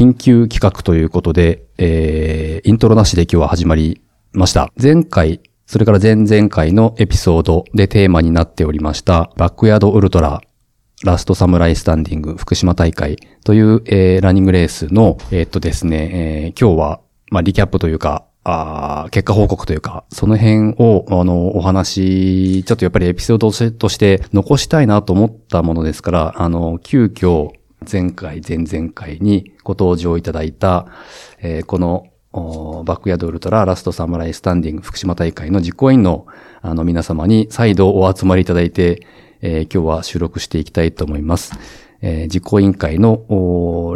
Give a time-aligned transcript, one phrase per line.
[0.00, 4.00] 緊急企画ということで、えー、イントロなしで今日は始まり
[4.32, 4.72] ました。
[4.82, 10.40] 前回、それから前々回のエピソードでテーマになっておりました、バックヤードウルトラ、
[11.04, 16.10] ラストサムライスタンディング福島大会という、えーランニングレースの、えーっとですね、
[16.46, 27.50] えー今日は、まあ、リキャップというか、あー結果報告というか、その辺を、あの、お話、ちょっとやっぱりエピソードとして残したいなと思ったものですから、あの、急遽、
[27.90, 30.86] 前回、前々回にご登場いただいた、
[31.40, 36.26] えーこの、バックヤードウルトララストサムライスタンディング福島大会の実行委員の
[36.62, 39.06] あの皆様に再度お集まりいただいて、
[39.40, 41.52] えー今日は収録していきたいと思います。
[42.02, 43.24] えー実行委員会の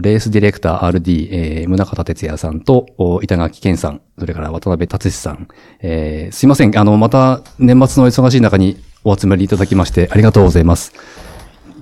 [0.03, 2.87] レースディレクター RD、えー、宗方哲也さんと
[3.23, 5.47] 板垣健さん、それから渡辺達史さん、
[5.81, 10.93] えーすいません、あの、また年末の忙しい中にお集まりいただきましてありがとうございます。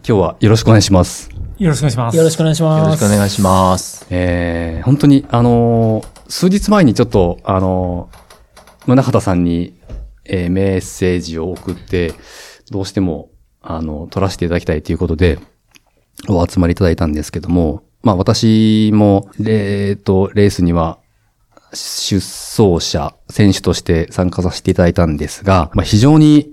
[0.06, 1.31] 今日はよろしくお願いします。
[1.62, 2.16] よろしくお願いします。
[2.16, 2.82] よろしくお願いします。
[2.82, 4.04] よろしくお願いします。
[4.10, 9.78] えー本当に、あのー数日前にちょっと、あのー宗畑さんに、
[10.24, 12.14] えーメッセージを送って、
[12.72, 15.38] どうしても、あの、撮らせていただきたいということで、
[16.28, 20.98] お集まりいただいたんですけども、まあ私も、えーと、レースには、
[21.74, 26.50] 出走者、選手として参加させていただいたんですが、まあ非常に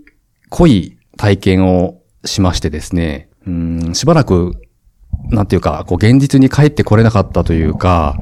[0.49, 4.53] 濃い体験をしましてですね、うん、しばらく
[5.29, 8.15] なんていうか、こう、現実に帰ってこれなかったというか、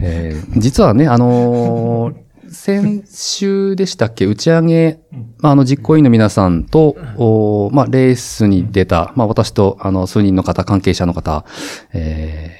[0.00, 5.00] えー実はね、あのー先週でしたっけ、打ち上げ、
[5.40, 11.44] まあ、あの、実行委員の皆さんと、おまあ、レースに出た、まあ、私と、あの、数人の方、関係者の方、
[11.92, 12.56] え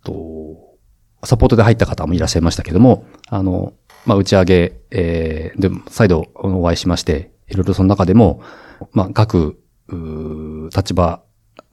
[0.00, 0.76] ーと、
[1.24, 3.72] サポートで入った方もいらっしゃいましたけども、あの、
[4.06, 8.42] まあ、打ち上げ、えーで、再度お会いしまして、いろいろその中でも、
[8.92, 11.22] まあ、各、うー立場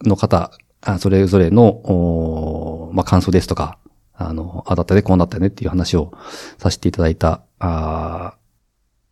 [0.06, 0.52] の方、
[0.99, 3.77] それぞれの、おまあ、感想ですとか、
[4.16, 6.13] あの、ああだったね、こうなったねっていう話を
[6.58, 8.39] させていただいた、あー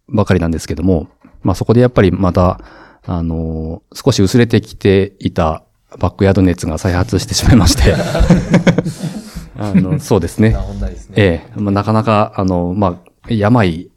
[0.09, 1.09] ばかりなんですけども、
[1.43, 2.61] まあ、そこでやっぱりまた、
[3.05, 5.63] あの、少し薄れてきていた
[5.99, 7.95] バックヤード熱が再発してしまいまして、
[9.57, 10.51] あの、そうですね。
[10.97, 11.13] すね。
[11.15, 13.89] ええ、まあ、なかなか、あの、まあ、病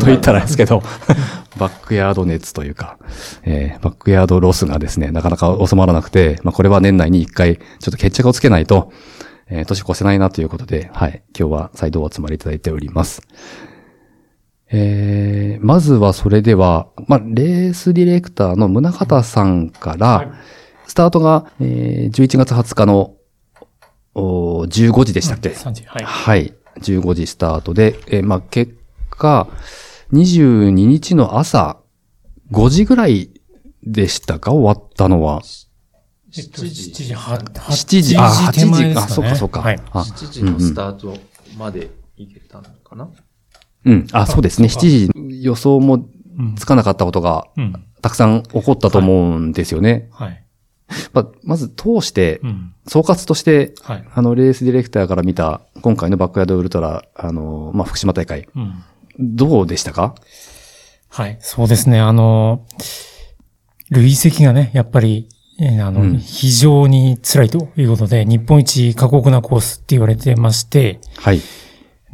[0.00, 0.82] と言ったらですけど、
[1.58, 2.98] バックヤード熱というか、
[3.44, 8.92] ええ、バックヤードロスがですね、なかなか収まらなくて、まあ、これは年内に一回、ちょっと決着をつけないと、
[9.48, 13.22] えー年越せないなということで、はい、今日は再度お集まりいただいております。
[14.74, 20.32] えー、まずはそれでは、まあ、レースディレクターの宗方さんから、
[20.86, 23.14] スタートが、えー、11月20日の、
[24.14, 25.84] おー15時でしたっけ、3時。
[25.84, 26.04] はい。
[26.04, 26.54] はい。
[26.80, 28.74] 15時スタートで、えーまあ、結
[29.10, 29.48] 果、
[30.12, 31.78] 22日の朝、
[32.50, 33.30] 5時ぐらい
[33.82, 34.52] でしたか？
[34.52, 35.42] 終わったのは。
[36.36, 39.60] えっと、7時、は7時、あ、8手前時、ねそうか、そうか。
[39.60, 39.80] はい。
[39.92, 41.16] あ7時のスタート
[41.58, 43.08] まで行けたのかな、
[43.84, 44.68] うん、あ、そうですね。
[44.68, 45.98] そうか7時予想もう
[46.42, 47.72] んつかなかったことがうん。
[48.02, 50.08] たくさん起こったと思うんですよね。
[50.10, 50.44] はい。
[51.12, 52.74] まあ、まず通してう、ん。
[52.86, 54.04] 総括として、はい。
[54.12, 58.82] あの、レースディレクターから見た、今回のバックヤードウルトラ、あの、まあ、福島大会、うん。
[59.18, 60.14] どうでしたか？
[61.08, 61.36] はい。
[61.40, 62.00] そうですね。
[62.00, 62.66] あの、
[63.90, 65.28] 累積がね、やっぱり、
[65.60, 71.40] えーあの、うん非常に辛いということで、日本一過酷なコースって言われてまして、はい。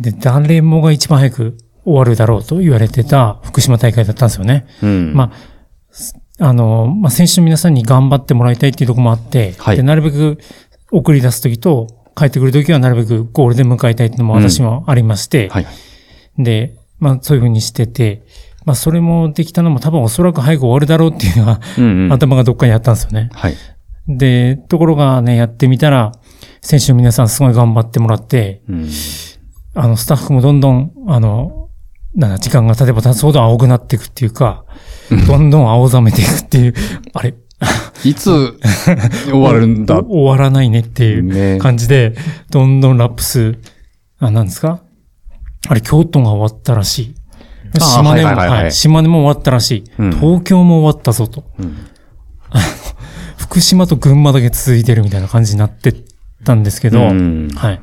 [0.01, 4.67] で、誰もが一番早く終わるだろうと言われてた福島大会だったんですよね。
[4.83, 5.15] うん。
[5.15, 5.37] まあ、
[5.91, 10.39] すあの、まあ、選手の皆さんに頑張ってもらいたいっていうところもあって、はいで、なるべく
[10.91, 11.87] 送り出すときと、
[12.17, 15.67] 帰ってくるときはなるべくゴールで迎えたいっていうのも私もありまして、はい。
[16.37, 18.23] で、まあ、そういうふうにしてて、
[18.65, 22.13] まあ、それもできたのも多分おそらく早く終わるだろうっていうのは、うんうん。
[22.13, 23.31] 頭がどっかにあったんですよね。
[23.33, 23.55] はい。
[24.09, 26.13] で、ところがね、やってみたら、
[26.61, 28.89] 選手の皆さんすごい頑張ってもらって、うん。
[29.75, 31.69] あの、スタッフもどんどん、あの、
[32.15, 34.65] なんか時間が経てば経つほど青くなっていくっていうか、
[35.27, 36.75] どんどん青ざめていくっていう、
[37.15, 37.35] あれ、
[38.05, 38.59] いつ
[39.31, 39.99] 終わるんだ？
[40.01, 41.59] お終わらないねっていうね。
[41.59, 42.15] 感じで、
[42.51, 43.59] どんどんラップ数、
[44.19, 44.81] あ、なんですか？
[45.69, 47.15] あれ、京都が終わったらしい。
[47.75, 49.85] あー島根も、はいはいはいはいはい、島根も終わったらしい。
[49.99, 51.45] うん東京も終わったぞと。
[51.59, 51.77] うん
[53.37, 55.95] 福島と群馬だけ続いてるみたいな感じになってっ
[56.45, 57.81] たんですけど、うんはい。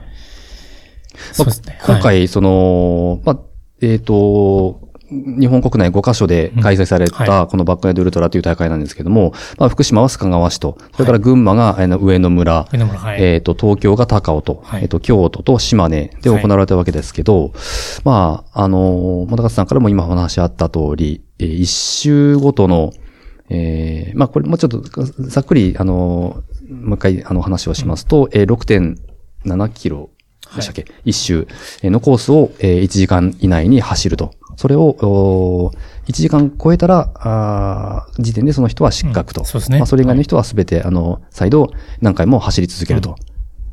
[1.32, 1.78] そうですね。
[1.82, 3.40] はい、今回、その、まあ、
[3.82, 12.68] えっ、と、日本国内5カ所で開催された、このバックヤードウルトラという大会なんですけども、まあ、福島は須賀川市と、それから群馬が上野村。
[13.20, 14.84] えっ、と、東京が高尾と、はい。
[14.84, 17.54] えっ、と、京都と島根で行われたわけですけど、
[18.04, 22.92] まあ、あの、本さんからも今お話あった通り、えー一周ごとの、
[23.50, 28.98] えーまあ、これもうちょっとざっくり、あの、もう一回、あの、話をしますと、えー6.5
[29.46, 30.10] 7キロ
[30.56, 31.48] でしたっけ、一周
[31.84, 34.32] えーのコースを、えー1時間以内に走ると。
[34.56, 39.42] それを、おー1時間超えたら、時点でその人は失格と。
[39.42, 41.72] うんそうですねまあ、それ以外の人はすべて、あの、再度
[42.02, 43.16] 何回も走り続けると。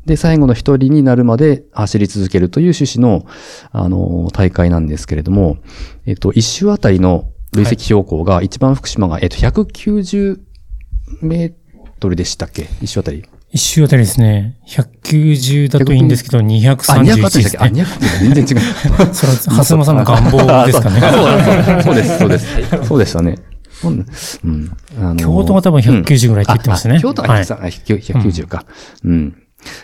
[0.05, 3.25] で、最後の一人になるまで走り続けるという趣旨の、
[3.71, 5.57] あの、大会なんですけれども、
[6.05, 10.39] えっと、一周あたりの累積標高が、一番福島が、えっと、190
[11.21, 11.53] メー
[11.99, 12.67] トルでしたっけ？
[12.81, 13.23] 一周あたり。
[13.53, 17.81] 一周あたりですね、190だといいんですけど、あ、231 200あったですでしたっけ？
[17.81, 17.83] あ、ね。
[17.83, 19.13] 200って全然違う。
[19.13, 20.99] それは、はすまさんの願望ですかね。
[21.83, 22.47] そうです、そうです。
[22.87, 23.37] そうでしたね。
[23.83, 24.05] うん。
[24.45, 28.65] うんあの京都が多分190ぐらいって言ってましたねああ京都がはい190あ190か。
[29.03, 29.35] うん。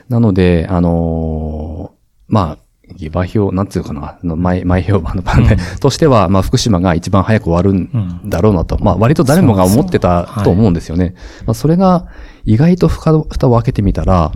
[0.09, 2.63] なので、あのーまあ、
[2.97, 11.13] 下馬評、なんつうのかな、あの前、前評判の番ね、としては、まあ、福島が一番早く終わるんだろうなと、まあ、割と誰もが思ってたと思うんですよね。
[11.45, 12.07] まあ、それが、
[12.49, 14.31] 意外と蓋を開けてみたら、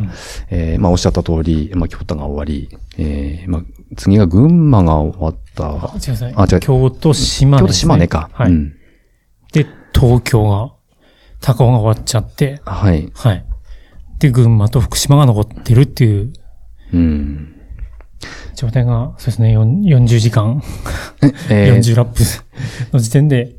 [0.52, 2.70] えーまあ、おっしゃった通り、まあ、京都が終わり、
[3.00, 3.64] えーまあ、
[3.98, 5.64] 次が群馬が終わった。
[5.98, 8.30] 違う違うあ違う京都、島根、京都島根か。
[8.34, 8.52] はい。
[8.52, 8.76] うん。
[9.52, 9.66] で、
[9.96, 10.74] 東京が、
[11.42, 13.12] 高尾が終わっちゃって、はい。
[13.16, 13.46] はい。
[14.20, 16.34] で、群馬と福島が残ってるっていう
[16.94, 17.56] うん。
[18.56, 20.62] 状態が、そうですね、よん40時間、
[21.50, 22.22] えー40ラップ
[22.94, 23.56] の時点で、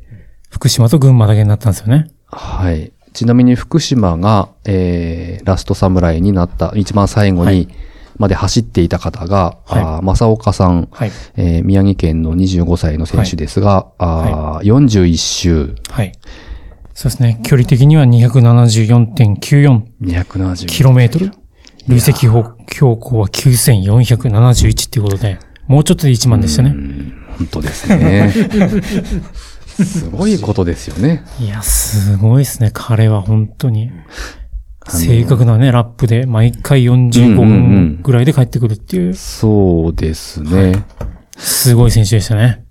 [0.49, 2.07] 福島と群馬だけになったんですよね。
[2.27, 2.93] はい。
[3.15, 7.67] ちなみに福島が、えー、ラストサムライになった、一番最後にはい
[8.17, 11.11] まで走っていた方が、はいあー正岡さん、はい。
[11.35, 16.11] えー宮城県の25歳の選手ですが、あー41周、はい。
[16.93, 21.31] そうですね、距離的には274.94 270キロメートル。
[21.87, 26.73] 累積標標高は9471っていうことで、もうちょっとで1万でしたね。
[27.37, 28.33] 本当ですね。
[29.83, 31.23] すごいことですよね。
[31.39, 32.71] いや、すごいですね。
[32.73, 33.91] 彼は本当に。
[34.87, 40.85] 正確なね、ラップで毎回45うんうんうん分ぐらいで帰ってくるっていう、そうですね。
[41.37, 42.65] すごい選手でしたね。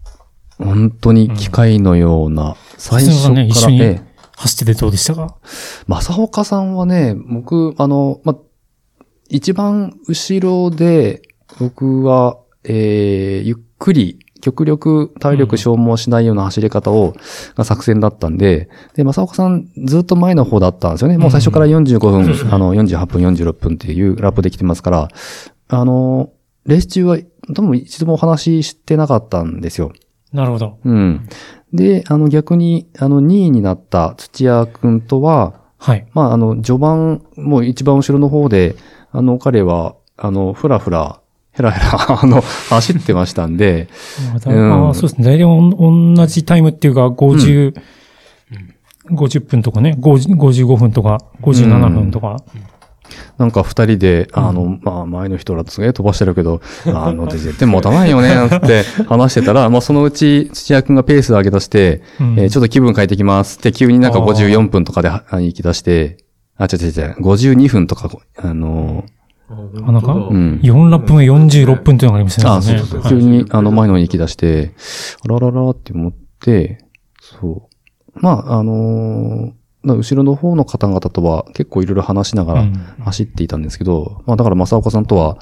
[0.58, 5.36] 本当に機械のような、最初から、ね一緒にええ走っててどうでしたか？
[5.86, 8.36] 正岡さんはね、僕、あの、ま、
[9.28, 11.22] 一番後ろで、
[11.58, 17.14] 僕は、えー、ゆっくり、極力体力消耗しないような走り方を、
[17.54, 21.16] が作戦だったんで、で、正岡さんずっと前の方だったんですよね。
[21.16, 25.08] もう最初から45分、あの、48分、46分っていうラップできてますから、
[25.68, 26.30] あの、
[26.66, 27.18] レース中は、
[27.54, 29.92] 多分一度もお話ししてなかったんですよ。
[30.34, 30.78] なるほど。
[30.84, 31.26] うん。
[31.72, 36.06] で、あの逆に、あの2位になった土屋くんとは、はい。
[36.12, 38.76] まあ、あの、序盤、もう一番後ろの方で、
[39.10, 41.20] あの、彼は、あの、ふらふら、
[41.56, 43.88] へらへら、あの、走ってましたんで、
[44.28, 45.24] まあーそうですね。
[45.24, 47.74] 大体おん同じタイムっていうか、50、
[49.10, 52.36] 50分とかね、50 55分とか、57分とか。
[53.38, 62.38] なんか二人で、あの、まあ、前の人らとすげえ飛ばしてるけど、あの、で絶対持たないよね、 なんて話してたら、まあ、そのうち土屋くんがペースを上げ出して、うん。
[62.38, 64.32] えーちょっと気分変えてきますって、急になんかあー。
[64.34, 66.18] 54分とかではあ行き出して、
[66.56, 69.04] あ、違う違う違う、52分とか、あの
[69.48, 70.60] あなんかうん。
[70.62, 72.50] 4ラップ目46分っていうのがありましたね。
[72.56, 73.00] あ、そうそうそう。
[73.00, 73.10] はい。
[73.10, 74.72] 急に、あの、前の方に行き出して、
[75.24, 76.84] あらららって思って、
[77.20, 78.20] そう。
[78.20, 79.52] まあ、あのー
[79.84, 82.74] な後ろの方の方々とは結構いろいろ話しながらうん。
[83.04, 85.38] 走っていたんですけど、まあだから正岡さんとは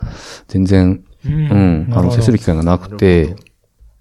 [0.49, 3.37] 全然、ううん、あの、接する機会がなくて、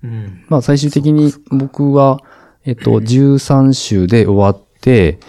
[0.04, 0.44] うん。
[0.50, 2.20] まあ最終的に僕は、
[2.66, 5.20] えっと、13週で終わって、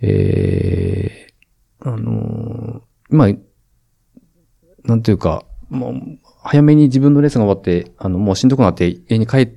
[0.00, 3.28] えー、あのーまあ、
[4.86, 5.94] なんていうか、もう、
[6.42, 9.50] 早めに自分のレースが終わって、あの、もうしんどくなって家に帰っ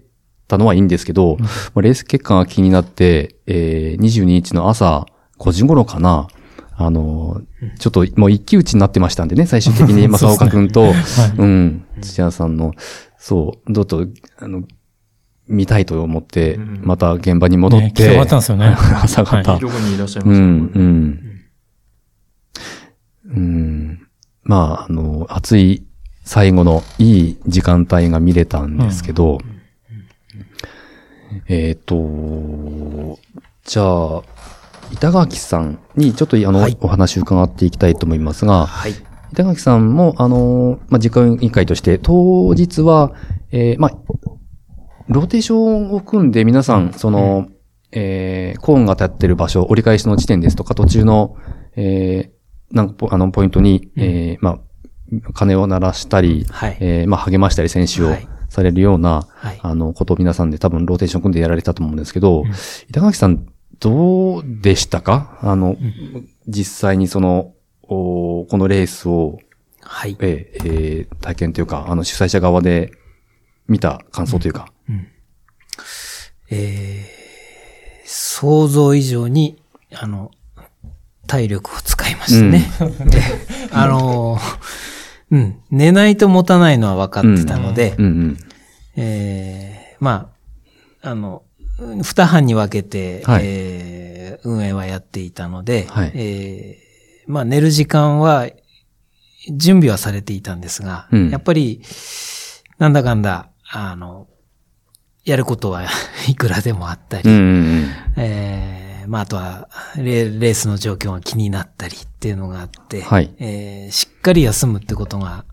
[0.48, 5.06] たのはいいんですけど、まあレース結果が気になって、えー、22日の朝
[5.38, 6.28] 5時頃かな、
[6.76, 10.94] あのーちょっともう一騎打ちになってましたんでね、最終的に 正岡くんと、はい
[11.38, 11.84] うん。
[12.02, 12.74] 土屋さんの、
[13.18, 14.08] そう、どっと、
[14.40, 14.64] あの、
[15.48, 17.86] 見たいと思って、うんまた現場に戻って。
[17.88, 19.52] ね来てもらったんですよね 朝方。
[19.52, 21.40] はいどこにいらっしゃいうん、ましたうん。
[23.36, 23.89] うん。
[24.50, 25.86] まあ、あの、暑い
[26.24, 29.38] 最後のいい時間帯が見れたんですけど、
[31.48, 33.20] えっ、と、
[33.64, 34.24] じゃあ、
[34.92, 36.76] 板垣さんにちょっとあの、はい。
[36.82, 38.96] お話を伺っていきたいと思いますが、はい。
[39.34, 43.14] 板垣さんも、あの、まあ、時間委員会として、当日は、
[43.52, 43.92] えーまあ、
[45.10, 47.50] ローテーションを組んで皆さん、その、
[47.92, 51.36] えーコーンが立ってる場所、折り返しの地点ですとか、途中の、
[51.76, 52.39] えー
[52.72, 54.60] なんかポ、あの、ポイントに、えーまあ、
[55.34, 56.78] 鐘を鳴らしたり、はい。
[56.80, 58.28] えーまあ、励ましたり、選手をはい。
[58.50, 59.60] されるような、はい。
[59.62, 62.46] あの、ことを皆さんで多分ローテーション組んでやられたと思うんですけど、
[62.90, 63.48] 板垣さん、
[63.80, 65.38] どうでしたか？
[65.42, 65.78] あの、
[66.48, 69.38] 実際にその、おこのレースを
[69.82, 70.18] はい。
[70.20, 72.92] えーえー体験というか、あの、主催者側で
[73.68, 74.72] 見た感想というか。
[76.50, 77.20] えー
[78.12, 79.62] 想像以上に、
[79.94, 80.32] あの、
[81.30, 82.70] 体力を使いましたね。
[83.06, 83.22] で
[83.72, 84.40] あの、
[85.32, 88.38] うん、寝ないと持たないのは分かってたので、うんうん。
[88.98, 90.32] えーま
[91.04, 91.44] あ、あの、
[91.78, 94.10] 二班に分けて、はいえー
[94.44, 98.48] 運営はやっていたので、はいえーまあ寝る時間は
[99.52, 101.84] 準備はされていたんですが、うんやっぱり、
[102.80, 104.28] なんだかんだ、あの、
[105.26, 105.84] やることは
[106.28, 107.88] いくらでもあったり、うんうんうん。
[108.18, 115.46] えーまああとはレ、レースの状況が気になったりっていうのがあって、はいえーしっかり休むってことが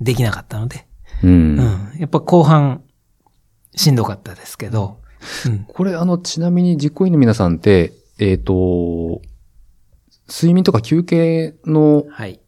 [0.00, 0.86] できなかったので、
[1.22, 1.98] うんうん。
[1.98, 2.82] やっぱ後半、
[3.76, 5.00] しんどかったですけど、
[5.46, 5.64] うん。
[5.64, 9.20] これ、あの、ちなみに実行委員の皆さんって、えっ、と、
[10.28, 12.40] 睡眠とか休憩の、はい。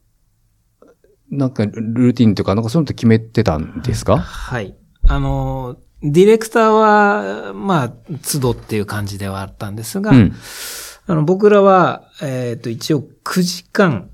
[1.31, 4.19] なんか、ルーティンというか、なんかそういうのって決めてたんですか？
[4.19, 4.77] はい。
[5.09, 7.89] あの、ディレクターは、まあ、
[8.31, 10.33] 都度っていう感じではあったんですが、うん。
[11.07, 14.11] あの、僕らは、えっ、と、一応9時間、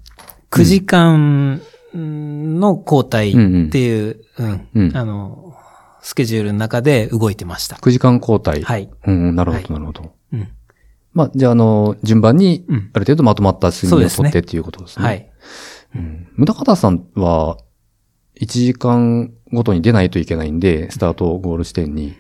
[0.51, 1.61] 9時間
[1.95, 5.55] の交代っていう、うん、うんあの、
[6.03, 7.77] スケジュールの中で動いてました。
[7.77, 8.63] 9時間交代。
[8.63, 8.91] はい。
[9.07, 10.13] うんうん、なるほど、はいなるほど。
[10.33, 10.49] うん。
[11.15, 15.05] まあ、じゃあ、あの、順番にうん、ある程度まとまった睡眠をとってっていうことですね。
[15.05, 15.31] はい。
[15.97, 16.29] うん。
[16.37, 17.59] 宗方さんは、
[18.41, 22.15] 1時間ごとに出ないといけないんで、スタートゴール地点に。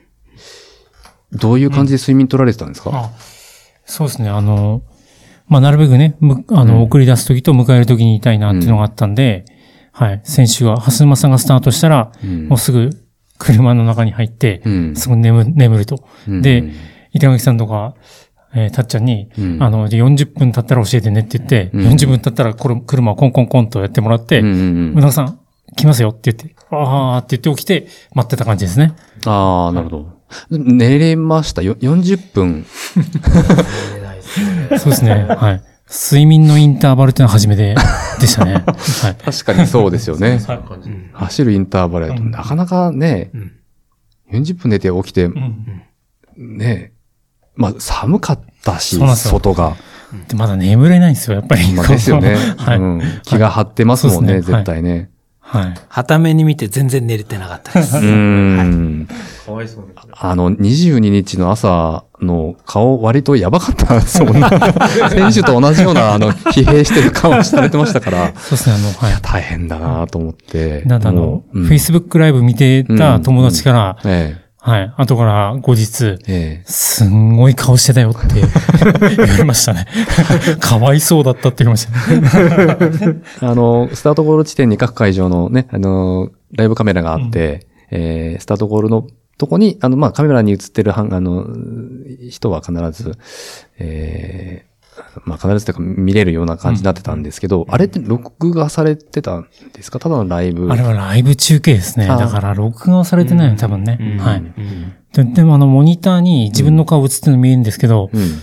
[1.32, 3.10] どういう感じで睡眠取られてたんですか、あ
[3.84, 4.28] そうですね。
[4.28, 4.82] あの、
[5.48, 6.82] まあ、なるべくね、むあの、うん。
[6.82, 9.44] 送り出すときと迎えるときにいたいなっていうのがあったんで、
[9.92, 10.20] はい。
[10.24, 12.48] 先週は、蓮沼さんがスタートしたら、うん。
[12.48, 12.90] もうすぐ
[13.38, 14.96] 車の中に入って、うん。
[14.96, 16.04] すぐ眠眠ると。
[16.28, 16.42] うん。
[16.42, 16.64] で、
[17.12, 17.94] 板垣さんとか、
[18.54, 19.62] えーたっちゃんに、うん。
[19.62, 21.86] あの、で40分経ったら教えてねって言って、うん。
[21.88, 25.38] 40分経ったらこれ車をコンコンコンとやってもらって、うんうんうんうなぎさん、
[25.76, 28.94] 来ますよって言って、あーって言って起きて、待ってた感じですね。
[29.26, 30.22] ああ、なるほど。
[30.50, 31.62] 寝れました？
[31.62, 31.74] よ。
[31.76, 32.64] 40分。
[34.78, 35.26] そうですね。
[35.28, 35.62] はい。
[35.90, 37.74] 睡眠のインターバルっていうのは初めて
[38.18, 38.54] でしたね。
[38.64, 39.14] はい。
[39.22, 40.38] 確かにそうですよね。
[40.38, 40.90] はい感じ。
[41.12, 43.52] 走るインターバルやと、うんなかなかね、うん
[44.32, 45.66] 40分寝て起きて、うん
[46.38, 46.92] ね、
[47.54, 49.76] まあ寒かったし外が。
[50.28, 51.72] でまだ眠れないんですよ、やっぱり。
[51.74, 52.36] まあですよね。
[52.56, 52.78] はい。
[52.78, 55.10] うん気が張ってますもんね、そうですね絶対ね。
[55.52, 55.74] はい。
[55.86, 57.96] はために見て全然寝れてなかったです。
[57.98, 59.08] うーん。
[59.44, 60.12] かわいそうですね。
[60.12, 64.48] あの、22日の朝の顔割とやばかったですもんね。
[65.10, 69.20] 選手と同じような、あの、疲弊してる顔されてましたから、そうですね、あの、はい。
[69.20, 70.82] 大変だなと思って。
[70.86, 74.94] なんであのも、ううん Facebook ライブ見てた友達から、えはい。
[74.96, 76.62] 後から後日、え、ええ。
[76.66, 78.28] すんごい顔してたよって
[79.16, 79.88] 言われましたね。
[80.60, 83.20] かわいそうだったって言いましたね。
[83.42, 89.04] あの、スタートゴール地点に各会場のね、あの、ライブカメラがあって、えースタートゴールの
[89.36, 91.44] とこに、あの、まあ、カメラに映ってるはん、あの、
[92.30, 93.18] 人は必ず、
[93.80, 94.71] えー
[95.24, 99.98] まあ、必ずというか見れるような感じになってたんですけど、あれって録画されてたんですか？
[99.98, 100.70] ただのライブ。
[100.70, 102.06] あれはライブ中継ですね。
[102.08, 103.98] あだから録画はされてないの、多分ね。
[104.00, 104.38] うんはい。
[104.38, 108.42] うんででもあの、モニターに自分の顔映ってるの見えるんですけど、うん。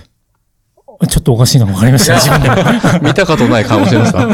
[1.08, 3.00] ちょっとおかしいのが分かりましたね、自分でも。
[3.10, 4.28] 見たことない顔してました。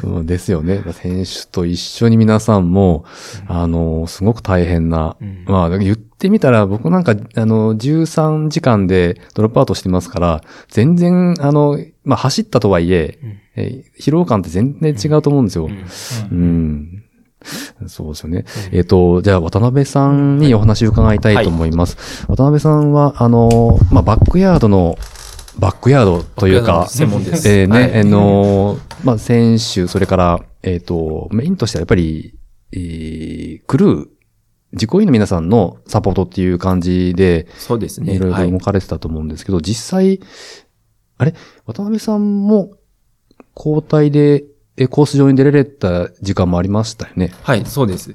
[0.00, 0.82] そうですよね。
[0.92, 3.04] 選手と一緒に皆さんも、
[3.48, 13.18] あの、すごく大変な、うんまあ、言ってみたら僕なんか、あの、13時間でドロップアウトしてますから、全然、あの、まあ、走ったとはいえ、
[13.56, 15.68] えー疲労感って全然違うと思うんですよ。
[15.68, 17.04] うん。
[17.86, 18.44] そうですよね。
[18.72, 22.24] えっ、と、じゃあ、渡辺さんにお話を伺いたいと思います。
[22.28, 24.98] 渡辺さんは、あの、まあ、バックヤードの、
[25.58, 27.48] バックヤードというか、専門です。
[27.48, 32.38] えーね、はいあのーまあ、選手、それから、えっ、と、メインとしてはやっぱり、
[32.72, 34.08] えークルー、
[34.72, 38.14] 自己員の皆さんのサポートっていう感じで、そうですね。
[38.14, 40.20] いろいろはい動かれてたと思うんですけど、実際、
[41.18, 41.34] あれ
[41.66, 42.70] 渡辺さんも
[43.56, 44.44] 交代で、
[44.76, 47.32] えコース上に出られた時間もありましたよね。
[47.42, 48.14] はい、そうです。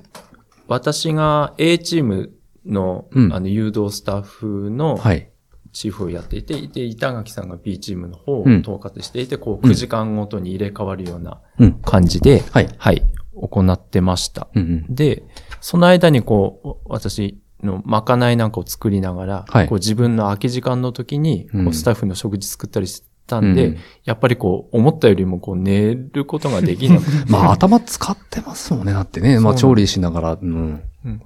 [0.67, 2.31] 私が A チーム
[2.65, 5.29] の,、うんあの誘導スタッフのはい。
[5.75, 11.73] チーフをやっていて、で、板垣さんが B チームの方をうん統括していて、こう9時間ごとに入れ替わるようなうん。
[11.73, 12.69] 感じで、はい。
[12.77, 13.03] はい、
[13.35, 14.47] 行ってました。
[14.55, 14.95] うんうん。
[14.95, 15.23] で、
[15.59, 27.11] その間にこう、私のまかないなんかを作りながら、はいこう自分の空き時間の時に、スタッフの食事作ったりしたんで、うんやっぱりこう、思ったよりもこう寝ることができなくて。
[27.29, 28.93] まあ、頭使ってますもんね。
[28.93, 29.41] だってね。
[29.41, 30.37] まあ、調理しながら。
[30.41, 30.81] うん。
[31.03, 31.21] うん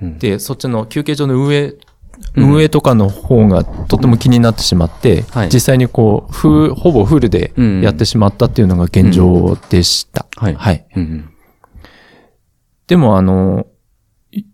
[0.00, 1.74] うんで、そっちの休憩所の上
[2.34, 5.48] 運営とかの方がとても気になってしまって、はい。
[5.52, 10.26] 実際にこう、フほぼフルでやってしまったっていうのが現状でした。
[10.36, 10.54] はい。
[10.54, 10.86] はい。
[10.96, 11.30] うん
[12.86, 13.66] でもあの、
[14.30, 14.44] い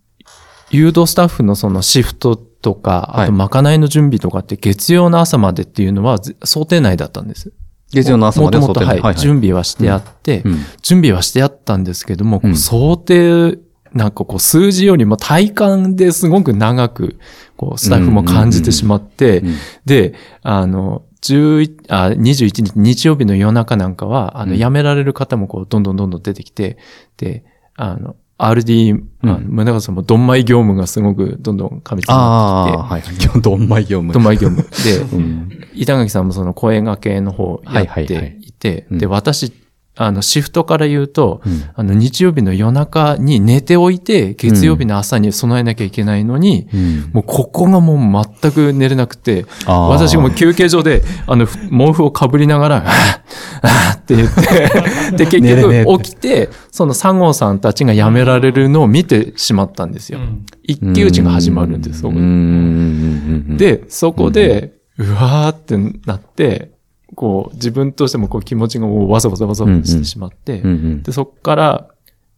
[0.71, 3.25] 誘導スタッフのそのシフトとか、はい。
[3.25, 7.52] あとまかないの準備とかって月曜の朝までっていうのはぜ想定内だったんです。
[7.92, 10.59] 月曜の朝までもともと、はい、はい準備はしてあって、うん。
[10.81, 12.57] 準備はしてあったんですけども、うん。
[12.57, 13.59] 想定、
[13.94, 17.18] なんかこう数字よりも体感ですごく長く、
[17.56, 26.78] こうスタッフも感じてしまって、うんで、あの、11あ21日、日曜日の夜中なんかは、あの、うん辞められる方もこう、どんどんどんどん出てきて、
[27.16, 27.44] で、
[27.76, 33.42] あの、RD、あのうん宗像さんもどんまい業務がすごくどんどん過密にあなってきて、あ、はい。
[33.42, 34.12] どんまい業務。
[34.12, 34.68] どんまい業務。
[34.84, 35.49] で、うん。
[35.75, 39.52] 板垣さんもその声掛けの方やはいってはいはいいて、うんで、私、
[39.94, 41.64] あの、シフトから言うと、うん。
[41.75, 47.11] あの、日曜日の夜中に寝ておいて、月曜日の朝に備えなきゃいけないのに、うん。
[47.12, 52.84] もうここがもう全く寝れなくて、私がもう休憩所で、あの、ふ毛布をかぶりながら、
[53.61, 60.20] あって言って、で、結局起きて、その佐合さんたちが辞められるのを見てしまったんですよ。
[60.62, 62.25] 一騎打ちが始まるんです、そこでうん。
[62.25, 62.30] うん。
[62.30, 63.44] うん。
[63.50, 66.72] うん、で、そこで、うわーってなって、
[67.14, 71.02] こう、自分としてもこう気持ちがもうわざわざわざわざしてしまって、うんうん。
[71.02, 71.88] で、そこから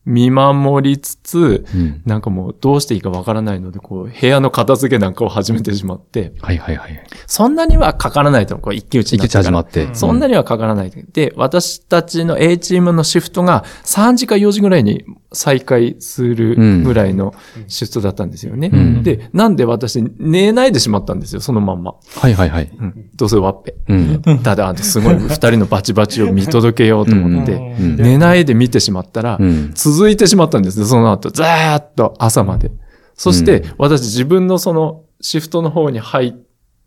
[0.07, 2.03] 見守りつつ、うん。
[2.05, 7.07] なんかもうどうしていいかわからないので、こう、部屋の片付けなんかを始めてしまって、はいはいはい。
[7.27, 9.33] そんなにはかからないとこう一騎打ちにな一って。
[9.33, 9.95] から日始まって。
[9.95, 10.91] そんなにはかからない。
[11.13, 17.35] で、私たちの A チームのシフトが3時か4時ぐらいに再開するぐらいの
[17.69, 18.69] シフトだったんですよね。
[18.69, 21.95] んで、なんで私寝ないでしまったんですよ、そのまんま。
[22.17, 22.71] はいはいはい。
[22.79, 23.75] うん、どうせワッペ。
[23.89, 24.39] うん。
[24.43, 31.31] ただ、あの、すごい二人のバチバチを見届けようと思って、うん寝ないで見てしまったら、うん続いてしまったんですね、その後。
[31.31, 32.71] ずーっと朝まで。
[33.15, 36.35] そして、私自分のそのシフトの方に入っ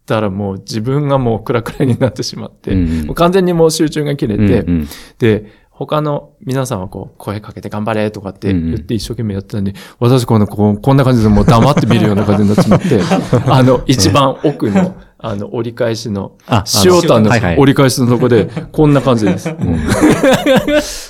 [0.05, 4.87] たらもう自分がもうクラクラになってしまって、うんもう完全にもう集中が切れて、うんうん
[5.19, 12.99] で、他の皆さんはこう、声かけて頑張れとかってうんうん言って一生懸命やってたんで、私このこうこんな感じでもう黙って見るような感じになってしまって、
[13.47, 19.49] あの、一番奥の、あの、折り返しの、あ塩田の折り返しのとこで、こんな感じです。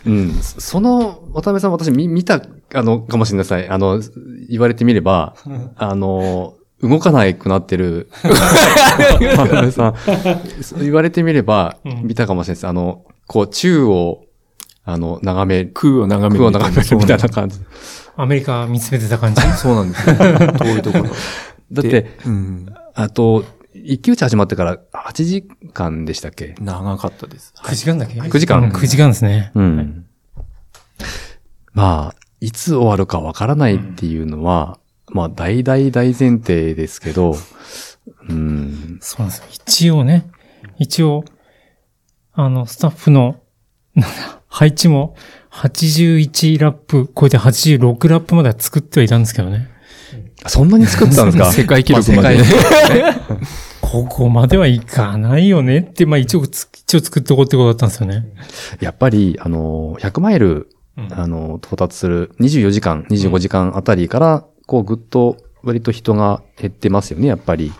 [0.05, 0.33] うん。
[0.41, 2.41] その、渡辺さん私見見た、
[2.73, 3.69] あの、かもしれない。
[3.69, 4.01] あの、
[4.49, 5.35] 言われてみれば、
[5.77, 9.93] あの、動かなくなってる、 渡辺さん、
[10.79, 12.67] 言われてみれば、見たかもしれないです。
[12.67, 14.26] あの、こう、宙を、
[14.89, 17.59] あの、眺め、空を眺める空を眺めるみたいな感じ。
[18.15, 19.41] アメリカ見つめてた感じ？
[19.59, 20.15] そうなんですよ。
[20.15, 21.03] 遠いところ。
[21.73, 26.55] だってで、、うん、あと、一騎打ち始まってから8時間でしたっけ？
[26.61, 27.53] 長かったです。
[27.57, 29.51] 9時間だっけ？9時間うん9時間ですね。
[29.55, 30.05] うん。
[31.73, 34.79] まあ、いつ終わるかわからないっていうのは、
[35.11, 37.35] まあ、大大大前提ですけど、
[38.29, 38.99] うん。
[39.01, 39.45] そうなんですよ。
[39.51, 40.29] 一応ね、
[40.79, 41.25] 一応、
[42.31, 43.41] あの、スタッフの、
[43.93, 45.15] なんだ、配置も、
[45.51, 49.69] 81ラップ超えて86ラップまでは作ってはいたんですけどね。
[50.47, 51.51] そんなに作ったんですか？
[51.53, 52.43] 世界記録まであ世
[52.87, 53.21] 界
[53.81, 58.27] ここまではいかないよねって、まあ一応つ、一応作っておこうってことだったんですよね。
[58.79, 60.69] やっぱり、あの、100マイル、
[61.11, 67.71] あの、到達する24時間、25時間あたりから、こう、ぐっと、割と人が減ってますよね、やっぱり。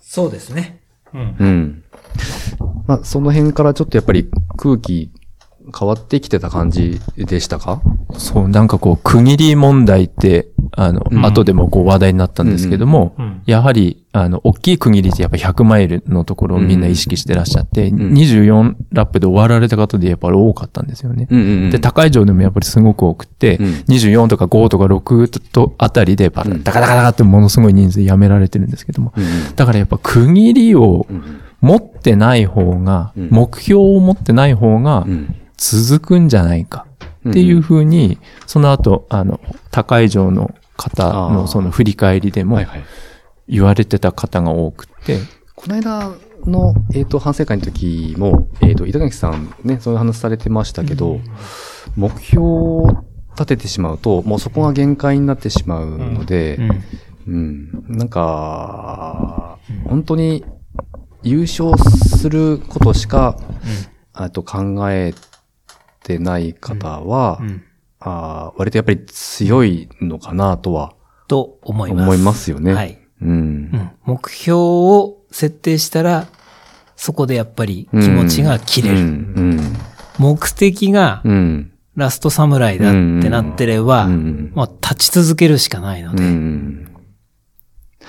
[0.00, 0.80] そうですね。
[1.14, 1.36] うん。
[1.38, 1.82] うん。
[2.86, 5.10] まあ、その辺からちょっとやっぱり空気
[5.76, 7.80] 変わってきてた感じでしたか？
[8.12, 11.24] そう、なんかこう、区切り問題って、あの、うん。
[11.24, 13.42] 後でもこう話題になったんですけども、うん。
[13.46, 18.12] やはり、あの、大きい区切りってやっぱ100マイルのところをみんな意識してらっしゃって、ん。
[18.12, 21.26] 24ラップで終わられた方でやっぱり多かったんですよね。
[21.30, 23.66] うんうんで、高い上でもやっぱりすごく多くって、うん。
[23.88, 29.24] 24とか5とか6とあたりでバカダカダカってものすごい人数辞められてるんですけども、うん
[29.56, 33.28] だからやっぱ区切りをうん持ってない方が、うん。
[33.30, 36.86] 目標を持ってない方がうん続くんじゃないか
[37.28, 42.84] っていうふうに、その後、あの、高い上の方のその振り返りでもはいはい。
[43.46, 45.18] 言われてた方が多くて、
[45.54, 46.12] この間
[46.46, 51.20] の、えっ、と、反省会の時も、えっ、と、板垣さんね、そういう話されてましたけど、
[51.96, 56.58] 目標を立ててしまうと、もうそこが限界になってしまうので、
[57.26, 60.44] うん、なんか、本当に
[61.22, 63.36] 優勝することしか、
[64.14, 65.29] あと考えて
[66.18, 67.62] ない方は、うん。
[68.02, 70.94] あー割とやっぱり強いのかなとは
[71.28, 72.02] と思います。
[72.02, 72.72] 思いますよね。
[72.74, 72.98] はい。
[73.22, 73.32] うんう。
[73.32, 73.90] ん。
[74.04, 76.26] 目標を設定したら、
[76.96, 78.98] そこでやっぱり気持ちが切れる。
[78.98, 79.76] うん。
[80.18, 81.32] 目的がうん。
[81.32, 81.72] うん。
[81.96, 82.96] ラストサムライだって
[83.28, 86.89] なってれば、うんまあ立ち続けるしかないのうで、ん。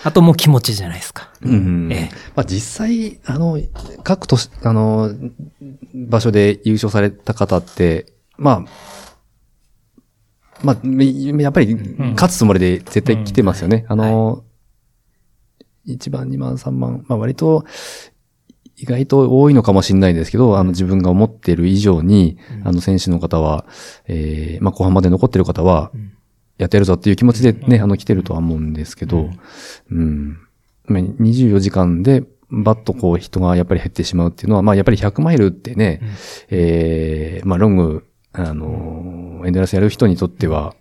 [0.03, 1.29] あともう気持ちじゃないですか。
[1.41, 1.89] うん。
[1.91, 2.15] ええ。
[2.35, 3.59] まあ、実際、あの、
[4.03, 5.11] 各都市、あの、
[5.93, 8.65] 場所で優勝された方って、まあ、
[10.63, 11.05] まあ、め
[11.41, 11.75] やっぱり
[12.13, 13.85] 勝つつもりで絶対来てますよね。
[13.87, 14.43] あの、
[15.87, 17.65] 1番、2番、3番、まあ割と、
[18.77, 22.67] 意外と多いのかもしれないですけど、あの自分が思ってる以上に、うん。
[22.67, 23.65] あの選手の方は、
[24.07, 26.13] えーまあ後半まで残ってる方はうん、
[26.61, 27.83] やってやるぞっていう気持ちでね、うん。
[27.83, 29.29] あの来てるとは思うんですけど、
[29.91, 29.97] うん。
[29.97, 30.37] うん。
[30.85, 36.09] まあ24時間で、バッとこう人がやっぱり減ってしまうっていうのは、まあやっぱり100マイルってね、うん。
[36.49, 40.75] えーまあロング、あのーエンドラスやる人にとっては、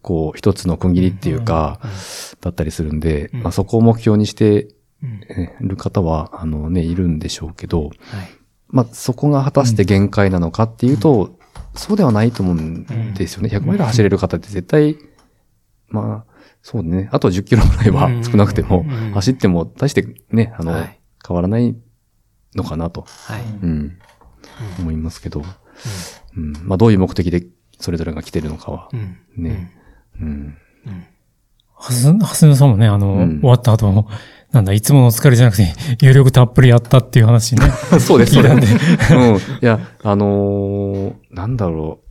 [0.00, 1.80] こう一つの区切りっていうか、
[2.40, 3.42] だったりするんで、うん。
[3.42, 4.68] まあそこを目標にして
[5.60, 7.92] る方は、あのね、いるんでしょうけど、はい。
[8.68, 11.36] まあそこが果たして限界なのかっていうと、
[11.74, 13.48] そうではないと思うんですよね。
[13.48, 14.96] 100マイル走れる方って絶対、
[15.88, 17.08] まあ、そうね。
[17.12, 21.76] あと10キロぐらいはうん少なくてもうん、走っても大してね、あの、はい変わらない
[22.54, 23.42] のかなと、はい。
[23.62, 23.98] うん、
[24.78, 25.42] 思いますけど、
[26.36, 27.44] うん、まあどういう目的で
[27.80, 29.18] それぞれが来てるのかはう、ん。
[29.36, 29.72] ね、
[30.20, 31.06] うん、うん。
[31.74, 34.06] はす、はすぬさんもね、あの、うん終わった後、
[34.52, 37.68] なんだ、いつもの疲れじゃなくて、有力たっぷりやったっていう話ね。
[38.00, 38.66] そうです、そう聞いたんで。
[38.66, 39.36] ですうん。
[39.36, 42.07] いや、あのーなんだろう。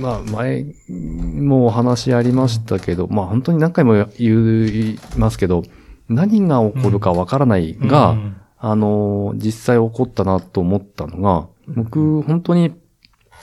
[0.00, 5.62] まあ、前もお話ありましたけど、まあ本当に何回も言いますけど、
[6.08, 8.36] 何が起こるかわからないが、うん。
[8.58, 12.72] あのー実際起こったなと思ったのが、僕、本当に、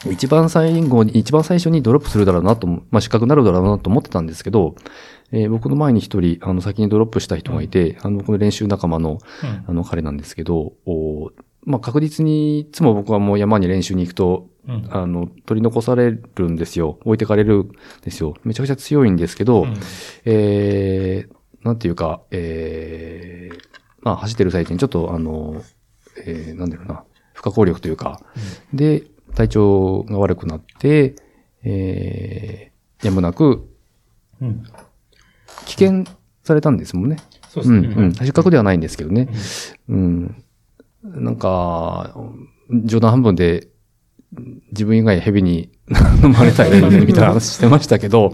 [0.10, 4.76] 一番最後に、一番最初にドロップするだろうなと、まあ、失格になるだろうなと思ってたんですけど、
[5.32, 9.66] えー僕の前に一人、あの、先にドロップした人がいて、あの、僕の練習仲間の、うん。
[9.68, 11.32] あの、彼なんですけど、お
[11.66, 17.00] まあ、確実に、いつも僕はもう山に練習に行くと、うんあの、取り残されるんですよ。
[17.04, 17.72] 置いてかれるん
[18.02, 18.36] ですよ。
[18.44, 19.74] めちゃくちゃ強いんですけど、うん
[20.26, 23.60] えー、なんていうか、えー、
[24.02, 25.62] まあ、走ってる最中にちょっと、あの、
[26.26, 28.22] えー、なんだろうな、不可抗力というか、
[28.74, 29.04] で、
[29.36, 31.16] 体調が悪くなって、
[31.64, 33.70] えー、やむなく、
[34.42, 34.64] うん
[35.66, 36.04] 危険
[36.44, 37.18] されたんですもんね。
[37.50, 37.88] そうですね。
[37.88, 38.14] うん、うん。
[38.14, 39.30] 失格ではないんですけどね。
[39.88, 40.44] うん。
[41.04, 42.16] なんか、
[42.86, 43.68] 冗談半分で、
[44.72, 45.70] 自分以外蛇に
[46.24, 48.34] 飲まれたりみたいな話してましたけど、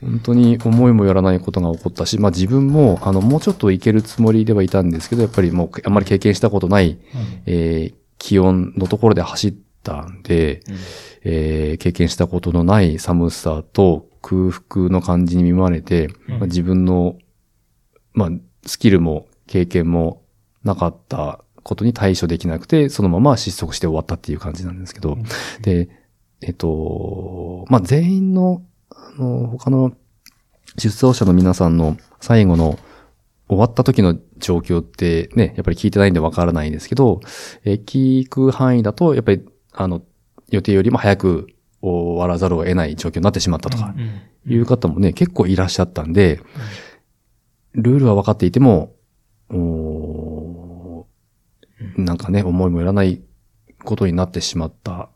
[0.00, 6.98] 本当に思いもよらないことが起こったし、まあ自分も、あの、もうちょっといけるつもりではいたんですけど、やっぱりもう、あんまり経験したことない、
[7.46, 10.60] えー気温のところで走ったんで、
[11.24, 16.38] えー経験したことのない寒さと空腹の感じに見舞われて、うん。
[16.38, 17.16] まあ自分の、
[18.12, 18.30] まあ、
[18.66, 20.22] スキルも経験も
[20.64, 25.18] なかったことに対処できなくて、そのまま失速して終わったっていう感じなんですけど、
[25.62, 25.88] で、
[26.42, 29.92] えっと、まあ、全員の、あの、他の
[30.76, 32.78] 出走者の皆さんの最後の
[33.48, 37.20] 終わった時の状況ってね、やっぱり聞いてないんでわからないんですけど、
[37.64, 40.02] えー聞く範囲だと、やっぱり、あの、
[40.48, 41.48] 予定よりも早く
[41.82, 44.52] 終わらざるを得ない状況になってしまったとか、うん。
[44.52, 46.40] いう方もね、結構いらっしゃったんで、
[47.72, 48.94] ルールは分かっていても、
[51.96, 53.22] なんかね、思いもよらない
[53.84, 55.08] ことになってしまった。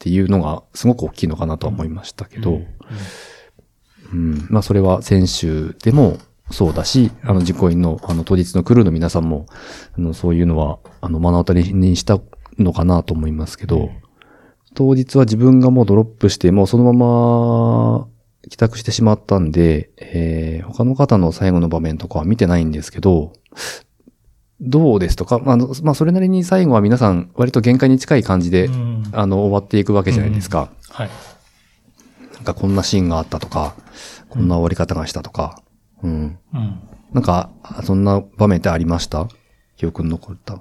[0.00, 2.62] っていうのがすごく大きいのかなとは思いましたけど、
[4.12, 4.46] うん。
[4.48, 6.18] まあそれは選手でも
[6.50, 9.46] そうだし、あの、実行委員の、あの、当日のクルーの皆さんも、
[9.96, 12.18] あの、そういうのは、あの、目の当たりにした
[12.58, 13.90] のかなと思いますけど、
[14.74, 18.08] 当日は自分がもうドロップして、もうそのまま
[18.48, 23.32] 帰宅してしまったんで、えー他の方の最後の場面とかは見てないんですけど、
[24.60, 30.70] どうですとか、まあまあ、それなりに最後は皆さん割と限界に近い感じで、うんあの、終わっていくわけじゃないですか。
[30.90, 31.10] はい。
[32.34, 33.74] なんかこんなシーンがあったとか、
[34.28, 35.62] こんな終わり方がしたとか、
[36.02, 36.38] うん。
[36.54, 36.80] うん。
[37.12, 37.50] なんか、
[37.84, 39.28] そんな場面ってありました？
[39.76, 40.60] 記憶に残った。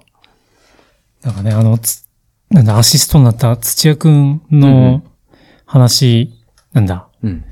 [1.23, 2.07] なんかね、あの、つ
[2.49, 5.03] なんだ、アシストになった土屋くんうんうのん
[5.65, 6.33] 話、
[6.73, 7.43] なんだ、うん。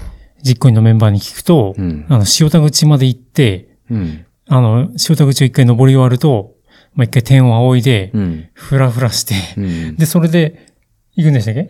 [0.44, 4.26] 実行委員のメンバーに聞くと、うんあの、塩田口まで行って、うん。
[4.50, 6.56] あの、塩田口を一回登り終わると、
[6.94, 8.50] まあ、一回天を仰いで、うん。
[8.54, 9.96] ふらふらして、うん。
[9.98, 10.68] で、それで、
[11.16, 11.70] 行くんでしたっけ？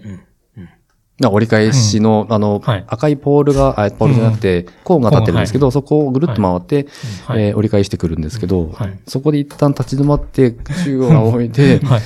[1.19, 2.85] な折り返しの、あの、はい。
[2.87, 6.87] 赤いポールが、あポールじゃなくて、コーンが立ってるんですけど、そこをぐるっと回って、
[7.25, 7.43] はい。
[7.47, 8.99] えー折り返してくるんですけど、はい。
[9.07, 12.01] そこで一旦立ち止まって、中央を置いて、はい。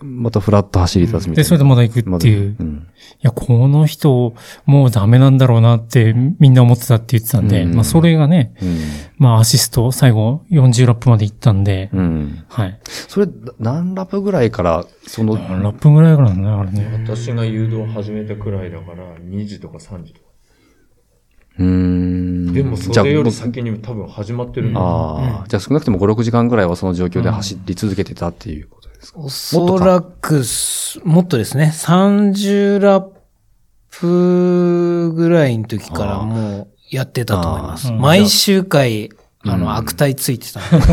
[0.00, 1.34] またフラッと走り出すみたいな。
[1.36, 2.56] で、それでまだ行くっていう。
[2.58, 8.78] うんいや、この人、もうダメなんだろうなってみんな思ってたって言ってたんで、うんまあそれがね、うん。
[9.18, 12.44] まあアシスト、最後40ラップまで行ったんで、うん。
[12.48, 12.80] はい。
[12.84, 13.28] それ、
[13.60, 17.04] 何ラップぐらいから、その、ラップぐらいからね、あれね。
[17.04, 20.26] 私が誘導を始めたくらいだから、2時とか3時とか。
[21.58, 22.22] うーん。
[22.52, 24.80] んでもじゃあそれより先に多分始まってるんだ。
[24.80, 33.08] ああ、じゃあ少なくとも5、6時間ぐらいはその状況で走り続けてたっていうことですか、おそらくす、もっとですね、30ラッ
[33.90, 37.92] プぐらいの時からもうやってたと思います。
[37.92, 39.10] 毎週回、
[39.44, 39.60] あうん。
[39.60, 40.60] の、悪態ついてた。
[40.70, 40.88] それは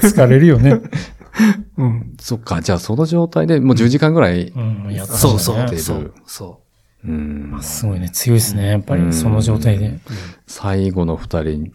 [0.00, 0.80] 疲れるよね。
[1.76, 2.14] うん。
[2.20, 5.18] そっか、じゃあその状態でもう10時間ぐらい、うん、やったね。
[5.18, 6.60] そうそう、そう、そ
[7.04, 9.98] うん、すごいね、強いですね、やっぱり、その状態で。
[10.46, 11.72] 最後の二人、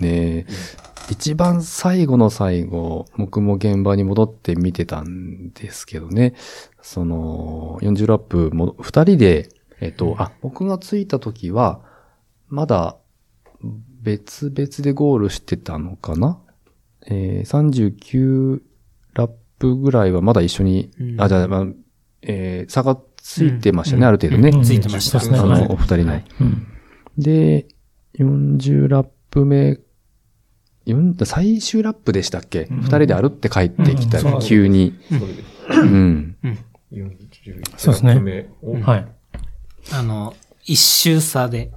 [0.00, 0.46] ね、
[1.10, 6.34] 一番最後の最後、僕も現場に戻って見てたんですけどね、
[6.82, 9.48] その、40ラップも、二人で、
[9.80, 11.80] えっと、あ、僕が着いた時は、
[12.48, 12.96] まだ、
[14.02, 16.38] 別々でゴールしてたのかな？
[17.06, 18.60] えー、39
[19.14, 21.20] ラップぐらいはまだ一緒に、うん。
[21.20, 21.66] あ、じゃあ、まあ、
[22.22, 24.50] えー差がついてましたね、ある程度ね。
[24.50, 24.62] うん。
[24.62, 25.38] ついてましたね。
[25.38, 25.66] あの、はい。
[25.68, 26.12] お二人の。
[26.12, 26.24] はい。
[26.40, 26.66] うん。
[27.18, 27.66] で、
[28.14, 29.78] 40ラップ目、4
[31.24, 32.66] 最終ラップでしたっけ？
[32.70, 34.94] 二、ん人で歩って帰ってきたら、うん急に。
[35.10, 36.36] うん。
[36.92, 38.48] 41そうですね
[38.82, 39.00] はい。
[39.00, 39.06] う。
[39.92, 41.70] あの、一周差で。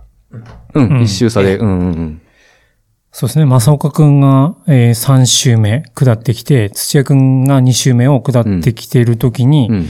[0.73, 2.21] うん、うん一周差で、うんうんうん。
[3.11, 3.45] そうですね。
[3.45, 9.85] 正岡くんが、えー3周目下ってきて、土屋くんが2周目を下ってきているときに、うん。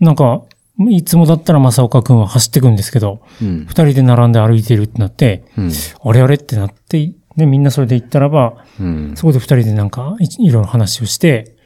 [0.00, 0.42] なんか、
[0.90, 3.84] いつもだったら正岡くんは走ってくんですけど、うん二。
[3.84, 5.70] 人で並んで歩いているってなって、うん。
[6.02, 9.12] あれあれってなって、で、みんなそれで行ったらば、うん。
[9.16, 11.56] そこで二人でなんかい、いろいろ話をして、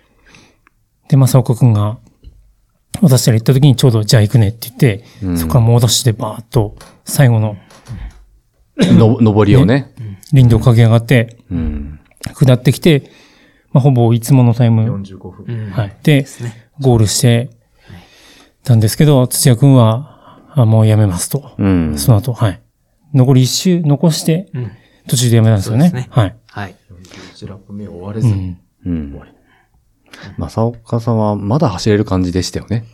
[1.08, 1.98] で、正岡くんが、
[3.00, 7.56] 私たら行った時にちょうど、じゃあ行くねって言って、うんそこから猛ダッシュでバーッと、最後の
[8.76, 9.92] の、登りをね。
[10.32, 12.00] 林道を駆け上がって、うん。
[12.34, 13.10] 下ってきて、
[13.72, 15.44] まあ、ほぼいつものタイム、45分。
[15.46, 15.96] うんはい。
[16.02, 16.26] で。
[16.80, 17.50] ゴールして
[18.64, 21.52] たんですけど、土屋くんは、あもうやめますと。
[21.58, 21.98] うん。
[21.98, 22.60] その後、はい。
[23.14, 24.70] 残り一周残して、うん。
[25.10, 25.90] 途中でやめたんですよね。
[25.90, 26.36] ねはい。
[26.46, 26.76] はい。
[27.34, 28.56] 41ラップ目終われずに。
[28.86, 28.92] うん。
[28.92, 29.20] うん。
[30.38, 32.84] 正岡さんはまだ走れる感じでしたよね。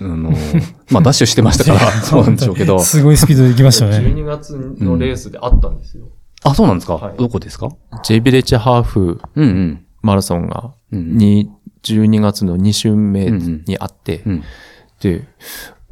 [0.00, 0.30] あの、
[0.90, 2.78] まあ、ダッシュしてましたから、 そうなんでしょうけど。
[2.80, 3.98] すごいスピードで行きましたよね。
[3.98, 6.06] 12月のレースであったんですよ。
[6.44, 7.68] あ、そうなんですか、はいどこですか
[8.04, 9.84] ？J ビレッジハーフうんうん。
[10.02, 11.50] マラソンが、うんに、
[11.82, 14.42] 12月の2週目にあって、うん。
[15.00, 15.24] で、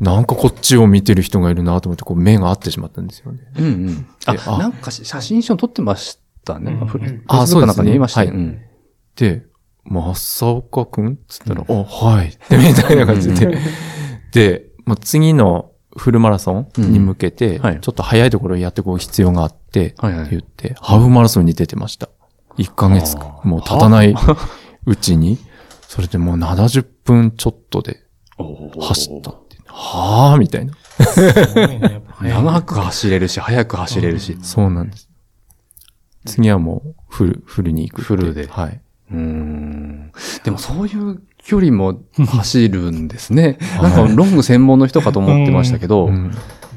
[0.01, 3.41] なんかこっちを見てる人がいるなと思って、こう目が合ってしまったんですよね。
[3.59, 4.07] うんうん。
[4.27, 6.73] あ、あなんかし写真一緒に撮ってましたね。
[6.73, 8.31] うんフェイスあブックかなんかに見ましたよ。
[8.31, 8.71] そうですねうん
[9.17, 9.47] で、
[9.85, 12.29] 正岡くんつったら、あ、はい。
[12.29, 13.59] ってみたいな感じで。
[14.33, 22.09] で、まあ、次のフルマラソンに向けて、うんはいちょっと早いところをやっていこう必要があって、はいはいって言って、ハーフマラソンに出てました。
[22.57, 24.15] 1ヶ月もう経たない
[24.87, 25.39] うちに、
[25.83, 28.01] それでもう70分ちょっとで
[28.81, 29.35] 走った。
[29.73, 30.73] はぁみたいな。
[30.73, 34.37] ね長く走れるし、速く走れるし。
[34.43, 35.09] そうなんです。
[36.27, 38.03] 次はもうフル、フルに行く。
[38.03, 38.81] フルではい。
[39.11, 40.13] うーん。
[40.45, 43.59] でもそういう距離も走るんですね。
[43.81, 46.07] なんかロング専門の人かと思ってましたけど。
[46.07, 46.33] うん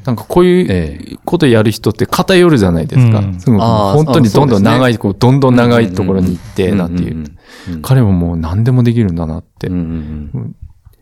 [0.06, 3.20] なんかこういえうことやる人って偏るじゃないですか。
[3.20, 7.24] うん本当にどんどん長い、そこう、どんどん長いところに行って、うんなんていう。
[7.82, 9.68] 彼はもう何でもできるんだなって。
[9.68, 10.56] うん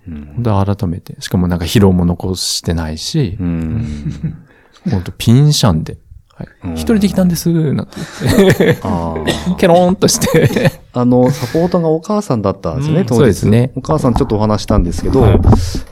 [0.07, 0.13] うん。
[0.13, 1.19] うん本当改めて。
[1.21, 3.37] しかもなんか疲労も残してないし。
[3.39, 3.85] う、ん。
[4.89, 5.97] 本当ピンシャンで。
[6.33, 6.47] はい。
[6.63, 6.73] うん。
[6.73, 8.77] 一人で来たんです、なんて言って。
[9.57, 10.71] ケローンとして。
[10.93, 13.05] あの、サポートがお母さんだったんですね、うん。
[13.05, 13.17] 当日。
[13.17, 13.71] そうですね。
[13.75, 15.37] お母さんちょっとお話したんですけど、はい。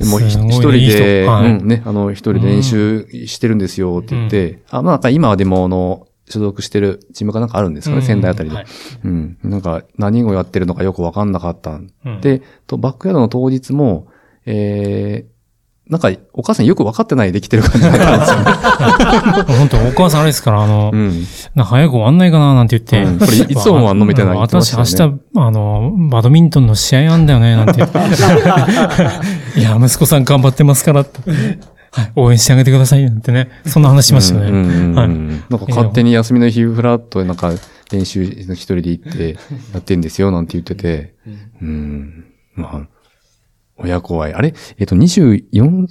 [0.06, 1.32] もう一人で、人。
[1.32, 1.52] はい。
[1.52, 8.56] うん、ね、あの、一人で練習してるんですよって言って、あ、まあ、なんか今はでも、あの、所属してるチームかなんかあるんですかね、うん仙台あたりで。
[8.56, 8.65] はい
[9.04, 9.38] うん。
[9.44, 11.72] なんか、何をやってるのかよくわかんなかった。
[11.72, 14.08] うんで、と、バックヤードの当日も、
[14.46, 19.56] えー、なんか、お母さんよくわかってないできてる感じだったんですよね。
[19.58, 21.26] 本当お母さんあれですから、あの、うん。
[21.56, 23.10] な早く終わんないかななんて言って。
[23.10, 25.02] うんこれいつ終わんのみたいなね私明日、
[25.36, 27.98] あの、バドミントンの試合あんだよね、なんて言って。
[29.60, 31.22] いや、息子さん頑張ってますからって。
[31.91, 33.49] はい、応援してあげてください、なんてね。
[33.65, 34.49] そんな話しましたよね。
[34.52, 37.52] うんうんうんはいなんか勝手に休みの日フラッとなんか
[37.91, 39.38] 練習一人で行って
[39.73, 41.15] やってんですよなんて言ってて、
[41.62, 42.25] うん。
[42.54, 42.88] まあ、
[43.78, 44.34] 親子愛。
[44.34, 44.54] あれ？
[44.78, 45.88] えっ、と、24、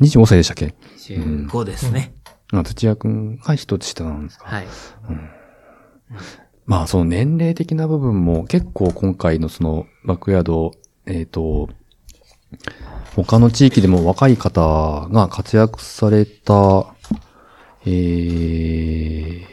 [0.00, 2.14] 25歳でしたっけ？15ですね。
[2.52, 4.44] あ土屋くんが一つ下なんですか？
[4.46, 4.66] はい。
[6.66, 10.70] まあ、その年齢的な部分も結構今回のそのバックヤード、
[11.06, 11.68] えっ、と、
[13.16, 16.86] 他の地域でも若い方が活躍された、
[17.84, 19.50] えー、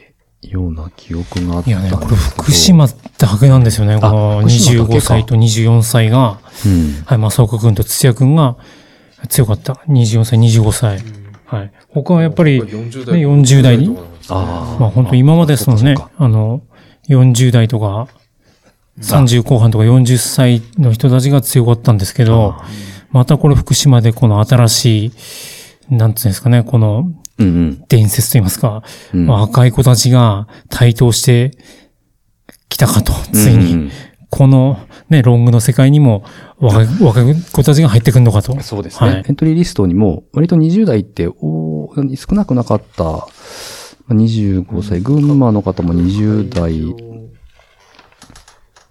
[0.50, 2.06] ような記憶があったいやね、んですけど。
[2.06, 2.94] これ福島だ
[3.40, 4.00] けなんですよね。
[4.00, 7.04] この福島だけか25歳と24歳が、うん。
[7.06, 8.58] はい、正岡くんと土屋くんが
[9.30, 9.74] 強かった。
[9.88, 11.00] 24歳、25歳。
[11.46, 11.72] はい。
[11.90, 13.98] 他はやっぱり、ね、40 40代に
[14.30, 14.80] ああ。
[14.80, 16.62] まあ本当今までそのねあの、
[17.10, 18.08] 40代とか、
[19.00, 22.56] 30後半とか40歳の人たちが強かったんですけど、
[23.12, 25.12] またこれ福島でこの新しい、
[25.90, 27.86] なんていうんですかね、このうんうん。
[27.88, 29.28] 伝説といいますか、うん。
[29.28, 31.52] 若い子たちが台頭して
[32.70, 33.92] きたかと、ついに、うんうん。
[34.30, 36.24] このね、ロングの世界にも
[36.60, 38.60] 若い若い子たちが入ってくるのかと。
[38.62, 39.10] そうですね。
[39.10, 39.24] はい。
[39.28, 43.28] エントリーリストにも、割と20代って、お少なくなかった、ま
[44.10, 46.82] あ25歳、群馬の方も20代、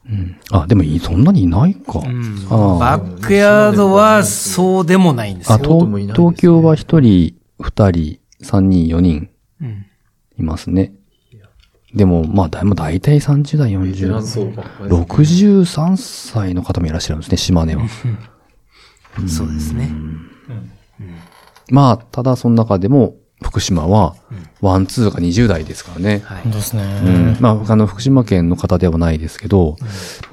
[0.09, 1.99] うん、あ、でもいい、そんなにいないか。
[1.99, 2.47] うん。
[2.49, 2.99] ああ。
[2.99, 5.59] バックヤードはそうでもないんですあ、よ。
[5.59, 6.29] 東京都もいないですね。
[6.29, 9.87] 東京は1人、2人、3人、4人うん。
[10.39, 10.93] いますね。
[11.95, 17.89] でも、まあ、だいまあ大体30代、40、そうばっかり63歳の方もいらっしゃるんですね、島根は。
[19.27, 19.91] そうですね。
[21.71, 23.17] まあ、ただその中でも、
[23.47, 24.17] 福島は、
[24.61, 26.23] ワン、ツーが20代ですからね。
[26.25, 26.43] はい。
[26.43, 26.83] 本当ですね。
[27.05, 27.37] うん。
[27.41, 29.77] まあ、あの、福島県の方ではないですけど、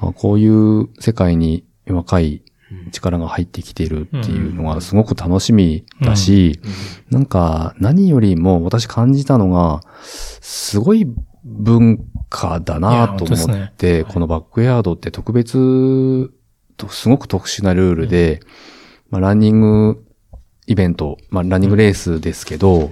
[0.00, 2.42] まあ、こういう世界に若い
[2.90, 6.60] 力が入ってきているっていうのがすごく楽しみだし、
[7.10, 11.06] なんか、何よりも私感じたのが、すごい
[11.44, 14.04] 文化だなと思って、ね。
[14.04, 16.32] このバックヤードって特別
[16.76, 18.40] と、すごく特殊なルールで、
[19.10, 20.03] まあ、ランニング
[20.66, 22.90] イベント、まあ、ランニングレースですけど、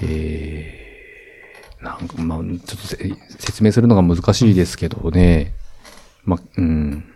[0.00, 2.96] えー、なんか、まあ、ちょっとせ
[3.38, 5.52] 説明するのが難しいですけどね、
[6.24, 7.14] まあ、うん。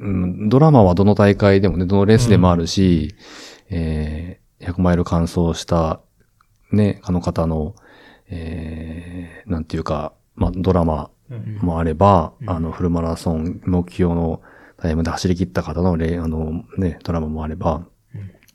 [0.00, 3.14] うんドラマはどの大会でもね、どのレースでもあるし、
[3.70, 6.00] えー、100マイル完走した、
[6.72, 7.74] ね、あの方の、
[8.28, 11.10] えー、なんていうか、まあ、ドラマ
[11.60, 14.42] もあれば、あの、フルマラソン目標の
[14.78, 17.86] タイムで走り切った方のレ、あの、ね、ドラマもあれば、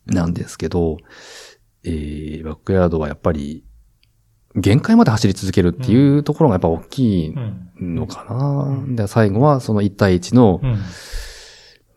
[0.05, 0.97] なんですけど、
[1.83, 3.63] えー、バックヤードはやっぱり、
[4.55, 7.33] 限界まで走り続けるっていうところがやっぱ大きい
[7.79, 7.95] うん。
[7.95, 8.95] のかな。
[8.95, 10.77] で、最後はその1対1の、うん。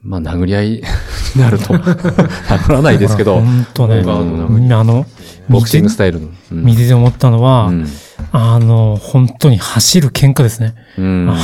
[0.01, 0.71] まあ、殴り合い
[1.37, 1.75] になると。
[1.75, 3.99] 殴らないですけど、本当ね。
[3.99, 5.05] うんあの、
[5.49, 6.29] ボクシングスイタイルの。
[6.53, 7.87] うん見てて思ったのは、うん
[8.33, 10.75] あの、本当に走る喧嘩ですね。
[10.99, 11.29] うん。
[11.31, 11.37] あ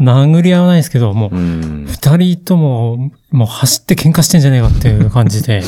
[0.00, 1.86] 殴り合わないですけど、もうう、ん。
[1.86, 5.62] 二人とも、もう走って喧嘩してんじゃねえかっていう感じで、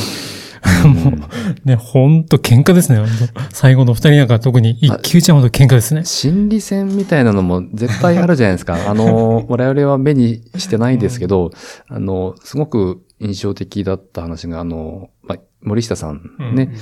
[0.87, 3.05] もう、ね、ほんと喧嘩ですね。
[3.53, 6.05] 最後の二人なんか特に一騎打ちはほんと喧嘩ですね。
[6.05, 8.79] 心理戦みたいなのも絶対あるじゃないですか。
[8.89, 11.51] あの、我々は目にしてないですけど、
[11.89, 16.23] あの、すごく印象的だった話が、あの、まあ、森下さん
[16.55, 16.73] ね、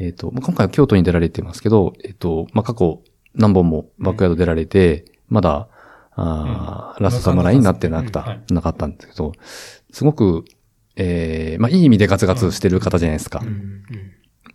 [0.00, 3.02] えっ、と、まあ今回は京都に出られてますけど、えっ、と、まあ、過去
[3.34, 5.68] 何本もバックヤード出られて、まだ、
[6.12, 9.32] あーラストサムライになってなくた、なかったんですけど、
[9.92, 10.44] すごく、
[10.96, 13.42] えーまあ、いい意味でガツガツしてる方じゃないですか。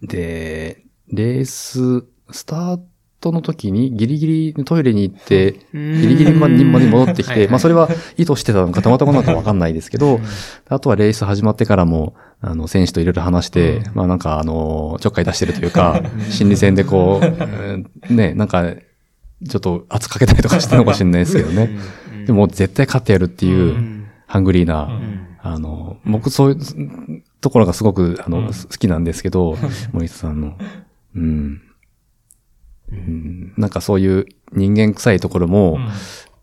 [0.01, 2.79] で、レース、スター
[3.21, 10.19] トの時にギリギリトイレに行って、ギリギリまで戻ってきて、まあそれは意図してたのかたまたまなのかわかんないですけど、
[10.67, 12.15] あとはレース始まってからも、
[12.47, 17.29] あの、選手といろいろ話して、まあなんかあの、ちょっかい出してるというか、心理戦でこう、う
[18.13, 18.63] んね、なんか、
[19.47, 21.71] ちょっと圧かけたりとかしてるのかもしれないですけどね。
[22.27, 24.89] でも絶対勝ってやるっていう、ハングリーな、
[25.41, 29.58] あの、僕そういうところがすごく、あの、好きなんですけど、
[29.91, 30.58] 森下さんの。
[31.15, 31.62] うん。
[32.91, 33.53] うん。
[33.58, 35.79] なんかそういう人間臭いところも、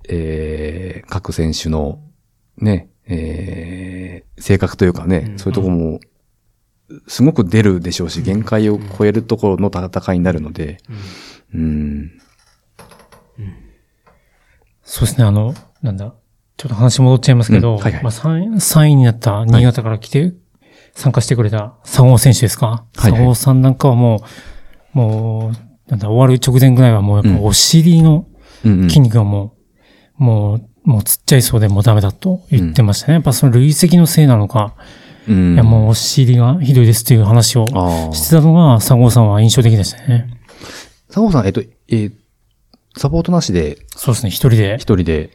[0.08, 2.00] えー各選手の
[2.58, 6.00] ね、えー性格というかね、そういうところも、
[7.06, 10.78] すごく出るでしょうし、限界を超えるところの戦いになるので、
[11.54, 12.10] うん。
[14.82, 16.14] そうですね、あの、なんだ、
[16.56, 17.78] ちょっと話戻っちゃいますけど、うん。
[17.78, 18.02] はいはい。
[18.02, 20.34] まあ 3, 3位になった新潟から来て、
[20.94, 22.66] 参加してくれた佐合選手ですか？
[22.96, 23.20] はいはい。
[23.20, 24.24] 佐合さんなんかはも
[24.94, 27.38] う、もう、なんだ、終わる直前ぐらいはもうやっうん。
[27.38, 28.26] ぱお尻の
[28.64, 28.88] うんうん。
[28.88, 29.54] 筋肉がも
[30.18, 33.14] う、もう、もうつっちゃいそうでもうダメだと言ってましたね。
[33.14, 34.74] やっぱその累積のせいなのか、
[35.28, 37.66] うんいやもうお尻がひどいですっていう話を。
[38.12, 40.28] してたのが佐合さんは印象的でしたね。
[41.06, 42.12] 佐合さん、えっと、えー
[42.96, 45.30] サポートなしで、そうですね、一人で一、人で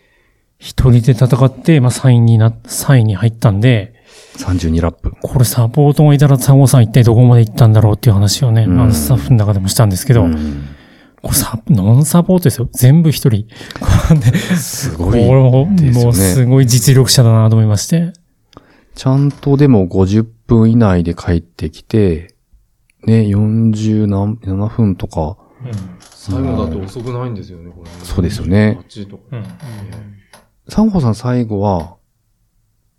[0.60, 3.96] 一人で戦って、まあ3位にな、3位に入ったんで、
[4.38, 5.12] 32ラップ。
[5.22, 10.76] これサポートがいたら佐合さん一体どこまで行ったんだろうっていう話をね、うんあのスタッフの中でもしたんですけど、うん
[11.22, 12.70] これサ、ノンサポートですよ。
[12.74, 13.48] 全部一人。
[14.58, 15.26] すごい。
[15.26, 18.14] もですよねもうすごい実力者だなと思いまして。
[18.96, 22.36] ちゃんとでも50分以内で帰ってきて、
[23.06, 25.38] ね、40何、7分とか、
[26.00, 27.96] 最後だと遅くないんですよね、これね。
[28.04, 29.24] そうですよね8とか。
[29.34, 29.44] うん。
[30.70, 31.96] サンホさん最後は、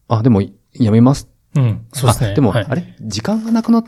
[0.08, 0.42] あ、でも、
[0.72, 1.28] やめます。
[1.56, 1.86] うん。
[1.92, 2.30] そうですね。
[2.30, 2.94] あでも、はいあれ？
[3.00, 3.84] 時間がなくなっ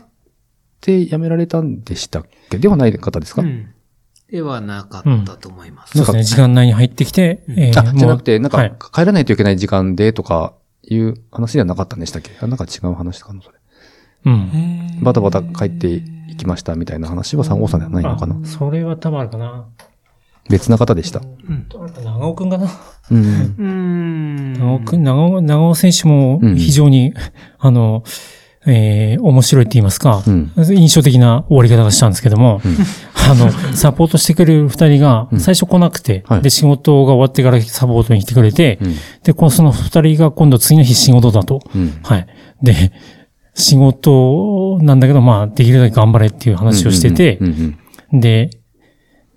[0.81, 2.57] て辞められたんでしたっけ？
[2.57, 3.67] ではない方ですか、うん
[4.31, 5.97] ではなかったと思います。
[5.97, 6.23] そうですね。
[6.23, 10.53] 時間内に入ってきて、えーあ、じゃなくて、なんはいか、帰らないといけない時間でとか
[10.83, 12.31] いう話ではなかったんでしたっけ？
[12.41, 13.57] あなんか違う話かな、それ。
[14.25, 14.99] うん。
[15.01, 18.39] バタバタ帰っていきましたみたいな話は三号さんではないのかな？
[18.41, 19.65] あそれは多分あるかな。
[20.49, 21.19] 別な方でした？
[21.19, 21.67] うん
[22.03, 22.69] 長尾くんかな
[23.11, 23.19] うん。
[23.19, 24.53] うーん。
[24.53, 27.13] 長尾くん、長尾、長尾選手もうん非常に、
[27.59, 28.03] あの、
[28.65, 30.51] えー面白いって言いますか、うん。
[30.57, 32.61] 印象的な終わり方がしたんですけども、
[33.29, 38.95] あの、サポートしてくれる二人がうん最初来なくて、はいで、仕事が終わってからサポートに来てくれて、うん。
[39.23, 41.61] で、このその二人が今度次の日仕事だと。
[41.75, 41.99] うん。
[42.03, 42.27] はい。
[42.61, 42.91] で、
[43.53, 47.77] 仕事なんだけど、まあ、できるだけ頑張れっていう話をしててう、ん
[48.11, 48.49] うんで、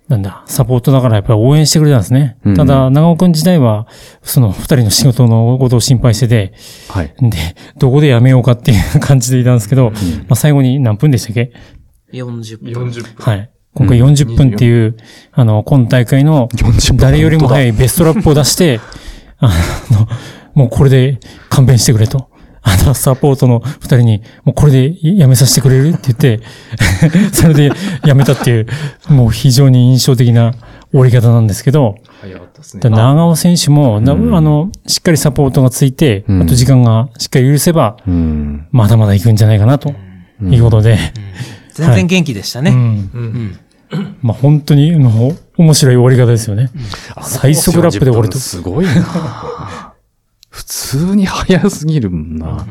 [0.07, 2.37] なんだ、サポートだからやっぱり応援してくれたんですね。
[2.45, 3.87] うんただ、長尾くん自体は、
[4.21, 6.53] その二人の仕事のことを心配してて、
[6.89, 7.13] はい。
[7.21, 9.99] で、どこでやめようかっていう感じでいたんですけど、ま
[10.31, 11.51] あ最後に何分でしたっけ
[12.13, 12.73] ？40分。
[12.73, 13.13] 40分。
[13.17, 13.49] はい。
[13.73, 14.95] 今回40分っていう、
[15.33, 18.79] あの、今大会の40分誰よりも早いベストラップを出して、
[19.39, 19.51] あ
[19.91, 20.07] の、
[20.53, 22.29] もうこれで勘弁してくれと。
[22.67, 26.39] あの、サポートの二人に、もうこれでやめさせてくれるって言って、
[27.31, 27.71] それで
[28.03, 28.67] やめたっていう、
[29.07, 30.53] もう非常に印象的な
[30.89, 32.81] 終わり方なんですけど、早かったですね。
[32.81, 38.67] で長尾選手も、なうんあの、しっかりサポートがついて、うんあと時間がしっかり許せば、うん。
[38.71, 39.93] まだまだ行くんじゃないかなと
[40.41, 40.97] いうことで、
[41.73, 42.71] 全然元気でしたね。
[42.71, 42.77] うん。
[43.13, 43.59] うん。
[44.21, 46.71] まあ本当に、もう面白い終わり方ですよね。
[47.21, 48.39] 最速ラップで終わると。
[48.39, 49.64] すごいな
[50.55, 52.65] 普通に早すぎるもんな。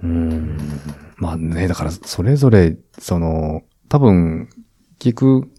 [0.00, 0.56] うん。
[1.16, 4.48] まあね、だからそれぞれ、その、多分、
[5.00, 5.50] 聞く、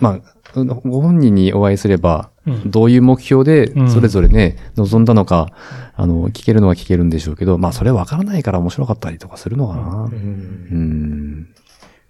[0.00, 5.50] まあ、ご本人にお会いすれば、うんどういう目標でうん、それぞれね、望んだのか、
[5.94, 9.80] あの、聞けるのは聞けるんでしょうけど、まあ、それわからないから面白かったりとかするのかな。
[9.82, 11.54] うんうん。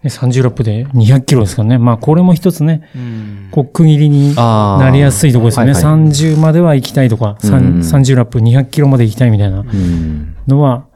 [0.03, 1.79] ね30ラップで200キロですからね。
[1.79, 5.73] まあこれも一つね、うんこう区切りになりやすいところですよね。
[5.73, 10.37] はいはい30までは行きたいとか、さんうん30ラップ200キロまで行きたいみたいなうん。
[10.47, 10.87] のは、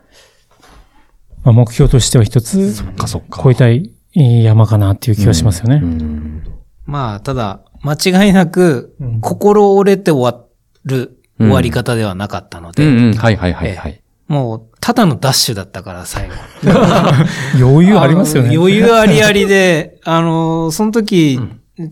[1.44, 3.42] まあ、目標としては一つそっかそっか。
[3.42, 5.80] 超えたいえー山かなっていう気がしますよね。
[5.82, 6.42] うん。
[6.86, 10.44] まあ、ただ、間違いなくうん、心折れて終わ
[10.84, 13.14] る終わり方ではなかったので、うんうん。
[13.14, 14.00] はいはいはいはい。
[14.28, 16.34] もう、ただのダッシュだったから、最後。
[17.56, 18.56] 余裕ありますよね。
[18.56, 21.38] 余裕ありありで、 あの、その時、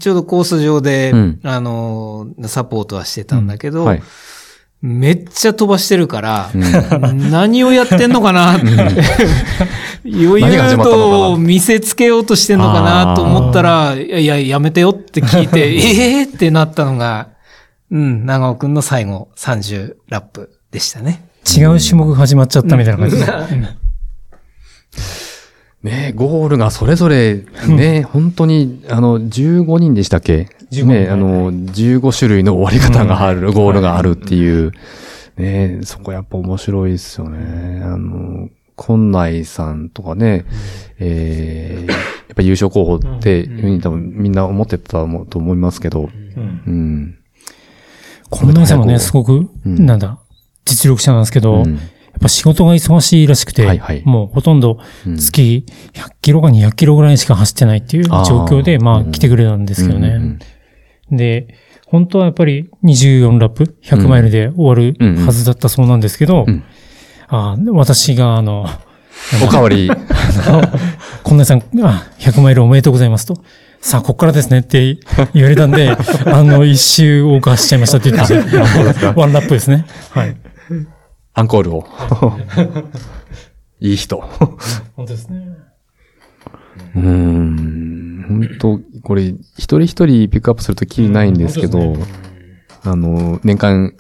[0.01, 4.03] ちょうどコース上で、うんあの、サポートはしてたんだけど、はい。
[4.83, 8.67] めっちゃ飛ばしてるから、うん 何をやってんのかなって。
[10.05, 17.29] 余裕とな見せつけようとしてんのかなと思ったら、いやいや、やめてよって聞いて、ええーってなったのが、
[17.93, 21.30] うん、長尾くんの最後30ラップでしたね。
[21.49, 23.17] 違う種目が始まっちゃったみたいな感じ。
[23.17, 23.27] で。
[25.83, 34.73] ねゴールがそれぞれ、ね、本当に、あの、15人でしたっけ？15ね、人あの、15種類の終わり方がある、ゴールがあるっていう、
[35.37, 37.83] ね、そこやっぱ面白いですよね。
[37.83, 40.45] あの、今内さんとかね、
[40.99, 41.97] えー、や
[42.33, 46.63] っぱ優勝候補っていうふうに多分みんな思ってたと思いますけど、うん。
[46.67, 47.19] うん。
[48.29, 48.53] こん。
[48.53, 49.87] なさんもね、すごく、うん。
[49.87, 50.19] なんだ、
[50.71, 51.79] 実力者なんですけど、うん
[52.13, 55.65] やっぱ仕事が忙しいらしくて、はいはいもうほとんどうん月
[55.95, 60.09] 100キロか200キロぐらいしか走ってないっていう状況で、まうんあ来てくれたんですけどね。
[60.09, 60.39] うんうん
[61.17, 61.55] で、
[61.87, 66.63] 本当はやっぱり24ラップ、100マイルで終わるうんうんはずだったそうなんですけど、うん
[67.29, 68.67] あー私があの、
[69.45, 69.89] おかわり、
[71.23, 73.43] こんなさん、あ、100マイルおめでとうございますと。
[73.81, 74.99] さあ、こっからですねって
[75.33, 75.91] 言われたんで、
[76.27, 79.13] あの、一周オーバーしちゃいましたって言ってました。
[79.19, 79.87] ワンラップですね。
[80.11, 80.37] はい。
[81.35, 81.87] アンコールを。
[83.81, 84.21] いい人。
[84.97, 85.47] 本当ですね。
[86.97, 88.25] うーん。
[88.29, 92.07] 本当これ、一人一人ピックアップするときりないんですけど、うん本
[92.83, 93.95] あの、年間、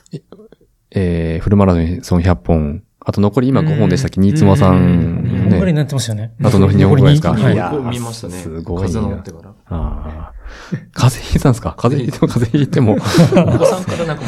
[0.91, 5.57] えー、フルマラソン100本、あと残り今5本でしたっけ、新妻さん、ね。
[5.57, 6.33] 4割になってましたよね。
[6.43, 7.33] あとの2本ぐらいですか？
[7.33, 8.35] はいやー見ましたね。
[8.35, 9.07] すごい風な。
[9.09, 9.55] 邪治ってから。
[9.67, 10.40] あー
[10.93, 11.75] 風邪ひいたんですか？
[11.77, 12.93] 風邪ひいても風邪ひいても、
[13.55, 14.25] お子さんからなんか。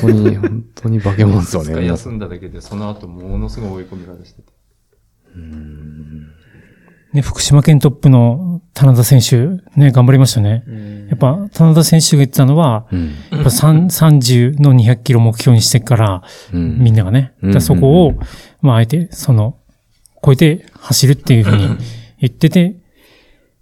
[0.00, 1.86] 当に、本当に化け物ですよね。
[1.86, 4.52] 休んだだけで、その後ものすごい追い込み方してて。
[7.12, 9.46] ね、福島県トップの棚田選手、
[9.78, 10.64] ね、頑張りましたね。
[11.08, 13.12] やっぱ、棚田選手が言ってたのは、うん。
[13.30, 16.78] やっぱ3 30の200キロ目標にしてから、うん。
[16.80, 17.34] みんながね。
[17.42, 18.18] うんそこを、
[18.62, 19.58] まあ、あえて、その、
[20.24, 21.68] 超えて走るっていうふうに
[22.20, 22.74] 言ってて、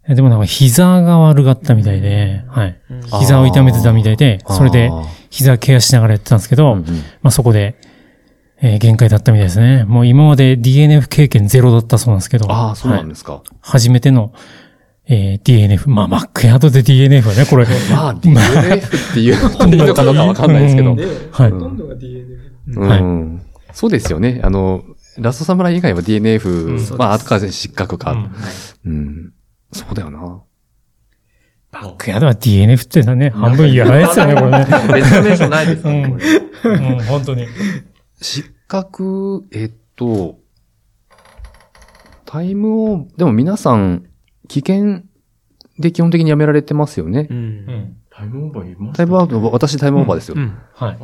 [0.09, 2.81] でもなんか膝が悪かったみたいで、はい。
[3.21, 4.91] 膝を痛めてたみたいで、それで
[5.31, 6.85] 膝ケアしながらやってたんですけど、うんうん
[7.23, 7.77] まあそこで、
[8.61, 9.85] えー限界だったみたいですね。
[9.85, 12.51] もう今まで DNF 経験ゼロだったそうなんですけど。
[12.51, 13.43] ああ、そうなんはいですか。
[13.61, 14.33] 初めての、
[15.07, 15.89] えー DNF。
[15.89, 17.67] まあ、マックヤードで DNF はね、これ。
[17.95, 20.99] まあ、DNF っていうのでいいのかどうかわかんないですけどうん。
[20.99, 21.51] はい。
[21.51, 22.25] ほとんどが DNA。
[22.67, 23.43] うん。
[23.73, 24.41] そうですよね。
[24.43, 24.83] あの、
[25.19, 28.31] ラストサムライ以外は DNF、まあ、後から失格か。
[28.85, 29.33] うん。
[29.73, 30.43] そうだよな。
[31.73, 34.67] マックヤードは DNF ってのはね、半分やらないですよね、これね。
[34.93, 36.17] 別の名称ないですね、こ
[36.69, 36.71] れ。
[36.71, 37.47] うん、本当に。
[38.21, 40.39] 失格、えっと、
[42.27, 44.07] タイムを、でも皆さん、
[44.49, 45.03] 危険
[45.79, 47.27] で基本的にやめられてますよね。
[47.31, 47.97] うんうん。
[48.23, 50.35] タイムオーバーいますタイムオーバー、私タイムオーバーですよ。
[50.37, 50.99] うんはい。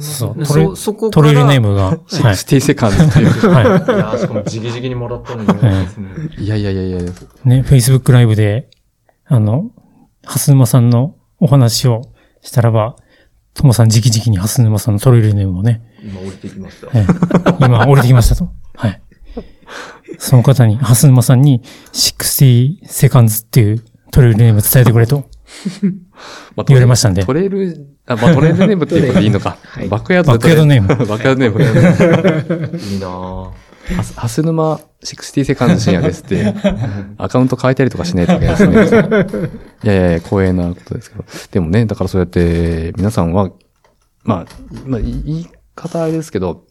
[0.00, 0.44] そそう。
[0.44, 1.28] そ、そこから。
[1.28, 1.98] トレイルネームが、 はい。
[2.00, 3.50] 60セカンドという。
[3.50, 6.08] はいやーしかも直々にもらったのにですね。
[6.36, 6.98] いやいやいやいや。
[6.98, 7.02] い。
[7.44, 8.68] ね、Facebook ライブで、
[9.26, 9.70] あの、
[10.24, 12.02] ハスヌマさんのお話を
[12.42, 12.96] したらば、
[13.54, 16.88] ともさん直々にハスヌマさんのトレイルネームをね、今降りてきました。
[16.92, 18.48] ええ今降りてきましたと。
[18.74, 19.00] はい。
[20.18, 21.62] その方に、ハスヌマさんに、
[21.92, 25.24] 60 seconds っていうトレイルネーム伝えてくれと。
[26.56, 29.56] まあ言われましたんでトレイル、あ、まあトレイルネームっていうことでいいのか。
[29.88, 32.78] バックヤードバックヤードネームバックヤードネーム。
[32.78, 33.50] いいなぁ。
[33.96, 36.54] ハスハス沼60セカンド深夜ですって、
[37.18, 39.50] アカウント変えたりとかしないといけないですね。
[39.84, 41.24] いやいやいや、光栄なことですけど。
[41.52, 43.50] でもね、だからそうやって、皆さんは、
[44.22, 44.52] まあ、
[44.86, 46.64] まあ、言い方あれですけど、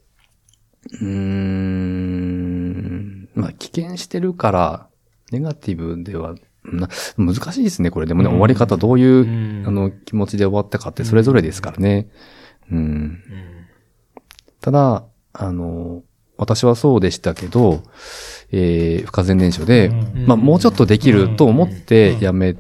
[0.92, 4.88] うーん、まあ、危険してるから、
[5.32, 6.36] ネガティブでは、な
[7.18, 8.06] 難しいですね、これ。
[8.06, 12.10] でもね、終わり方どういう、んあの、気持ちで終わったかってそれぞれですからね。
[12.72, 13.20] うん。
[14.62, 16.04] ただ、あの、
[16.38, 17.84] 私はそうでしたけど、
[18.52, 22.56] えー、不可前燃焼で、うんまあ、もうちょっとできると思ってうんやめ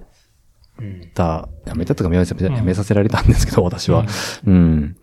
[1.14, 4.06] た、やめたとかやめやめさせられたんですけど、私は。
[4.46, 4.98] うん。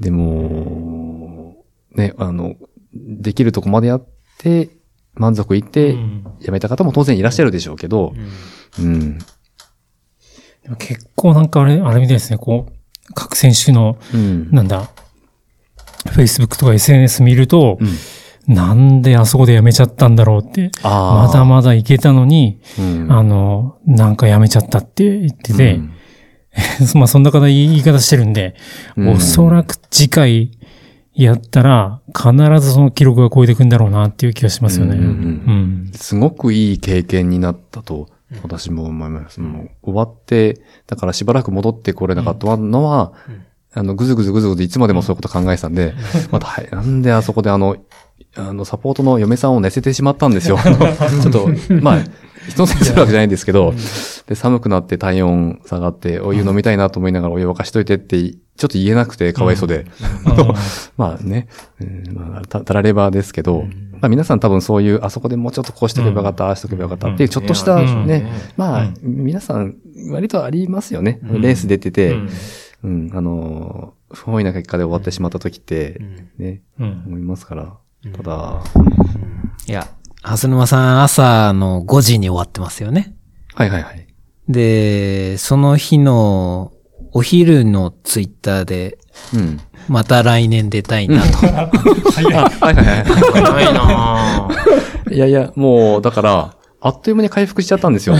[0.00, 1.64] でも、
[1.94, 2.56] ね、あの、
[2.94, 4.06] できるとこまでやっ
[4.38, 4.70] て、
[5.14, 6.24] 満足いってうん。
[6.40, 8.14] やめた方も当然いらっしゃるでしょうけど、
[8.78, 9.18] うん。
[9.18, 14.50] でも結構なんかあれ、あれみたいですね、こう、各選手の、うん。
[14.50, 14.90] なんだ、
[16.06, 17.88] Facebook とか SNS 見ると、うん。
[18.46, 23.12] なんであそこでやめちゃったんだろうって、まだまだいけたのに、うん。
[23.12, 25.92] あの、なんかやめちゃったって言ってて、うん。
[26.94, 28.54] まあそんな方言い方してるんで、
[28.96, 29.08] うん。
[29.10, 30.50] おそらく次回
[31.14, 34.96] やったら、必ずその記録が超えていくんだろうなっていう気がしますよね。
[34.96, 38.08] ううんんうんすごくいい経験になったと、
[38.42, 39.40] 私も思います。
[39.40, 43.12] もう終わって、だからしばらく戻ってこれなかったのは、
[43.72, 45.94] あの、ぐずぐずぐずぐずいつまでもそういうこと考えてたんで、
[46.32, 47.76] また、はい、なんであそこであの、
[48.36, 50.58] あの、サポートの嫁さんを寝せてしまったんですよ。
[50.58, 51.48] ちょっと、
[51.80, 51.98] まあ、
[52.48, 53.72] 人のせいするわけじゃないんですけど、
[54.26, 59.86] で、寒くなって体温下がって、お湯飲みたいなと思いながらお湯沸かしといてって、ちょっと言えなくてかわいそうで。
[60.96, 61.48] まあね、
[61.80, 62.14] うん。
[62.14, 63.64] まあ、たたらればですけど、
[64.00, 68.06] まあ皆さん多分そういう、あそこでもうちょっとこうしておけばよかった、ああしておけばよかったっていう、ちょっとしたうん。
[68.06, 69.24] ね、まあ、うん。
[69.24, 69.76] 皆さん
[70.10, 71.20] 割とありますよね。
[71.28, 71.40] うん。
[71.40, 72.28] レース出てて、うん。
[72.84, 76.00] うん、あの、不本意な結果で終わってしまった時って、
[76.38, 77.02] ね、うん。
[77.06, 77.72] 思いますから。
[78.12, 78.62] ただ、
[79.66, 79.88] いや、
[80.24, 83.14] 蓮沼さん朝の5時に終わってますよね。
[83.54, 84.06] はいはいはい。
[84.48, 86.72] で、その日の
[87.12, 88.98] お昼のツイッターで、
[89.34, 89.60] うん。
[89.86, 91.38] また来年出たいなと。
[91.46, 92.80] あ、はいはいは
[93.32, 93.42] い。
[93.42, 95.14] ないなぁ。
[95.14, 98.16] いやいや、もう、だから、あっという間に回復しちゃったんですよ。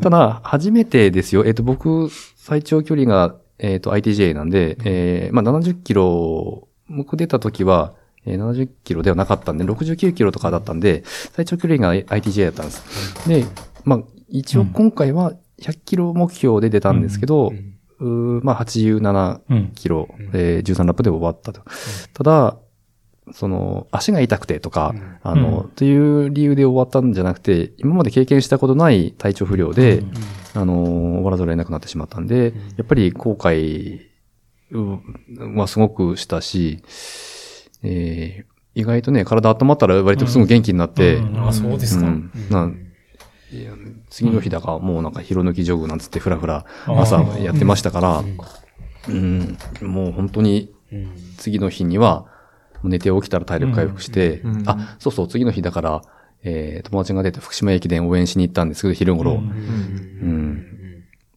[0.00, 1.44] ただ、初めてですよ。
[1.44, 11.02] えっ、と、僕、最長距離が、えっ、と、ITJ なんで、えーまあ、70キロ、僕出た時は、えー70キロではなかったんで、69キロとかだったんで、
[11.32, 13.28] 最長距離が ITJ だったんです。
[13.28, 13.44] で、
[13.84, 17.52] まあ、一応今回は100キロ目標で出たんですけど、
[18.00, 19.72] うーまあ、87うん。
[19.74, 21.62] キロ、えー13ラップで終わったと。
[22.14, 22.56] ただ、
[23.32, 25.68] その、足が痛くてとか、あの、うん。
[25.70, 30.02] という理由で終わったんじゃなくて、今まで経験したことない体調不良で、
[30.54, 32.26] あの、終わらざるを得なくなってしまったん。
[32.26, 34.00] で、やっぱり後悔
[34.70, 36.82] うんはすごくしたし、
[37.82, 42.06] えー意外とね、体温まったら割とすぐ元気になって、うんあ、そうですか。
[42.06, 42.30] うん。
[44.08, 47.44] 次の日だか、もうなんか広抜きジョグなんつってふらふらあ朝ー。
[47.44, 48.24] やってましたから、
[49.08, 50.72] うん、もう本当に
[51.38, 52.26] 次の日には
[52.84, 54.62] 寝て起きたら体力回復して、うん。
[54.66, 56.02] あ、そうそう、次の日だから、
[56.44, 59.32] えー友達が出て福島駅伝応援しに行ったんですけど、昼頃。
[59.32, 60.18] うん。
[60.22, 60.64] うん。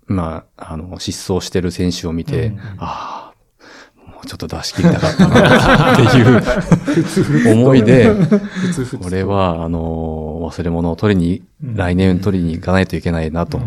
[0.06, 3.31] まあ、あの、失踪してる選手を見て、ああ、
[4.22, 6.18] もうちょっと出し切りたかったな、って
[7.48, 8.14] いう 思いで、
[9.02, 13.60] これは、あの、忘れ物を取りに、来年取りに行かないといけないなと。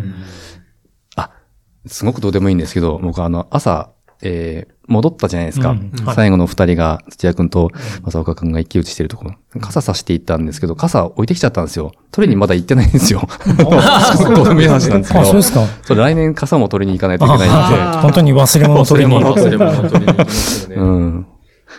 [1.16, 1.30] あ、
[1.86, 3.90] すごくどうでもいいんですけど、僕あの、朝、
[4.24, 5.70] えー戻ったじゃないですか。
[5.70, 7.70] うんはい最後の二人が、土屋くんと
[8.04, 9.34] 正岡くんが一騎打ちしてるところ。
[9.60, 11.92] 傘さしていったんですけど、傘置いてきちゃったんですよ。
[12.10, 13.26] 取りにまだ行ってないんですよ。
[14.36, 15.26] どうでもいい話なんですけあ、ど。
[15.28, 15.64] そうですか。
[15.82, 17.56] そう来年傘も取りに行かないといけないんで。
[17.80, 19.16] あ本当に忘れ物を取りに。
[19.16, 20.18] 忘れ忘れ物取りに。
[20.76, 21.26] うん。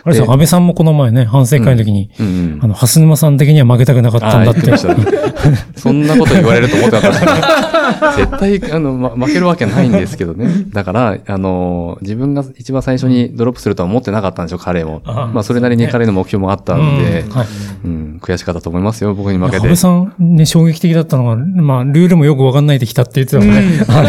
[0.06, 4.60] あれですよ、安倍さんもこの前ね、反省会の時に、うんうんあの、蓮沼さん的には負けたくなかったんだって。
[4.60, 5.26] あー言ってましたね
[5.74, 8.12] そんなこと言われると思ってなかった。
[8.16, 10.48] 絶対、あの、ま、負けるわけないんですけどね。
[10.72, 15.02] だから、あの、自分が一番最初にドロップするとは思ってなかったんでしょ、彼も。
[15.04, 17.46] あーまあ、それなりに彼の目標もあったんで、うんはい。
[17.84, 19.76] うん、悔しかったと思いますよ、僕に負けて安倍。
[19.76, 23.82] さんね、衝撃的だったのが、まあ、ルールもよくわかんないできたって言ってたもんね。
[23.90, 24.08] あれ、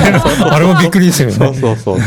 [0.51, 1.33] あれもびっくりですよね。
[1.33, 1.97] そうそう。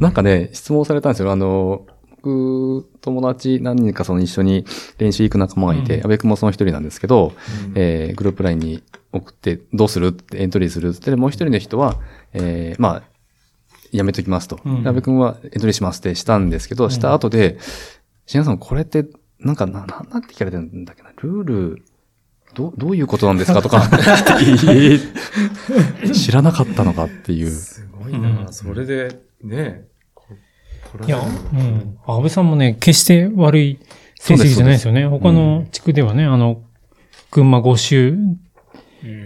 [0.00, 1.30] なんかね、質問されたんですよ。
[1.30, 1.82] あの、
[2.22, 4.64] 僕、友達何人かその一緒に
[4.98, 6.00] 練習行く仲間がいて、うん。
[6.04, 7.32] 安倍くんもその一人なんですけど、
[7.74, 10.08] えーグループラインに送って、どうする？
[10.08, 11.96] ってエントリーするって、でもう一人の人は、
[12.32, 13.02] えーまあ、
[13.92, 14.60] やめときますと。
[14.64, 14.82] うん。
[14.82, 17.58] で安倍くんはエントリーしますってしたんですけど、した後で、
[18.26, 19.06] しなさんこれって、
[19.38, 21.82] なんかな、なんなんて聞かれてるんだっけな、ルール、
[22.54, 23.62] どう、どういうことなんですか？
[23.62, 23.96] とか、え
[26.06, 27.50] ー 知らなかったのかっていう。
[27.50, 29.88] すごいな、それで、ね、こ
[31.06, 31.98] いや、うん。
[32.06, 33.78] 安倍さんもね、決して悪い
[34.18, 35.06] 成績じゃないですよね。
[35.06, 36.62] 他の地区ではね、あの、
[37.30, 38.16] 群馬5周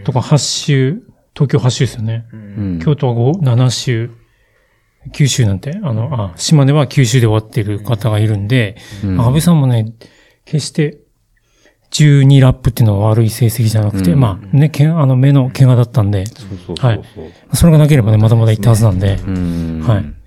[0.05, 1.02] とか8周、
[1.34, 2.26] 東京8周ですよね。
[2.32, 2.78] うん。
[2.80, 4.11] 京都は5、7周、
[5.12, 9.20] 9周なんて、あの、あ、島根は9周で終わってる方がいるんで、うん。
[9.20, 9.92] 安倍さんもね、
[10.44, 10.98] 決して
[11.90, 14.20] 12ラップっていうのは悪い成績じゃなくて、うん。
[14.20, 16.76] まあね、けんあの目の怪我だったんで、そう
[17.52, 19.82] それがなければね、まだまだいったはずなんで、うん。
[19.82, 20.24] はい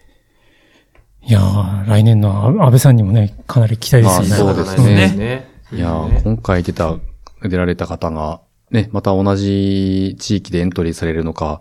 [1.28, 4.43] いやー、来年の安倍さんにもね、かなり期待ですよね。
[4.45, 5.13] まあそうですね。
[5.13, 5.49] ね。
[5.73, 6.95] いやー、今回出た、
[7.43, 8.39] 出られた方が、
[8.71, 11.59] ね、また同じ地域でエントリーされるのか、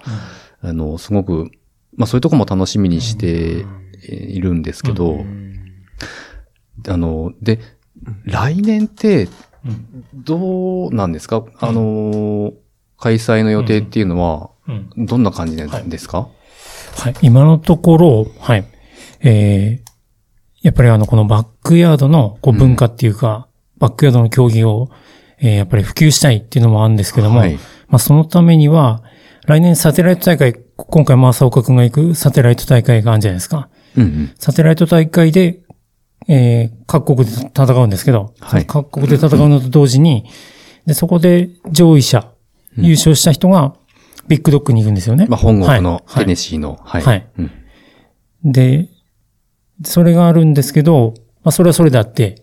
[0.62, 1.50] あの、すごく、
[1.96, 3.64] まあそういうとこも楽しみにして
[4.08, 5.24] いるんですけど、
[6.86, 7.58] あの、で、
[8.24, 9.28] 来年って、
[10.14, 11.44] どうなんですか？
[11.58, 12.52] あの、
[12.98, 15.06] 開催の予定っていうのは、うん。
[15.06, 16.28] どんな感じなんですか、
[16.98, 17.14] はい。
[17.22, 18.64] 今のところ、はい。
[19.20, 19.90] えー、
[20.62, 23.48] やっぱりあの、このバックヤードのこう文化っていうか、
[23.78, 24.90] バックヤードの競技を、
[25.38, 27.54] えーやっぱり普及したいっていうのもあるんですけども、はい
[27.88, 29.02] まあそのためには、
[29.46, 33.68] 来年サテライト大会、今回正岡くんが行くサテライト大会があるんじゃないですか。
[33.96, 34.32] うんうん。
[34.38, 35.60] サテライト大会で、
[36.28, 40.24] えー各国で戦うんですけど、はい各国で戦うのと同時に、
[40.86, 42.32] で、そこで上位者、
[42.76, 43.74] 優勝した人が
[44.28, 45.26] ビッグドッグに行くんですよね。
[45.28, 47.02] まあ本国のはいテネシーの、はい。
[47.02, 47.50] はいうん
[48.44, 48.88] で、
[49.84, 52.42] それがあるんですけど、まあそれはそれであって、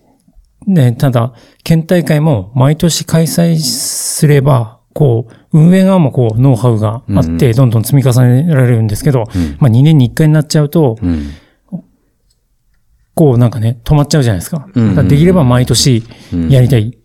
[0.66, 11.30] ね、ただ、県大会も毎年開催すれば、こう、運営側もこう、ノウハウがあって、どんどん積み重ねられるんですけど、うんまあ2年に1回になっちゃうと、うん。
[13.14, 14.68] こうなんかね、止まっちゃうじゃないですか。
[14.74, 16.96] うんだからできれば毎年うんやりたい。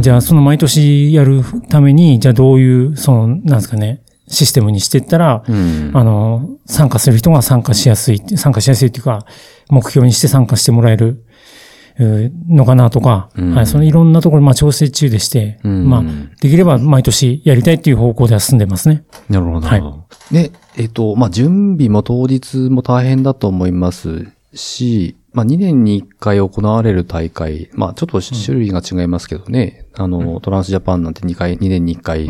[0.00, 5.90] じゃあ、その毎年やるために、じゃあどういう、その、なんですかね、システムにしていったら、うん。
[5.94, 9.26] あの、参加する人が参加しやすい、参加しやすいっていうか、
[9.70, 11.24] 目標にして参加してもらえる、
[12.48, 16.02] のかなとか、うんはい、そのいろんなところ、まあ調整中でして、うんまあ、
[16.40, 19.04] できれば毎年やりたいっていう方向では進んでますね。
[19.28, 19.66] なるほど。
[19.66, 19.82] はい
[20.32, 32.28] で、えっ、と、まあ、準備も当日も大変だと思いますし、まあ、2年に1回行われる大会、まあ、ちょっと種類が違いますけどね、あの、トランスジャパンなんて2回、2年に1回、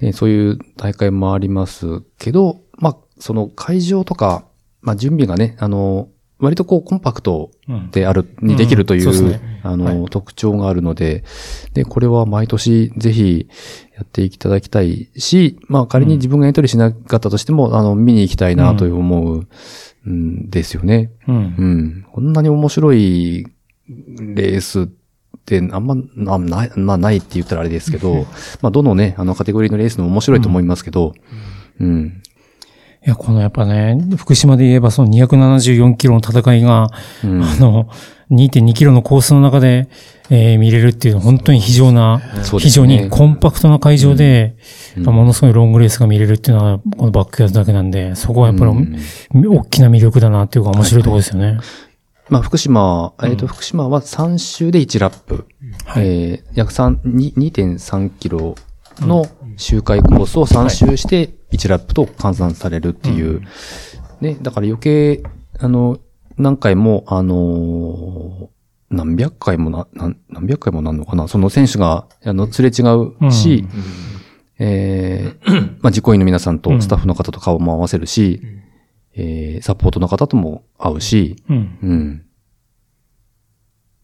[0.00, 4.44] ね、そういう大会もありますけど、まあ、その会場とか、
[4.82, 6.08] まあ、準備がね、あの、
[6.38, 7.90] 割とこうコンパクトうん。
[7.90, 9.14] である、にできるという、うん。
[9.14, 9.40] そうね。
[9.62, 10.10] あの、はい。
[10.10, 11.24] 特徴があるので、
[11.72, 13.48] で、これは毎年ぜひ
[13.96, 19.48] やっていただきたいし、まあ仮に自分がエントリーしなかったとしても、あの、見に行きたいなという思う、
[20.10, 21.10] んですよね。
[21.26, 21.36] うん。
[21.36, 22.06] うん。
[22.12, 23.46] こんなに面白い
[24.18, 24.86] レースっ
[25.44, 28.26] てあんま、なない、まあないって言ったらあれですけど、
[28.62, 31.14] まあどのね、あのカテゴリーのレースの面白いと思いますけど、
[31.80, 32.22] うん。
[33.06, 36.88] いや、このやっぱね、福島で言えばその274キロの戦いが、
[37.22, 37.88] うんあの、
[38.30, 39.88] 2.2キロのコースの中で、
[40.30, 44.56] えー見れるっていうのは本当に非常な、そうで非常にコンパクトな会場で、
[44.96, 45.02] うん。
[45.02, 49.58] やっぱものすごいロングレースが見れるっていうのは、このバックヤードだけなんで、そこはやっぱり、うん。
[49.58, 51.58] 大きな魅力だなっていうか面白いところですよね。
[52.28, 55.46] まあ、福島、えっ、と、福島は3周で1ラップ。
[55.96, 58.56] えー約3 2 2.3キロ
[59.00, 63.42] の周回コースを3周して1ラップと換算されるっていう。
[64.20, 65.22] ね、だから余計、
[65.58, 65.98] あの、
[66.38, 68.46] 何回も、あのー
[68.88, 71.26] 何百回もな、何何百回もなんのかな？
[71.26, 72.82] その選手が、あの、すれ違
[73.26, 73.66] うし、
[74.60, 78.40] えー まあ、実行委員の皆さんとスタッフの方と顔も合わせるし、
[79.14, 81.78] えーサポートの方とも会うし、うん。
[81.82, 82.22] うん。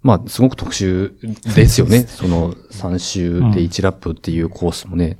[0.02, 1.12] まあ、すごく特殊
[1.54, 2.00] ですよね。
[2.00, 5.16] その3週で1ラップっていうコースもね。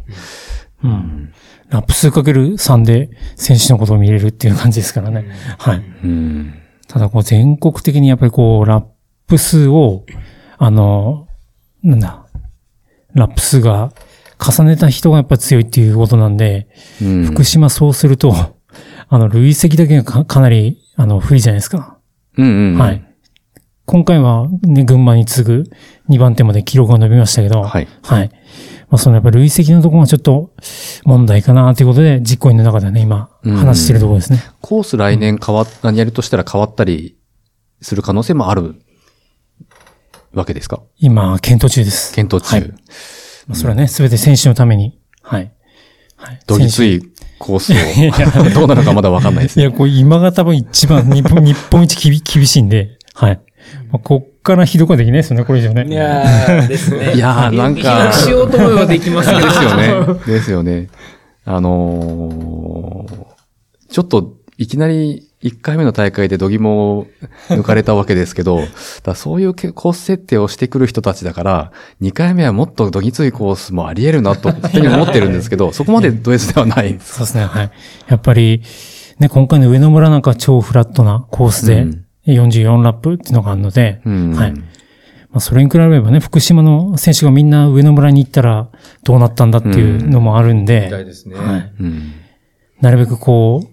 [0.82, 1.32] うん。
[1.68, 5.24] ラップ数かける3で選手のことを見れるっていう感じですからね。
[5.58, 5.84] はい。
[6.02, 6.54] うん。
[6.93, 8.84] ただこう全国的にやっぱりこう、ラッ
[9.26, 10.05] プ数を、
[10.59, 11.26] あの、
[11.82, 12.26] なんだ、
[13.14, 13.95] ラップ数が
[14.38, 16.68] 重ねた人がやっぱ強いっていうことなんで、
[17.01, 18.34] うん福島そうすると、
[19.09, 21.97] あの、累積だけがかかなり、あの、不利じゃないですか。
[22.36, 22.78] うんうんうん。
[22.78, 23.03] はい。
[23.86, 25.70] 今回はね、群馬に次ぐ
[26.11, 27.88] 2番手まで記録が伸びましたけど、はい。
[28.03, 28.30] はい。
[28.93, 30.53] まあ、そのやっぱ累積のところがちょっと
[31.05, 34.40] 問題かなということで、実行委員の中ではね、今、うん話してるところですね。
[34.61, 37.16] コース来年変わっ、何やるとしたら変わったり
[37.80, 38.74] する可能性もある
[40.34, 40.82] わけですか？
[40.99, 42.14] 今、検討中です。
[42.14, 42.55] 検討中。
[42.57, 42.68] はい
[43.49, 45.01] まあそれはね、すべて選手のために。
[45.22, 45.51] はい。
[46.16, 46.40] はい。
[46.47, 47.03] どぎつ選い
[47.38, 49.62] コースを、 どうなのかまだわかんないです手。
[49.62, 49.70] いね。
[49.72, 53.40] や、こう今が多分一番日本、日本一厳厳しいんで、はい。
[53.90, 55.86] まあ、こっからひどくはできないですよね、これ以上ね。
[55.88, 57.14] いやーですね。
[57.14, 59.43] いやーなんかひどくしようと思えばできますけど。
[59.47, 60.20] ですよね。
[60.26, 60.88] ですよね。
[61.45, 63.32] あのー
[63.93, 67.07] ちょっと、いきなり1回目の大会で度肝を
[67.49, 68.61] 抜かれたわけですけど、
[69.05, 77.14] だそういうけコース設定をしてくる人たちだから、2回目はもっとどぎついコースもあり得るなと、勝手に思ってるんですけど、 そこまでド S ではないです。
[77.14, 77.70] そうですね、はい。
[78.09, 78.62] やっぱり、
[79.18, 84.34] ね、今回の上野村なんか超フラットなコースでうん44ラップっていうのがあるので、うん。
[84.34, 84.52] はい。
[84.52, 88.68] まあ、それに比べればね、福島の選手がみんな上野村に行ったら
[89.02, 91.36] どうなったんだっていうのもあるんで、みたいですね。
[91.36, 91.72] はい。
[91.80, 92.12] うん。
[92.80, 93.64] なるべくこ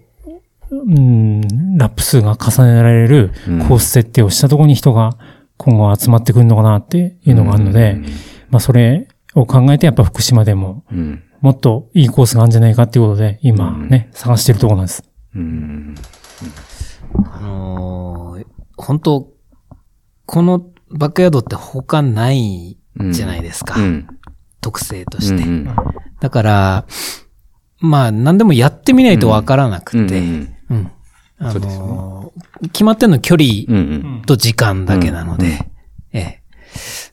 [0.70, 3.58] う、うん、ラップ数が重ねられるうん。
[3.68, 5.16] コース設定をしたところに人が
[5.56, 8.00] 今後集まってくるのかなっていうのがあるので、
[8.48, 11.22] まあそれを考えてやっぱ福島でもうん。
[11.40, 15.02] もっといいコースがあるんじゃないかっていうことで今ね、探してるところなんです。
[15.34, 15.94] うん
[17.14, 18.46] あのー
[18.76, 19.28] 本当
[20.24, 22.78] このバックヤードって他ない
[23.10, 23.78] じゃないですか。
[23.78, 24.06] うん。
[24.62, 25.42] 特性として。
[25.42, 25.68] うん
[26.20, 26.86] だから、
[27.78, 30.22] まあ何でもやってみないとわからなくて、
[32.72, 34.22] 決まってんの距離うんうん。
[34.26, 35.62] と時間だけなので、うんえ
[36.12, 36.42] え。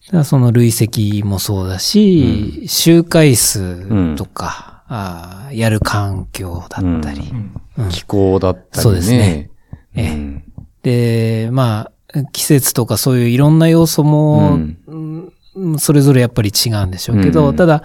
[0.07, 7.31] だからその累積もそうだし、周回数とか、あーやる環境だったり、
[7.77, 7.89] うん。
[7.89, 8.81] 気候だったりね。
[8.83, 9.49] そうですね
[9.97, 10.09] ええ。
[10.11, 10.43] うん。
[10.83, 14.77] で、まあ、季節とかそういういろんな要素も、うん。
[14.87, 15.33] うん
[15.79, 17.55] それぞれやっぱり違うんでしょうけど、うん。
[17.55, 17.83] ただ、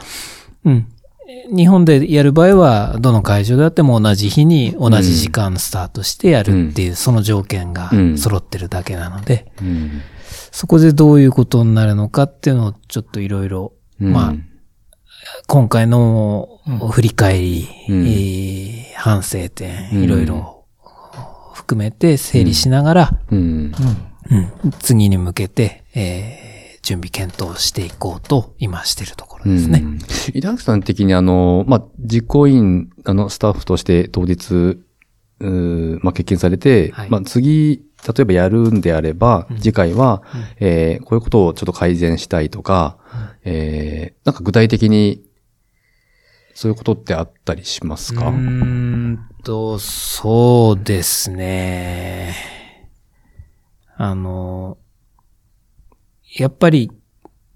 [0.66, 0.86] うん。
[1.56, 8.18] 日本でやる場合は、どの会場であっても同じ日に同じ時間スタートしてやるっていう、その条件がうん。
[8.18, 10.02] 揃ってるだけなので、うん。
[10.50, 14.34] そこでどういうことになるのかっていうのをちょっといろいろ、まあ、
[15.46, 16.60] 今回の
[16.90, 18.06] 振り返り、うん。
[18.06, 20.51] えー反省点、うんいろいろ
[21.52, 23.72] 含めて整理しながら、うん。
[24.30, 24.36] う
[24.68, 24.72] ん。
[24.80, 29.82] 次に向けて、えー準備検討していこうと今してるところですね。
[29.84, 29.98] うん。
[30.34, 37.08] 稲垣さん的にあの、まあ、実行委員、あの、スタッフとして当日、うーまあ、経験されて、はい。
[37.08, 40.24] まあ、次、例えばやるんであれば、次回は、
[40.58, 42.98] えーこういうことをちょっと改善したいとか、
[43.44, 45.22] えーなんか具体的に、
[46.54, 48.26] そういうことってあったりしますか？
[48.26, 52.34] うーんと、そうですね。
[53.96, 54.78] あの、
[56.36, 56.90] やっぱり、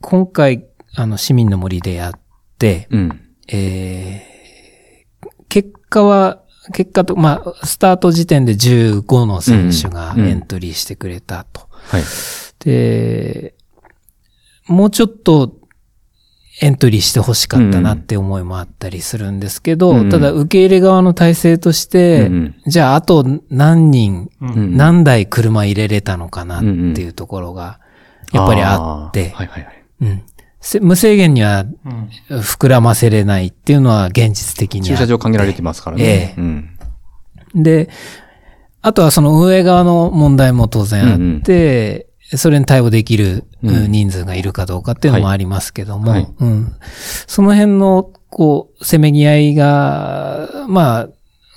[0.00, 2.20] 今回、あの、市民の森でやっ
[2.58, 3.20] て、うん。
[3.48, 4.26] えー
[5.48, 6.42] 結果は、
[6.74, 11.68] 結果と、まあ、スタート時点で15の選手がうんうんエントリーしてくれたと。
[11.70, 12.02] はい。
[12.58, 13.54] で、
[14.66, 15.56] もうちょっと
[16.60, 20.10] エントリーして欲しかったなって思いもあったりするんですけど、うん。
[20.10, 24.76] ただ受け入れ側の体制として、うんじゃああと何人、うん。
[24.76, 27.78] 何台車入れれたのかなっていうところが、
[28.32, 29.84] やっぱりあって、ーはいはいはい。
[30.00, 30.22] うん。
[30.60, 31.66] せ無制限には
[32.28, 36.04] 膨らませれないっていうのは現実的に駐車場限られてますからね。
[36.04, 36.40] ええ。
[36.40, 36.78] うん。
[37.54, 37.90] で、
[38.80, 46.28] あとはその運営側の問題も当然あって、それに対応できる人数がいるかどうかっていうのもありますけども、はい。
[46.40, 46.72] うん、
[47.26, 51.08] その辺の、こう、せめぎ合いが、ま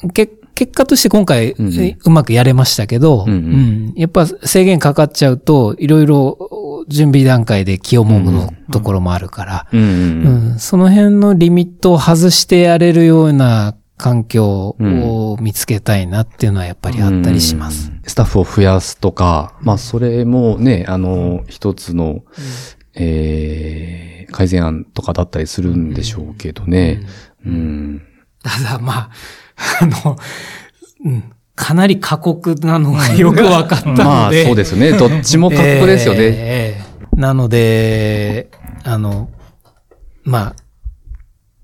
[0.04, 3.94] あ、け結果として今回、うまくやれましたけど、うんうん。
[3.96, 9.68] やっぱ制限かかっちゃうと、いろいろ準備段階で気をもむところもあるから、
[10.58, 17.92] その辺のリミットを外してやれるような環境を見つけたいなっていうのはやっぱりあったりします。
[18.08, 22.24] スタッフを増やすとか、まあそれもね、あの、一つの、
[22.96, 27.06] えー、改善案とかだったりするんでしょうけどね。
[27.46, 28.02] うん。
[28.42, 29.10] ただまあ、
[29.84, 30.18] あの、
[31.04, 31.24] うん、
[31.56, 34.04] かなり過酷なのがよく分かったので。
[34.06, 34.94] まあ、そうですよね。
[34.98, 36.20] どっちも過酷ですよね。
[36.22, 36.90] ええ
[37.20, 38.50] なので、
[38.86, 39.30] あの、
[40.24, 40.69] まあ、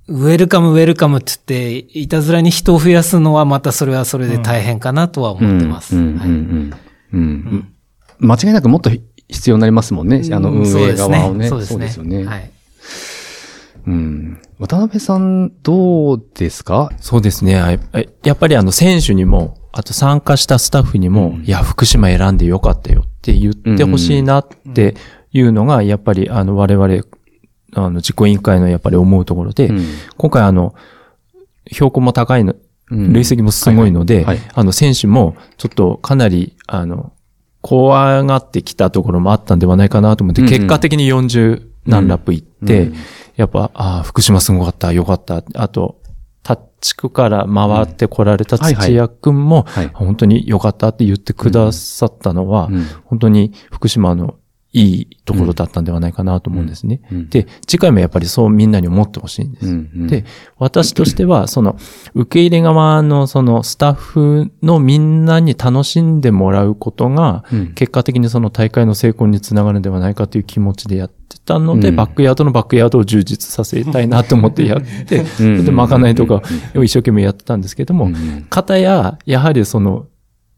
[0.07, 5.95] ウェルカムウェルカムって言って、いたずらに人を増やすのはまたそれはそれで大変かなとは思ってます。
[5.95, 6.75] うんうんはいうん
[7.13, 7.71] うん
[8.19, 8.89] 間違いなくもっと
[9.27, 10.21] 必要になりますもんね。
[10.31, 11.49] あの、運営側をね。
[11.49, 11.75] そうですね。
[11.75, 12.23] そうですよね。
[12.23, 12.51] はい。
[13.87, 14.41] うん。
[14.57, 16.91] 渡辺さん、どうですか？
[17.01, 17.57] そうですね。
[17.59, 17.79] あや
[18.23, 24.95] やっぱりあの選手にも、あと参加したスタッフにも、いや、福島選んでよかったよって言ってほしいなって
[25.33, 27.03] いうのが、やっぱりあの我々、
[27.75, 29.85] あの実行委員会のやっぱり思うところで、うん。
[30.17, 30.73] 今回あの、
[31.71, 32.55] 標高も高いの、
[32.89, 33.13] うん。
[33.13, 34.37] 累積もすごいので、はいはい。
[34.37, 37.11] はいあの選手もちょっとかなり、あの、
[37.61, 40.53] 怖がってきたところもあったんではないかなと思って、うんうん。
[40.53, 42.95] 結果的に40何ラップ行って、うん。
[43.35, 45.43] やっぱ、ああ、福島すごかった、よかった。
[45.55, 45.99] あと、
[46.43, 49.89] タッチ区から回ってこられた土屋くんも、はい。
[49.93, 52.85] 本当によかったって言ってくださったのは、うん。
[53.03, 54.35] 本当に福島の
[54.75, 56.99] いいところだったんではないかなと思うんですね。
[57.09, 57.29] うん。
[57.29, 59.67] で、次回もやっぱりそうみんなに思ってほしいんです。
[59.67, 60.07] うんうん。
[60.07, 60.25] で、
[60.57, 61.77] 私としては、その、
[62.13, 67.73] 受け入れ側のそのスタッフのみんなに楽しんでもらうことが、うん。
[67.73, 71.95] 結果的にその大会の成功につながるんではないかという気持ちでやってたので、うん。
[71.95, 76.41] バックヤードのバックヤードを充実させたいなと思ってやって、でまかないとか
[76.75, 78.45] を一生懸命やってたんですけども、うん。
[78.49, 80.07] かたや、やはりその、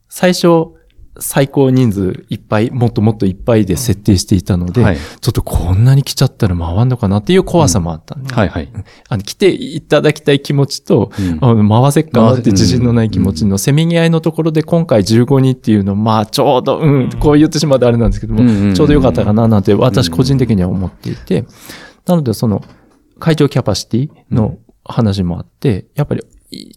[0.10, 0.77] 最初、
[1.20, 4.98] 最高人数いっぱい、もっともっといっぱいで設定していたので、はい。
[4.98, 8.70] ちょっとこんなに来ちゃったら回んのかなっていう怖さもあったんで、はいはい。
[9.10, 11.70] あの、来ていただきたい気持ちと、うん。
[11.70, 21.46] 回せっかなって自信のない気持ちのせめぎ合いのところで今回15人っていうの、まあちょうど、うん、こう言ってしまうとあれなんですけども、うんうんうんちょうどよかったかななんて私個人的には思っていて、
[22.06, 22.64] なのでその
[23.20, 26.24] 会場キャパシティの話もあって、やっぱりい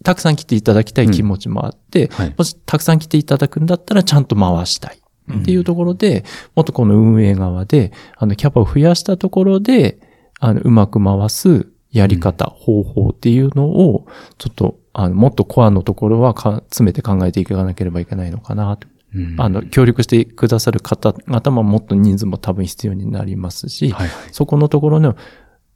[0.03, 5.01] たくさん来ていただきたい気持ちもあって、はいもしたくさん来ていただくんだったらちゃんと回したい。
[5.39, 9.99] っていうところで、もっとこの運営側で、あの、キャパを増やしたところで、
[10.39, 14.07] あの、うまく回すやり方、方法っていうのを、
[14.37, 18.87] ちょっと、あの、もっとコアのところはか詰めて考えていかなければいけないのかなと。
[19.13, 24.29] うんあの、協力してくださる方々ももっと人数も多分必要になりますし、はいはい。
[24.31, 25.15] そこのところの、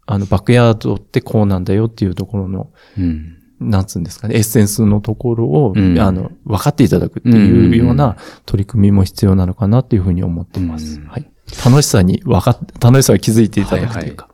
[0.06, 11.00] あの、バックヤードってこうなんだよっていうところの、うんなんつうんですかね、エッセンスのところを、うんあの、分かっていただくっていうような取り組みも必要なのかなっていうふうに思っています。
[11.00, 11.30] うんはい。
[11.64, 14.30] 楽しさに分かっ、楽しさを気づいていただくというか。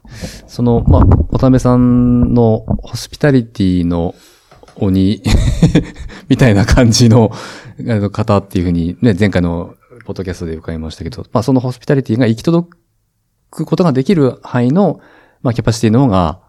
[0.47, 4.15] その、まあ、渡辺さんのホスピタリティの
[4.75, 5.21] 鬼
[6.29, 7.31] みたいな感じの
[8.11, 12.69] 方っていうふうにね、前回のポッドキャストで伺いましたけど、まあ、そのホスピタリティが行き届
[13.49, 14.99] くことができる範囲の、
[15.41, 16.41] まあ、キャパシティの方が、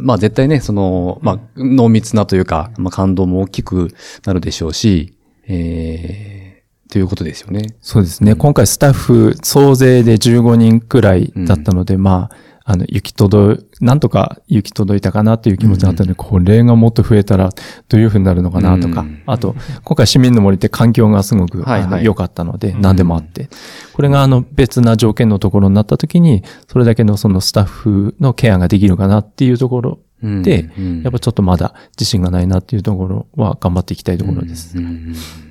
[0.00, 3.88] まあ、絶対ね、その、まあ、濃密なというか、まあ、感動も大きく
[4.24, 5.16] なるでしょうし、
[5.46, 7.74] えー、ということですよね。
[7.80, 8.34] そうですね。
[8.34, 12.36] 今回スタッフ総勢で15人くらいだったので、まあ、
[12.70, 17.48] あの、行き届い、なんとか行き届いたかなっていう気持ちがあったので、これがもっと増えたら
[17.88, 19.22] どういうふうになるのかなとか、うん。
[19.24, 21.64] あと、今回市民の森って環境がすごく
[22.02, 23.48] 良かったので、何でもあって、
[23.94, 30.42] これがあの別な条件のところになった時に、それだけのそのスタッフのケアができるかなっていうところうん。
[30.42, 31.02] で、うん。
[31.04, 34.76] やっぱちょっとまだ自信がないなっていうところは頑張っていきたいところです。
[34.76, 35.47] うんうんうん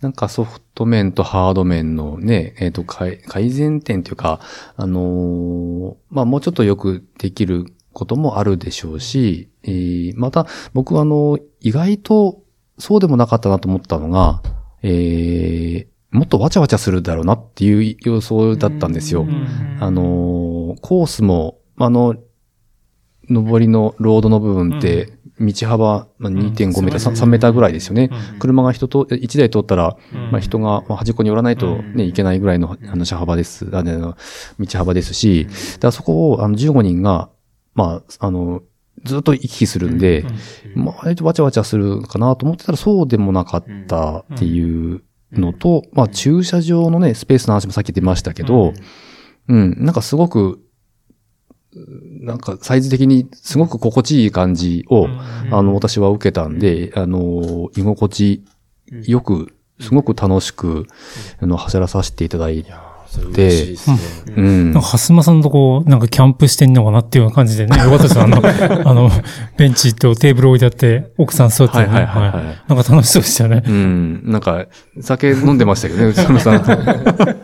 [0.00, 4.40] なんかソフト面とハード面のね、えっ、と改、改善点というか、
[4.76, 12.42] あのーまあ、もうちょっとよくできることもあるでしょうし、えーまた、僕はあの、意外と
[12.78, 14.42] そうでもなかったなと思ったのが、
[14.82, 19.26] えーもっとわちゃわちゃするだろうなっていう予想だったんですよ。
[19.80, 22.14] あのーコースも、あの、
[23.28, 28.10] 上りのロードの部分って、道幅まあ2.5メーター、3, 3メーターぐらいですよね。
[28.38, 29.96] 車が人と、1台通ったら、
[30.30, 34.16] まあ、人がまあ端っこに寄らないとね、いけないぐらいのあの車幅です、あの、
[34.58, 37.28] 道幅ですし、だからそこをあの15人が、
[37.74, 38.62] まあ、あの、
[39.04, 40.24] ずっと行き来するんで、
[40.74, 48.72] まあ、割とわちゃわちゃするかなと思ってたらそうでもなかったっていうのと、まあ、駐車場のね、スペースの話もさっき出ましたけど、
[49.48, 50.60] うん、なんかすごく、
[52.20, 55.08] なんかサイズ的にすごく心地いい感じを、
[55.50, 58.44] あの、私は受けたんで、あの、居心地
[59.04, 60.86] よく、すごく楽しく、
[61.40, 62.72] あの、走らさせていただいて、
[63.24, 64.32] 嬉しいで。
[64.36, 64.88] うんなんか、。
[64.88, 68.24] はすまさんとこう、なんかキャンプしてんのかなっていうような感じでね、 よかったですよ。
[68.24, 68.42] あの、
[68.90, 69.10] あの、
[69.56, 73.62] ベンチとテーブル置いてあって、奥さん座ってね、はいはいはいはいなんか楽しそうでしたよね。
[73.66, 74.22] うん。
[74.24, 74.66] なんか、
[75.00, 77.36] 酒飲んでましたけどね、 内村さん。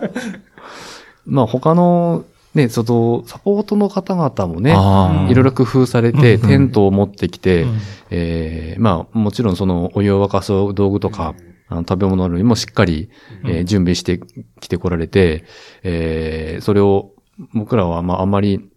[1.26, 2.24] まあ、他の、
[2.54, 6.48] ね、その、サポートの方々もね、あいろいろ工夫されて、うん。
[6.48, 7.78] テントを持ってきて、うん。
[8.10, 11.34] えーまあ、もちろんその、お湯を沸かす道具とか、
[11.68, 13.08] あの食べ物類もしっかり、
[13.44, 14.20] えー準備して
[14.60, 15.44] きてこられて、
[15.82, 17.12] えーそれを
[17.54, 18.68] 僕らはまああんまり、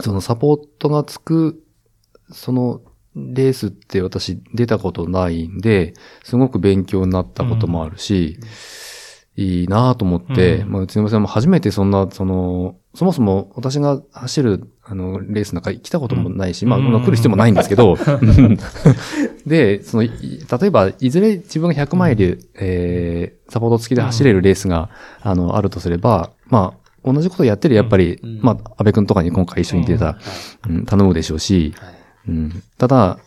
[0.00, 1.62] そのサポートがつく、
[2.30, 2.80] その
[3.14, 5.92] レースって私出たことないんで、
[6.24, 8.38] すごく勉強になったこともあるし、
[9.36, 10.72] いいなと思って、うん。
[10.72, 16.92] まあ、内山さんも初めてそんな、その、そもそも私が走る、あの、レースなんか来たこともないし、まあ、うん。
[16.92, 17.96] まあ来る必要もないんですけど、
[19.46, 20.10] で、その、い
[20.60, 24.90] 例えば、いずれ自分が100マイル、えー、サポート付きで走れるレースが、
[25.22, 28.40] あの、あるとすれば、まあ、同じことやってるやっぱり、うん。
[28.42, 30.18] まあ、安倍くんとかに今回一緒に出た、
[30.68, 31.94] うん、頼むでしょうし、はい。
[32.28, 33.18] うん、ただ、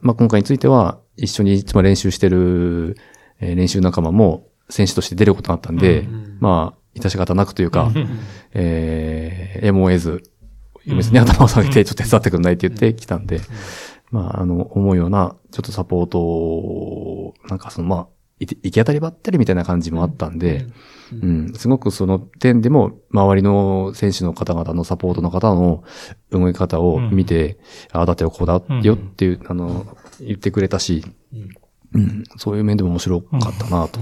[0.00, 2.96] まあ、今回については、一緒にいつも練習してる、
[3.38, 6.38] えー練習仲間も選手として出ることになったんで、ん。
[6.40, 7.90] まあ、致し方なくというか、
[8.54, 10.22] えー、やむを得ず、
[10.86, 13.40] 別に頭を下げてちょっと手伝ってくんないって言ってきたんで、
[14.10, 18.06] まあ、あの、思うような、ちょっとサポートを、なんかその、まあ、
[18.40, 20.66] い行き当たりばったりみたいな感じもあったんで、
[21.12, 25.84] うん、すごくその点でも、周りの選手の方々のサポートの方の
[26.30, 27.58] 動き方を見て、
[27.92, 31.04] ああ、だってこうだよっていう、あの、言ってくれたし、
[31.94, 34.00] うん、そういう面でも面白かったなと。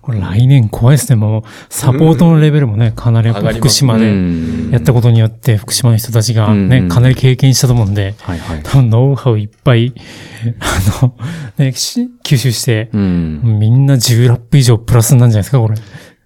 [0.00, 1.16] これ来年怖いですね。
[1.16, 8.62] もう、サポートのレベルもね、かなり福島うでんやったことによって、福島の人たちがね、うんかなり経験したと思うんで、はいはい。
[8.62, 9.92] 多分ノウハウいっぱい、
[10.60, 11.14] あの、
[11.58, 13.58] ね、し吸収して、うん。
[13.60, 15.74] みんな10ラップ以上プラスなんじゃないですか、これ。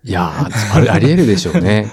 [0.04, 1.86] いやーあり、あり得るでしょうね。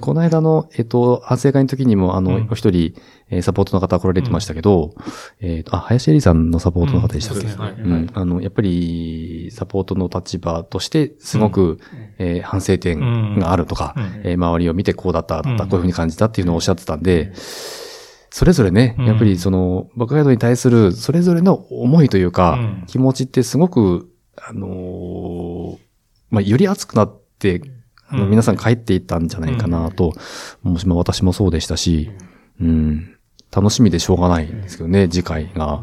[0.00, 2.48] この間の、えっと、反省会の時にも、あの、うん。
[2.50, 2.94] お一人、
[3.30, 4.94] えーサポートの方来られてましたけど、
[5.40, 7.90] えっと、あ、林恵里さんのサポートの方でしたっけ、うん。
[7.90, 8.20] ねうん。
[8.20, 11.78] あの、やっぱり、サポートの立場として、すごく、
[12.18, 14.02] えー反省点があるとか、うん。
[14.24, 17.32] えー周りを見てこうだった、こういうふうに感じたっていうのをおっしゃってたんで、
[18.30, 19.06] それぞれね、うん。
[19.06, 22.84] やっぱりその、バックガイドに対する、それぞれの思いというか、うん。
[22.86, 25.76] 気持ちってすごく、あのー
[26.30, 27.23] まあ、より熱くなって、
[28.08, 30.12] あのうん皆さん帰っていったんじゃないかなと、
[30.62, 32.10] もしも私もそうでしたし、
[32.60, 33.16] うん、
[33.54, 35.82] 楽しみでしょうがないんですけどね、次回が。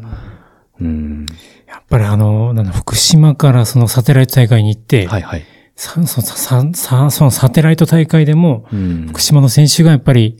[0.80, 1.26] うん、
[1.68, 5.44] やっぱりあの、なんだ、福島からそのサテライト大会に行って、はいはい。
[5.74, 10.38] さそささそのサテライト大会でも、うん、福島の選手がやっぱり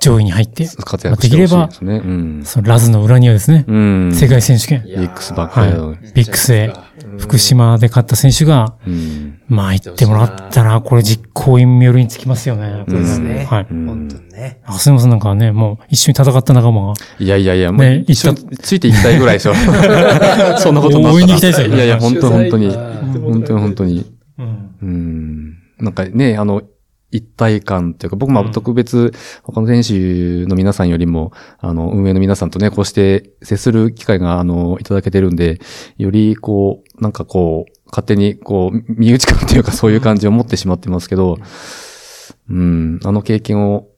[0.00, 2.02] 上位に入って、活躍ですね。
[2.04, 2.42] うん。
[2.44, 4.12] そのラズの裏にはですね、うん。
[4.12, 5.92] 世界選手権、ビックスバックはガイド。
[5.92, 6.74] い、ビックスで
[7.18, 9.40] 福島で勝った選手が、うん。
[9.48, 12.84] まあ行ってもらったら、これ実行委員身寄りにつきますよね。
[12.88, 13.46] そうですね。
[13.50, 13.66] はい。
[13.70, 14.60] うん本当にね。
[14.64, 19.54] あ、すみません、なんかね、もう一緒に戦った仲間が、いやいやいや、もうね一緒についていきたいぐらいですよ。
[20.58, 22.70] そんなことになったら応援に行きたいですよねいやいや、本当本当に。
[22.70, 24.12] 本当に本当に。
[24.38, 24.70] うん。
[24.82, 25.54] うん。
[25.78, 26.62] なんかね、あの、
[27.12, 28.50] 一体感というか、僕もうん。
[28.52, 35.60] 特別、他の選手の皆さんよりも、あの、運営の皆さんとね、こうして接する機会が、あの、いただけてるんで、
[35.98, 41.36] より、こう、なんかこう、勝手に、こう、身内感というか、そういう感じを持ってしまってますけど、
[42.48, 43.88] うん、あの経験を、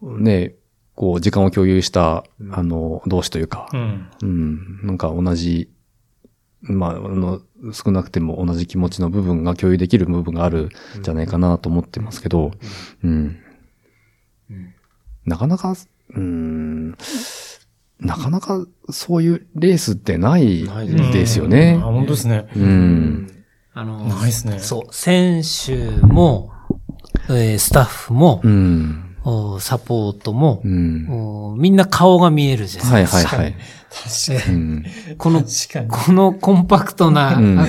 [0.00, 0.54] ね、
[0.94, 4.08] こう、時間を共有した、あの、同士というか、うん。
[4.22, 5.70] うん、なんか同じ、
[6.62, 7.40] まあ、あの、
[7.72, 12.52] 少なくても同じ気持ちの部分が共有できる部分があるんじゃないかなと思ってますけど、
[13.04, 13.38] うん。
[15.24, 15.74] なかなか、
[16.14, 16.90] うん、
[18.00, 21.84] なかなかそういうレースってないですねですよねあ、。
[21.84, 22.48] 本当ですね。
[22.56, 23.44] うん。
[23.74, 24.58] あの、ないですね。
[24.58, 26.50] そう、選手も、
[27.28, 29.11] えースタッフもう、ん。
[29.24, 31.06] おサポートもう、ん。
[31.10, 33.36] おみんな顔が見えるじゃなはいいですか。
[33.36, 33.54] はいはい。
[33.54, 34.84] 確かうん。
[35.18, 35.44] この。
[35.88, 37.66] このコンパクトな、うんあ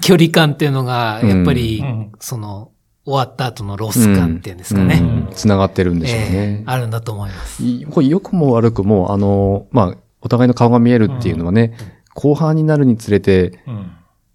[0.00, 2.72] 距離感っていうのが、やっぱり、うんその、
[3.04, 4.98] 終わった後のロス感っていうんですかね。
[5.00, 6.30] うんつながってるんでしょうえね
[6.60, 6.62] え。
[6.66, 7.62] あるんだと思います。
[7.62, 11.74] いこれ良くも悪くも、あの、まあ、お互いの顔が見えるっていうのはね、
[12.14, 13.92] 後半になるにつれて、うん。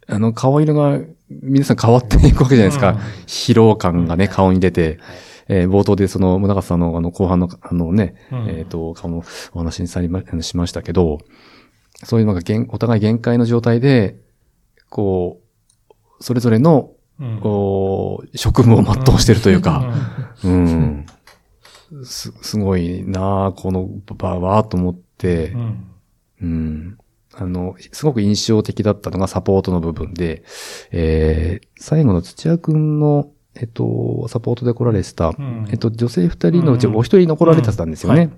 [0.08, 1.00] あの、顔色が
[1.30, 2.92] 皆さん変わっていくわけじゃないですか。
[2.92, 2.98] うん
[3.28, 5.00] 疲労感がね、顔に出て、
[5.48, 9.24] えー冒頭でその、宗像さんのあの、後半の、あのね、うんえっ、と、顔の
[9.54, 11.20] お話にさりま、しましたけど、
[12.04, 14.20] そういうのが限お互い限界の状態で、
[14.90, 15.42] こ
[15.90, 19.94] う、それぞれの、うんこう、職務を全うしてるというか、
[20.44, 21.06] うん。
[22.04, 25.88] す、すごいなあこの場は、と思ってう、ん。
[26.42, 26.98] うん。
[27.36, 30.44] あの、すごく印象的だったのがサポートの部分で、
[30.92, 35.68] えー、最後の土屋くんの、えっと、サポートで来られてた、ん。
[35.70, 36.96] えっと、女性二人のうちうん。
[36.96, 38.32] お一人残られてたんですよね。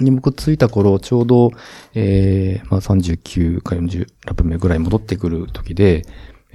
[0.00, 0.04] うん。
[0.04, 1.50] に僕着いた頃、ちょうど、
[1.94, 6.02] えー、まあ39か40ラップ目ぐらい戻ってくる時で、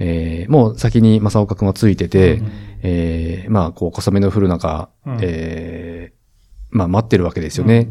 [0.00, 2.50] えー、もう先に正岡くんはついてて、うん
[2.82, 5.18] えー、まあ、こう、小雨の降る中、うん。
[5.20, 7.88] えー、まあ、待ってるわけですよね。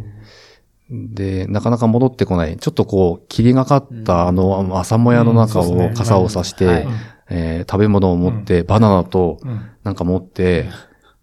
[0.90, 2.58] で、なかなか戻ってこない。
[2.58, 6.88] ちょっとこう、霧がかったあの、朝もやの中を傘を差して、はい
[7.30, 10.70] えー食べ物を持って、バナナとうんなんか持って、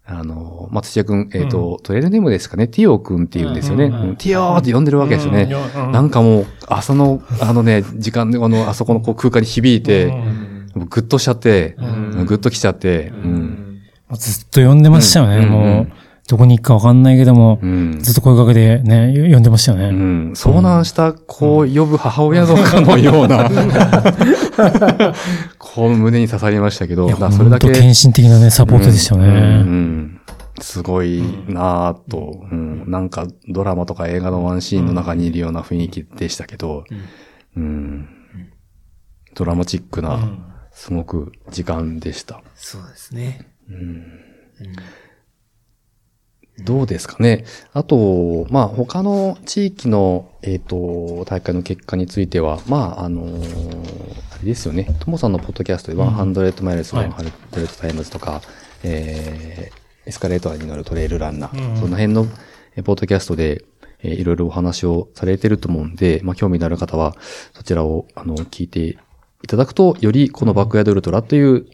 [0.07, 3.85] あの、まあ、土屋くん、えっ、と、トレイルネームですかね、ティオくんって言うんですよね。
[3.85, 5.49] うんうんうんうんティオーって呼んでるわけですよね。
[5.75, 10.07] うんなんかもう、朝の、あのね、時間で、あの、あそこのこう空間に響いて、
[10.75, 13.81] もうグッとしちゃって、うんグッときちゃって、うん。
[14.07, 15.37] もうずっと呼んでましたよね。
[15.37, 15.87] うんもう、
[16.27, 17.99] どこに行くかわかんないけども、うん。
[17.99, 19.85] ずっと声かけてね、呼んでましたよね。
[19.85, 23.49] うん、遭難した子を呼ぶ母親のかのような、
[25.57, 29.27] こう胸に刺さりましたけど、それだけ、本当献身的なね、サポートでしたよね。
[29.27, 30.21] うんうん
[30.61, 36.85] すごいなぁと、うん、なんかドラマとか映画のワンシーンの中にいるような雰囲気でしたけど、
[37.57, 38.07] うん
[39.33, 40.17] ドラマチックな、
[40.71, 42.41] すごく時間でした。
[42.55, 43.47] そうですね。
[46.63, 47.43] どうですかね。
[47.73, 54.95] あと、まあ、他の地域の、えっ、と、大会の結果については、まあ、あのーあれですよね。
[54.99, 57.09] ともさんのポッドキャストで100マイルズ、はい。
[57.09, 58.41] 100タイムズとか、
[58.83, 61.77] えー、エスカレーターに乗るトレイルランナー、うん。
[61.77, 62.27] その辺の、
[62.75, 63.65] えーポッドキャストで、
[63.99, 67.15] えーいろいろお話をされてると思うんで、まあ、興味のある方は、
[67.53, 68.97] そちらを、あの、聞いて
[69.43, 71.65] いただくと、よりこのバックヤードウルトラという、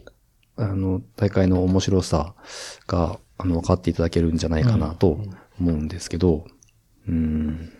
[0.56, 2.34] あの、大会の面白さ
[2.86, 5.18] が、あの、分かっていただけるんじゃないかなと
[5.60, 6.44] 思うんですけど、
[7.08, 7.72] うん。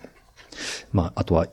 [0.93, 1.47] まあ、あとは、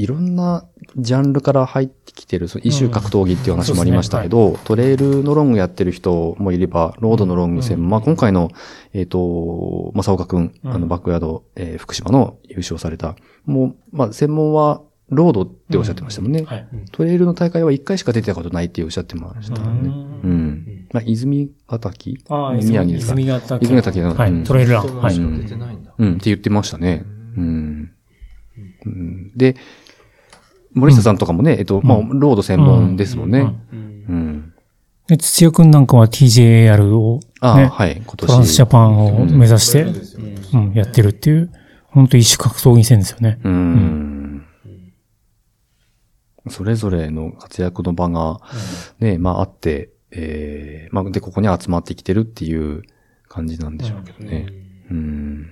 [0.00, 0.64] いろんな
[0.96, 8.50] ジャンルから入ってきてる、その異種格闘技っていう話もありましたけど、トレイルのロングやってる人もいれば、ロードのロング戦、まあ今回の、
[8.94, 14.80] えっ、と、正岡くん、あの、バックヤード、えー福島の優勝された、もう、まあ専門は
[15.10, 16.44] ロードっておっしゃってましたもんね。
[16.44, 16.66] はい。
[16.92, 19.88] トレイルの大会は1回しか出てたことないっておっしゃってましたもんね。
[19.88, 19.92] う
[20.26, 20.86] うん。
[20.92, 22.24] まあ、泉ヶ滝？
[22.28, 23.12] ああ、宮城ですか？
[23.12, 23.64] 泉ヶ岳。
[23.64, 24.96] 泉ヶ岳のはい、うんトレイルラン。
[24.96, 25.14] はい。
[25.14, 25.92] しか出てないんだ。
[25.98, 27.04] うん、って言ってましたね。
[27.36, 27.92] うん。
[28.86, 29.56] うんで、
[30.72, 33.54] 森下さんとかもね、えっと、まあ、ロード専門ですもんね。
[33.72, 34.52] うん。
[35.06, 38.16] で、土屋くんなんかは TJR を、ああ、ねはい、今年。
[38.16, 41.50] トランスジャパンを目指して、そうん、やってるっていう、
[41.88, 43.40] 本当一種格闘技戦ですよね。
[43.42, 44.46] うん。
[46.48, 48.40] それぞれの活躍の場が、
[49.00, 52.82] ね、まああって、えー、まあで、ここに集まってきてるっていう
[53.28, 54.46] 感じなんでしょうけどね。
[54.90, 55.50] うん。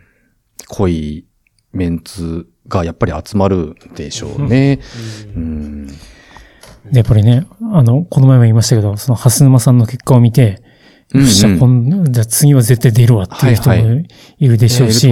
[0.69, 1.27] 濃い
[1.73, 4.81] メンツがやっぱり集まるでしょうね。
[5.35, 5.87] うん。
[5.87, 5.95] で、
[6.95, 10.63] やっぱりね、あの、この前も言いましたけど、その、蓮沼さんの結果を見て、
[11.15, 13.77] うんうんじゃあ次は絶対出るわっていう人も
[14.39, 15.11] いるでしょうし。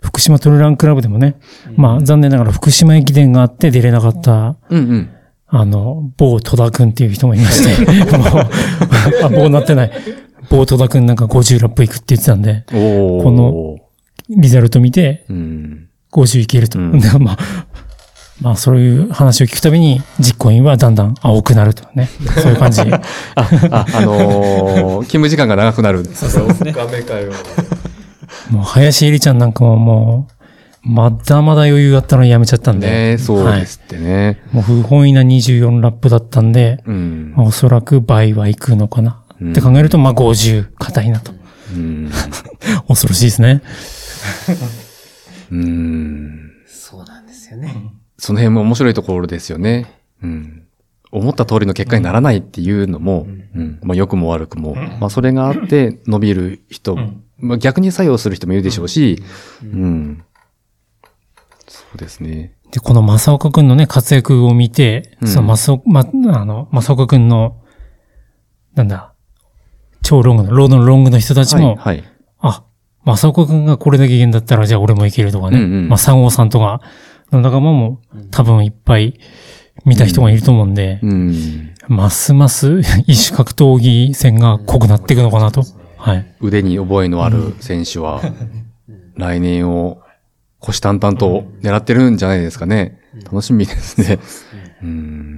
[0.00, 1.40] 福島トレランクラブでもね、
[1.76, 5.10] まあ残念ながら福島駅伝があって出れなかった、うんうん。
[5.48, 7.84] あの、某戸田くんっていう人もいまして、
[8.16, 8.28] もう、
[9.24, 9.90] あ、棒なってない。
[10.50, 12.74] 某戸田くんなんか50ラップ行くって言ってたんで、こ
[13.30, 13.76] の、
[14.28, 15.81] リザルト見てうん。
[16.12, 16.78] 50いけると。
[16.78, 17.38] うんでまあ、
[18.40, 22.08] まあそういう話を聞くたびに実行委員はだんだん青くなるとね。
[22.40, 22.82] そういう感じ。
[22.90, 23.02] あ、
[23.70, 26.04] あ、あのー勤務時間が長くなる。
[26.04, 26.72] そうですね。
[26.72, 27.34] 画面会話。
[28.50, 30.32] もう林絵里ちゃんなんかももう、
[30.84, 32.90] まだまだ余裕あったのにやめちゃったんで。
[32.90, 34.40] ねそうですってね。
[34.52, 39.18] もう不本意な24ラップだったんで、うんまあ、おそらく倍は行くのかな。
[39.50, 41.32] って考えると、まあ50硬いなと。
[41.74, 42.10] うん。
[42.88, 43.62] 恐ろしいですね。
[45.52, 46.52] うん。
[46.66, 47.92] そうなんですよね。
[48.18, 50.00] その辺も面白いところですよね。
[50.22, 50.66] うん。
[51.10, 53.78] 思った通りの結果にならないっていうのも、うん。
[53.82, 54.74] まあ良くも悪くも。
[54.74, 56.96] まあそれがあって伸びる人、
[57.36, 59.22] まあ逆に作用する人もいるでしょうし、
[59.62, 60.24] うん。
[61.68, 62.54] そうですね。
[62.70, 67.60] で、この正岡くんのね、活躍を見て、うんその正岡、ま、あの、正岡くんの、
[68.74, 69.12] なんだ、
[70.02, 71.96] 超ロングの、ロードのロングの人たちも、はい。
[71.98, 72.11] はい。
[73.04, 75.58] あ、正岡くんがこれだけいけんだったら、じゃあ俺もいけるとかね。
[75.58, 76.80] うんうんまあ、三号さんとか
[77.30, 78.00] の仲間も
[78.30, 79.18] 多分いっぱい
[79.84, 81.74] 見た人がいると思うんで、うん。
[81.88, 85.64] ますます 一種格闘技戦が濃くなっていくのかなと。
[85.96, 86.26] はい。
[86.40, 88.20] 腕に覚えのある選手は、
[89.16, 89.98] 来年を
[90.60, 92.98] 虎視眈々と狙ってるんじゃないですかね。
[93.24, 94.18] 楽しみですね。
[94.82, 95.31] うん。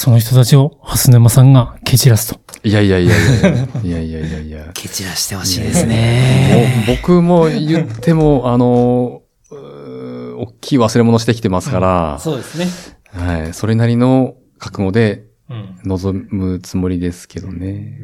[0.00, 2.40] その人たちを、蓮沼さんが蹴散らすと。
[2.64, 4.00] いやいやいやいやいや。
[4.00, 4.70] いやいやいや。
[4.72, 6.80] 蹴散らしてほしいですね。
[6.86, 9.20] もう僕も言っても、あの、
[9.50, 12.66] うー大きい忘れ物してきてますから、そうですね。
[13.12, 13.52] はい。
[13.52, 15.78] それなりの覚悟でうん。
[15.84, 17.98] 臨むつもりですけどね。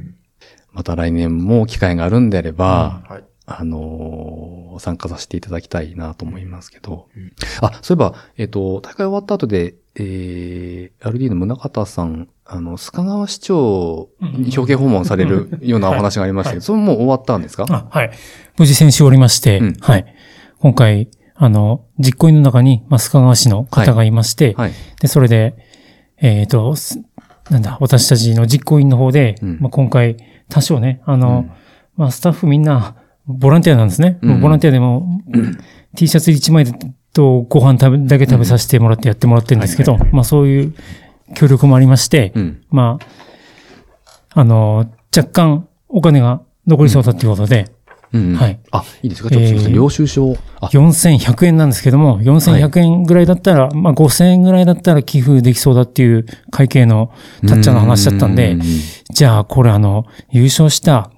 [0.73, 3.25] また来年も機会があるんであれば、はい。
[3.47, 7.09] あのー参加させていただきたいなと思いますけど。
[7.63, 17.67] あ、そういえば、えっ、と、大会終わった後で、えー、RD の宗方さん、あの、須賀川市長に表敬訪問される ようなお話がありましたけど、それもう終わったんですか？
[17.71, 18.11] あ、はい。
[18.59, 19.75] 無事選手終わりまして、うん。
[19.81, 20.05] はい。
[20.61, 24.73] 今回、あの、実行委員の中に、まあ、須賀川市の方がいまして、はい。
[25.01, 25.55] で、それで、
[26.19, 27.01] えっ、と、す
[27.51, 29.59] なんだ、私たちの実行委員の方で、うん。
[29.61, 30.17] まあ、今回、
[30.49, 31.51] 多少ね、あの、うん。
[31.97, 32.97] まあ、スタッフみんな、
[33.27, 34.19] ボランティアなんですね。
[34.23, 34.41] うん。
[34.41, 35.21] ボランティアでも、
[35.97, 36.65] T シャツ1枚
[37.17, 40.75] とご飯食べ、だけ食べさせてもらってやってもらってるんですけど、まあ、そういう
[41.35, 42.63] 協力もありまして、うん。
[42.71, 42.99] ま
[44.35, 44.87] あ、あの、
[45.17, 47.71] 若干お金が残りそうだっていうことで、
[48.13, 48.35] うん。
[48.35, 48.59] はい。
[48.71, 49.31] あ、いいですか？
[49.31, 49.71] ちょっとすみません。
[49.71, 50.37] えー領収書。
[50.61, 57.11] あ、4100円なんですけども、4100円ぐらいだったら、まあ5000円ぐらいだったら寄付できそうだっていう会計の
[57.49, 58.61] たっちゃんの話だったんでう、
[59.13, 61.11] じゃあこれあの、優勝した、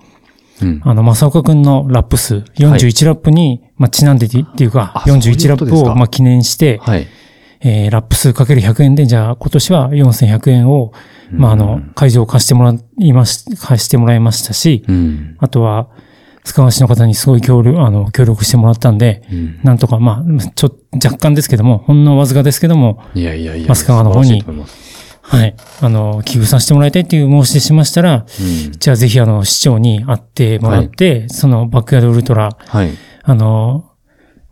[0.63, 0.81] うん。
[0.85, 7.07] あの、正岡くんのラップ数、41ラップに、まあちなんでっていうかあ、そういう41ラップをまあ記念して、はい。
[7.61, 10.93] えーラップ数かける100円で、じゃあ今年は4100円を、
[11.33, 15.37] まああの、会場を貸してもらいまし、貸してもらいましたし、うん。
[15.39, 15.89] あとは、
[16.45, 20.75] 塚川市の方にすごい協力、あの、協力してもらったんで、うんなんとか、まあ、ちょ、
[21.05, 23.69] 若干ですけども、ほんのわずかですけども、いやいやいや。
[23.69, 24.43] マスカ川の方に
[25.29, 28.73] はい、あの、寄付させてもらいたいっていう申し出しましたら、うん。
[28.73, 32.91] じゃあぜひあの、市長に会ってもらって、そのバックヤードウルトラ、はい。
[33.25, 33.91] あの、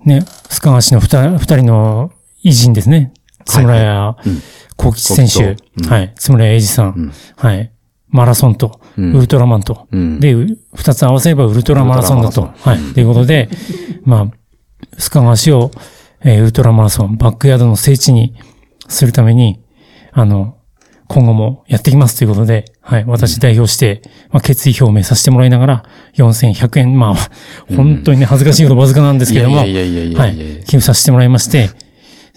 [0.05, 0.19] ね、
[0.51, 2.13] 須川市の二人の
[2.43, 3.15] 偉人ですね。
[3.47, 4.43] 津村屋うん。
[4.77, 7.13] 幸吉選手、はい、津村屋英二さん、うん。
[7.37, 7.73] はい、
[8.09, 9.15] マラソンと、うん。
[9.15, 10.21] ウルトラマンと、うん。
[10.21, 12.51] で、う二つ合わせればウルトラマラソンだと。
[12.59, 12.79] はい。
[12.93, 13.49] ということで、
[14.05, 14.27] まあ、
[14.99, 15.71] 須賀川市を、
[16.21, 18.35] えーウルトラマラソン、バックヤードの聖地に
[18.89, 19.61] するために、
[20.13, 20.56] あの、
[21.09, 23.05] 今後もやっていきますということで、はい。
[23.07, 25.85] 私代表して、まあ、決意表明させてもらいながら、
[26.15, 27.15] 4100円、まあ、
[27.75, 29.73] 本当にね、恥ずかしいほどわずかなんですけども、はい。
[29.73, 31.71] 寄付させてもらいまして、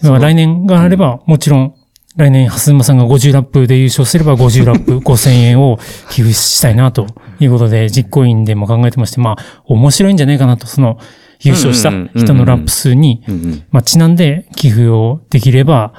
[0.02, 1.74] まあ来年があれば、もちろん、
[2.16, 5.78] 来年、蓮沼さんが50ラップで優勝すれば50ラップ5000円を
[6.10, 7.06] 寄付したいなと
[7.38, 10.98] いうことで、実行委員でも考えてまして、まあ、面白いんじゃないかなと、その、
[11.40, 13.22] 優勝した人のラップ数に。
[13.70, 15.92] まあ、ちなんで寄付をできれば、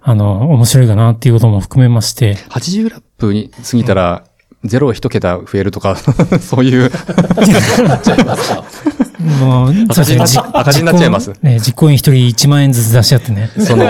[0.00, 4.24] あの、面白いかなっていうことも含めまして、80ラップに過ぎたら、
[4.64, 5.96] ゼロ一桁増えるとか、
[6.40, 6.90] そういう、
[9.22, 13.50] もう、赤字になっじ赤字になっちゃいます実行ね、実行委員一人1万円ずつ出し合ってね。
[13.58, 13.84] そ の、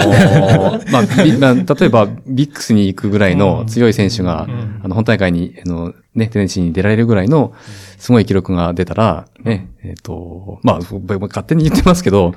[0.91, 4.47] まあ、ビまあ例えば、ビックスに行くぐらいの強い選手が、
[4.83, 7.53] あの、本大会に、あの、ね、テネシーに出られるぐらいの、
[7.99, 12.35] すごい記録が出たら、ね、えっ、と、まあ、僕勝手に言ってますけど、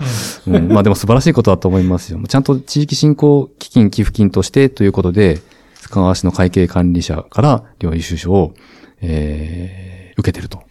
[0.47, 2.19] うん、まあでも素晴らしいことだと思いますよ。
[2.27, 5.39] ちゃんと地域振興基金寄付金としてということで、
[5.75, 8.53] 須賀川市の会計管理者から領収書を、
[9.01, 10.63] えー、受けてると。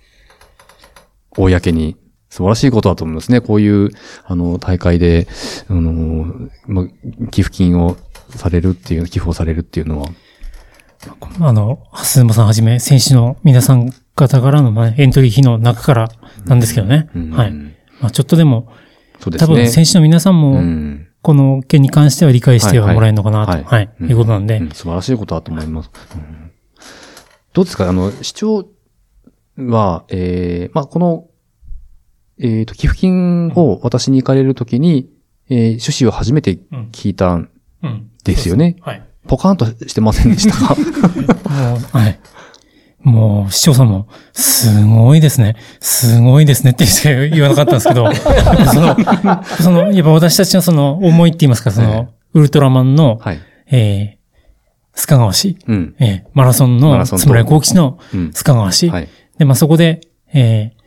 [1.36, 1.96] 公に
[2.34, 3.40] 素晴らしいことだと思いますね。
[3.40, 3.90] こういう、
[4.24, 5.28] あの、大会で、
[5.68, 6.34] あの、
[6.66, 7.96] まあ、寄付金を
[8.30, 10.08] されるっていう、寄付をされるっていうのは。
[11.38, 16.08] あの、蓮沼さんはじめ、選手の皆さん方からの、まあ、エントリー費の中から
[16.46, 17.08] なんですけどね。
[17.14, 17.52] うんはい。
[18.00, 18.72] まあ、ちょっとでも、
[19.20, 19.46] そうですね。
[19.46, 25.90] 多分選手の皆さんうも、んこの件に関しては理解してはもらえるのかなと、はいはい、はいうんいうことなんで、うん素晴らしいことだと思います。
[26.16, 26.50] うん
[27.52, 27.88] どうですか？
[27.88, 28.66] あの、市長
[29.56, 31.28] は、えー、まあ、この、
[32.38, 35.08] えっ、と、寄付金を渡しに行かれるときに、
[35.48, 36.58] えー、趣旨を初めて
[36.92, 37.50] 聞いたん
[37.82, 38.10] うん。
[38.24, 38.76] ですよね。
[38.80, 39.02] はい。
[39.26, 40.74] ポカーンとしてませんでしたか？
[41.50, 42.18] もう、はい。
[43.02, 45.56] もう、市長さんも、すごいですね。
[45.80, 48.10] すごいですねって言って言わなかったんですけど、
[48.72, 48.96] その、
[49.44, 53.38] その、やっぱ私たちのその思いって言いますか、そえの、ウルトラマンの、はい。
[53.70, 55.94] えー、須賀川市、うん。
[55.98, 58.20] えー、マラソンの、つむら幸吉のうん。
[58.34, 59.08] 須賀川市、はい。
[59.38, 60.00] で、まあ、そこで、
[60.32, 60.83] えー、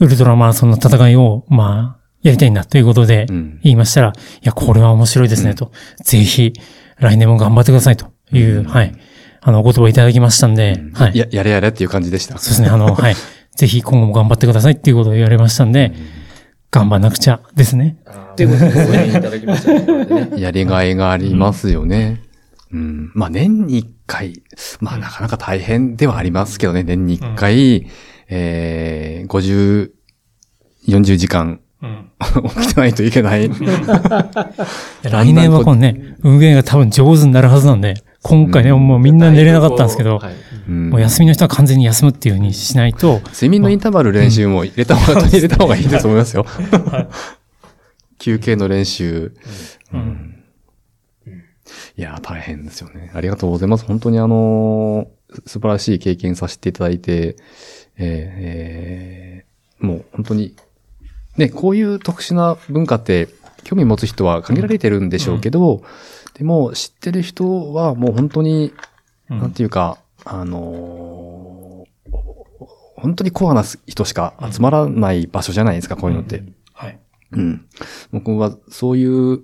[0.00, 4.12] ウルトラマラソンの戦いを、まあ、やりたいんだということでうん、言いましたら、い
[4.42, 5.72] や、これは面白いですね、と。
[6.04, 6.52] ぜひ、
[6.98, 8.94] 来年も頑張ってください、という、はい。
[9.40, 11.16] あの、お言葉いただきましたんで、はい。
[11.16, 12.38] や、やれやれっていう感じでした。
[12.38, 13.14] そうですね、あの、はい。
[13.56, 15.92] ぜひ今後も頑張ってくださいっていうことを言われましたんで、
[16.70, 17.96] 頑張んなくちゃですね。
[18.32, 20.30] っていうことでご縁いただきましたね。
[20.40, 22.20] やりがいがありますよね。
[22.72, 23.10] うん。
[23.14, 24.42] まあ、年に一回、
[24.80, 27.86] まあ、なかなか大変ではありますけどね、年に一回、
[28.28, 29.90] えー、50、
[30.86, 32.10] 40時間うん。
[32.18, 33.48] 起きてないといけない。
[35.02, 40.34] 来年はこのね、運営が多分上手になるはずなんで、今回ね、もうみんな寝れなかったんですけど、はい
[40.68, 46.44] うんもう休みの人は完全に休むっていう風にしないと、睡眠のインターバル練習も入れた方が、入れた方がいいと思いますよ。
[48.18, 49.32] 休憩の練習。
[49.94, 50.34] うん
[51.96, 53.10] いやー、大変ですよね。
[53.14, 53.84] ありがとうございます。
[53.86, 57.36] 本当にあのー素晴らしい経験させていただいて、
[57.96, 59.48] えーえー
[59.78, 60.56] もう本当に、
[61.36, 63.28] ね、こういう特殊な文化って、
[63.62, 65.84] 興味持つ人は限られてるんでしょうけど、
[66.34, 68.72] でも知ってる人はもう本当に、
[69.30, 71.88] うんなんていうか、あのー
[72.96, 76.42] 本当にコアな人しか集まらない場所じゃないですか、こういうのって。
[76.72, 76.98] はい。
[77.30, 77.64] うん。
[78.10, 79.42] 僕はそういう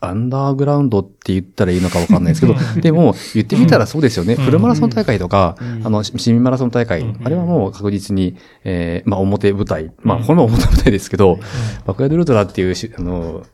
[0.00, 4.34] アンダーグラウンドって言ったらいいのかわかんないですけど、でも言ってみたらそうですよね。
[4.34, 11.38] フルマラソン大会とか、あの、市民マラソン大会、あれはもう確実に、えー、まあ表舞台、まあこれも表舞台ですけど、
[11.86, 13.44] バックヤードルートラっていうし、あの、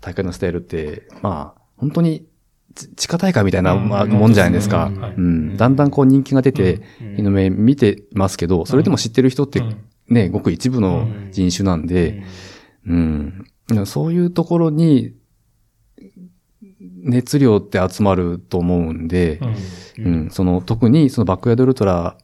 [0.00, 2.26] 大会のスタイルって、まあ、本当に、
[2.74, 4.90] ち地下大会みたいなまあもんじゃないですか。
[5.16, 5.56] うん。
[5.56, 6.82] だんだんこう人気が出て、
[7.16, 9.62] 日の目見てますけど、それでも知ってる人って
[10.08, 12.22] ね、ごく一部の人種なんで、
[12.86, 13.44] うん。
[13.84, 15.12] そういうところに、
[17.02, 19.40] 熱量って集まると思うんで、
[19.98, 22.16] うん、その、特にそのバックヤードウルトラ、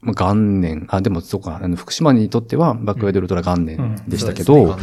[0.00, 4.76] まあ元年、あ、でもそうか、あの、福島にとってはバックヤードウルトラ元年でしたけど、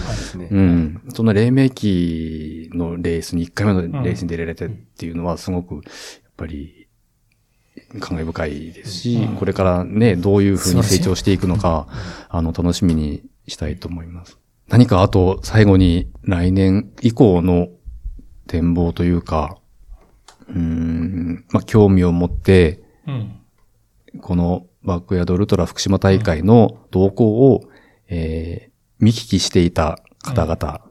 [0.52, 5.84] うん、その黎明期のレースに、1回目のレースに出られてっていうのはすごく、やっ
[6.38, 6.88] ぱり、
[8.00, 11.88] 感慨深いですし、これからね、どういうふうに成長していくのか、
[12.30, 14.38] あの、楽しみにしたいと思います。
[14.68, 17.70] 何かあと、最後に来年以降の
[18.48, 19.58] 展望というか、
[20.48, 23.40] うーん、まあ、興味を持って、うん。
[24.22, 27.62] このバックヤードウルトラ福島大会の動向を、
[28.08, 30.82] えー見聞きしていた方々、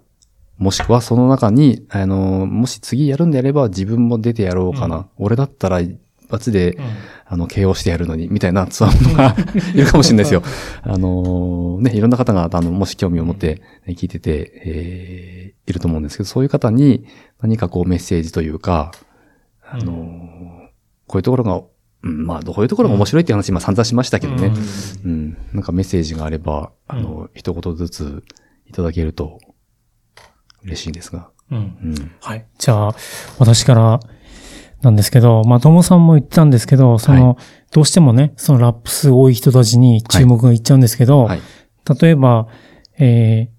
[0.58, 5.08] もしくはその中に、あの、もし次やるんであれば自分も出てやろうかな。
[5.16, 5.98] 俺だったら一
[6.34, 6.78] 発で、
[7.26, 9.36] あの、KO してやるのに、みたいなツアーが
[9.74, 10.42] いるかもしれないですよ。
[10.82, 17.06] あのね、いろんな方が、あの、もし興味を持って聞いてて、えーいると思うんですけど、そういう方に
[17.40, 18.92] 何かこうメッセージというか、
[19.66, 20.68] あの
[21.06, 21.62] こういうところが、
[22.02, 24.52] うん、まあ、どういうところが面白いって話、今散々しましたけどね。
[25.04, 25.36] うん。
[25.52, 28.22] なんかメッセージがあれば、あの、一言ずつ
[28.66, 29.38] いただけると
[30.62, 31.30] 嬉しいんですが。
[31.50, 31.58] うん。
[31.58, 32.12] うん。
[32.20, 32.46] はい。
[32.58, 32.94] じゃあ、
[33.38, 34.00] 私から
[34.84, 37.36] なんですけど、まあ、ともさんも言ったんですけど、その、
[37.72, 41.40] どうしてもね、そのラップ数多い人たちに注目がいっちゃうんですけど、はい。
[42.00, 42.48] 例えば、
[42.98, 43.50] え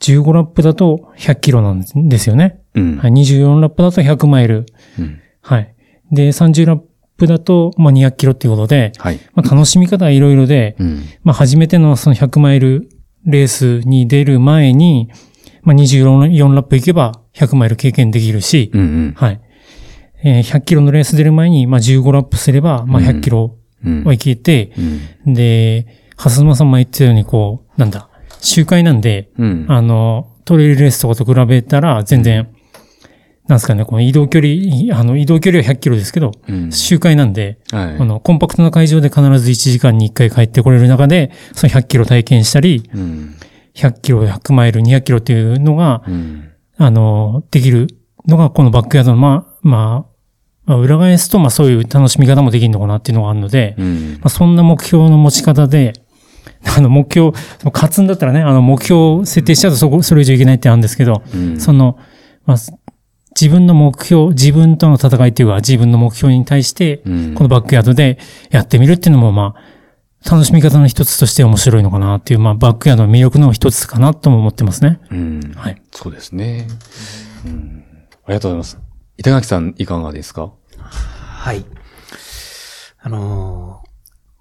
[0.00, 2.60] ー、15ラップだと100キロなんですよね。
[2.74, 2.96] うん。
[2.98, 4.66] はい、24ラップだと100マイル。
[4.98, 5.20] うん。
[5.40, 5.74] はい。
[6.12, 6.80] で、30ラッ
[7.16, 9.20] プだと、まあ、200キロっていうことで、はい。
[9.34, 11.02] まあ、楽しみ方はいろいろで、うん。
[11.22, 12.88] まあ、初めてのその100マイル
[13.24, 15.10] レースに出る前に、
[15.62, 18.80] まあ、24ラップ行けば100マイル経験できるし、うん。
[18.80, 19.14] うん。
[19.16, 19.40] はい。
[20.24, 24.04] えー100キロのレース出る前に、まあ、15ラップすれば、まあ、100キロうん。
[24.04, 24.72] は行けて、
[25.26, 25.34] うん。
[25.34, 25.86] で、
[26.16, 28.08] ハスマさんも言ってたように、こう、なんだ、
[28.40, 29.66] 周回なんで、うん。
[29.68, 32.48] あの、トレイルレースとかと比べたら、全然、
[33.46, 36.72] なんですかね、この移動距離、あの、移動距離は100キロですけど、うん。
[36.72, 37.96] 周回なんで、はい。
[37.98, 43.34] あの、コンパクトな会場で必ず1時間に1回帰ってこれる中で、その100キロ体験したり、うん。
[43.74, 46.48] 100キロ、100マイル、200キロっていうのが、うん。
[46.78, 47.88] あの、できる
[48.26, 50.13] のが、このバックヤードの、まあ、まあ、
[50.66, 54.26] まあ、裏返すと、まあそういう楽しみ方もできるのかなっていうのがあるので、うんま。
[54.26, 55.92] あそんな目標の持ち方で、
[56.76, 57.36] あの目標、
[57.72, 61.98] 勝つんだったらね、あの目標を設定しちゃうとそこ、それ以上いけないってあるんですけど、うんその、
[62.46, 62.56] まあ、
[63.38, 68.18] 自分の目標、自分との戦いっていうか、自分の目標に対して、うんこのバックヤードで
[68.50, 75.00] やってみるっていうのも、まあ、楽しみ方の一つとして面白いのかなっていう、まあ、バックヤードの魅力の一つかなとも思ってますね。
[75.10, 75.52] うん。
[75.54, 75.82] はい。
[75.92, 76.66] そうですね。
[77.44, 77.84] うん。
[78.24, 78.93] ありがとうございます。
[79.16, 80.52] 板垣さん、いかがですか？
[80.76, 81.64] はい。
[83.00, 83.84] あのー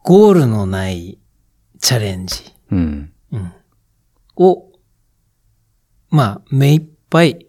[0.06, 1.18] ゴールのない
[1.80, 3.14] チャレンジ、うん。
[3.32, 3.54] うん、
[4.36, 4.70] を、
[6.10, 7.48] まあ、目いっぱい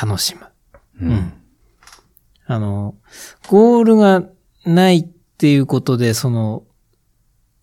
[0.00, 0.46] 楽しむ。
[1.02, 1.32] ううん。
[2.46, 2.94] あの、
[3.48, 4.22] ゴールが
[4.64, 6.62] ないっていうことで、その、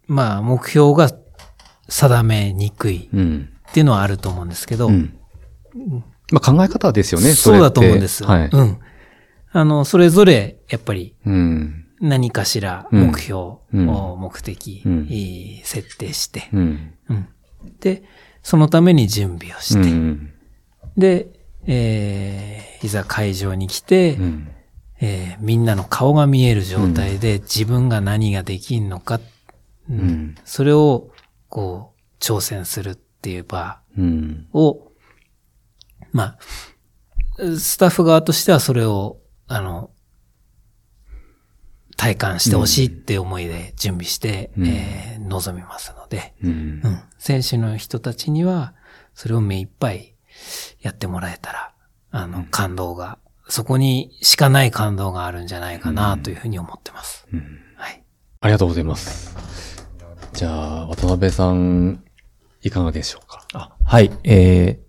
[0.07, 1.09] まあ、目標が
[1.87, 3.49] 定めにくいうん。
[3.69, 5.17] っていうのはあると思うんですけど、うん。
[6.31, 8.23] まあ考え方ですよね、そうだと思うんです。
[8.23, 8.49] はい。
[8.51, 8.77] うん。
[9.51, 11.85] あの、それぞれ、やっぱり、うん。
[11.99, 13.85] 何かしらうん目標を、うん
[14.19, 14.83] 目的、
[15.63, 16.49] 設定して、
[17.79, 18.03] で、
[18.43, 20.31] そのために準備をしうて、ん。
[20.97, 21.27] で、
[21.65, 24.47] えーいざ会場に来て、うん。
[24.99, 29.19] えーみんなの顔が見える状態で自分が何ができんのか、
[29.89, 30.35] うんうん。
[30.45, 31.09] それを、
[31.49, 34.47] こう、挑戦するっていう場うん。
[34.53, 34.86] を、
[36.11, 36.37] まあ、
[37.57, 39.91] スタッフ側としてはそれを、あの、
[41.95, 46.87] 体感してほしいって思いで準備して、うんえー臨みますので、うんう。
[46.87, 48.73] ん、選手の人たちには、
[49.13, 50.15] それを目いっぱい
[50.79, 51.73] やってもらえたら、
[52.11, 53.17] あの、感動が、
[53.49, 57.27] そこにしかない感動があるんじゃないかなというふうに思ってます。
[57.33, 58.03] うんはい。
[58.39, 59.35] ありがとうございます。
[60.33, 60.49] じゃ
[60.83, 62.03] あ、渡辺さん、
[62.61, 63.45] いかがでしょうか？
[63.53, 64.11] あはい。
[64.23, 64.86] えー、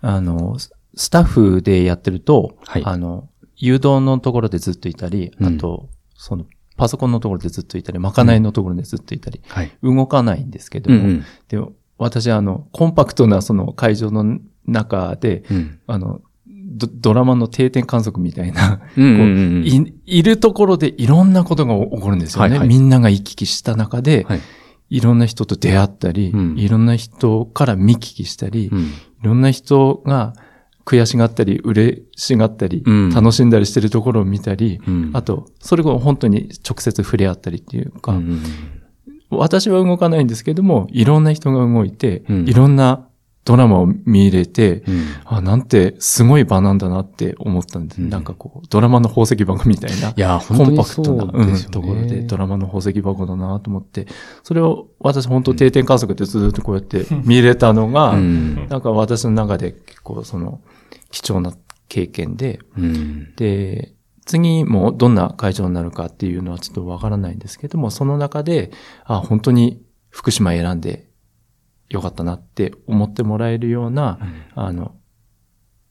[0.00, 6.46] あの、ススタッフでやってると、はいあの、誘導のところでずっといたり、うんあと、その、
[6.76, 9.70] パソコンのところでずっといたり、まかないのところでずっといたり、はい。
[9.82, 11.24] 動かないんですけども、うん。
[11.48, 15.80] でも、私、あの、コンパクトなその会場の中で、うん。
[15.86, 19.24] あの、ドドラマの定点観測みたいな、うんうんう
[19.60, 22.50] んいいるところでいろんなことが起こるんですよね。
[22.50, 24.40] はいはいみんなが行き来した中で、はい。
[24.90, 28.90] いろんな人と出会ったり、うんいろんな人から見聞きしたり、うん。
[29.22, 30.34] いろんな人が
[30.84, 33.10] 悔しがったり、嬉しがったり、うん。
[33.10, 35.10] 楽しんだりしてるところを見たり、うん。
[35.12, 38.42] あと、それが本当に直接触れ合ったりっていうか、うん。
[39.30, 42.48] 私は動かないんですけども、いろんな人が動いて、うん。
[42.48, 43.07] いろんな
[43.48, 48.02] ドラマを見入れて、うんあ、なんてすごい場なんだなって思ったんです。
[48.02, 50.10] うんなんかこう、ドラマの宝石箱みたいな。
[50.10, 54.06] いや、本コンパクトな、ねうんところで、ドラマの宝石箱だなと思って、
[54.42, 60.60] それを私本当定点観測でずっとこうやって見れたのが、うんなんか私の中で結構その
[61.10, 61.54] 貴重な
[61.88, 63.34] 経験で、うん。
[63.36, 63.94] で、
[64.26, 68.72] 次もどんな会場になるかっていうのはちょっとわからないんですけども、その中で、
[69.06, 69.80] あ、本当に
[70.10, 71.07] 福島選んで
[71.88, 74.18] よかったなって思ってもらえるような、
[74.54, 74.94] あの、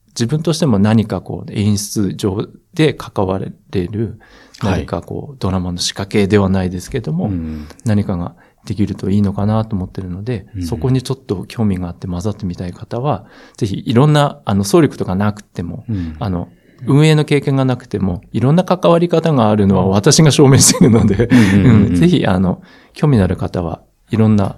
[0.08, 3.52] 自分としても何かこう演出上で関われ
[3.86, 4.18] る、
[4.58, 4.80] はい。
[4.80, 7.68] 何かこうドラマの仕掛けではないですけども、うん。
[7.84, 8.34] 何かが
[8.64, 10.62] できるといいのかなと思ってるので、うん。
[10.64, 13.26] そこにちょっと興味があって混ざってみたい方は、
[13.56, 16.16] ぜひいろんな、あの、総力とかなくても、うん。
[16.18, 16.48] あの、
[16.86, 21.86] 運営の経験がなくても、いろんな関わり方があるのは私が証明しているので、うんうんうん。
[21.86, 21.94] うん。
[21.94, 22.60] ぜひ、あの、
[22.92, 24.56] 興味のある方はいろんな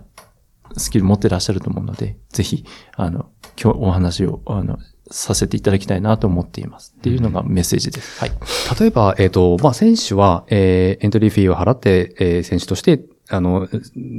[0.77, 2.65] スキル持ってらっしゃると思うので、ぜひ、
[2.97, 3.31] あの、
[3.63, 4.79] 今日お話を、あの、
[5.11, 6.95] させていただきたいなと思っています。
[6.97, 8.21] っていうのがメッセージです。
[8.21, 8.33] はい。
[8.79, 13.69] 例えば、えっ、と、まあ、選手は、えーエントリーフィーを払って、えー選手として、あの、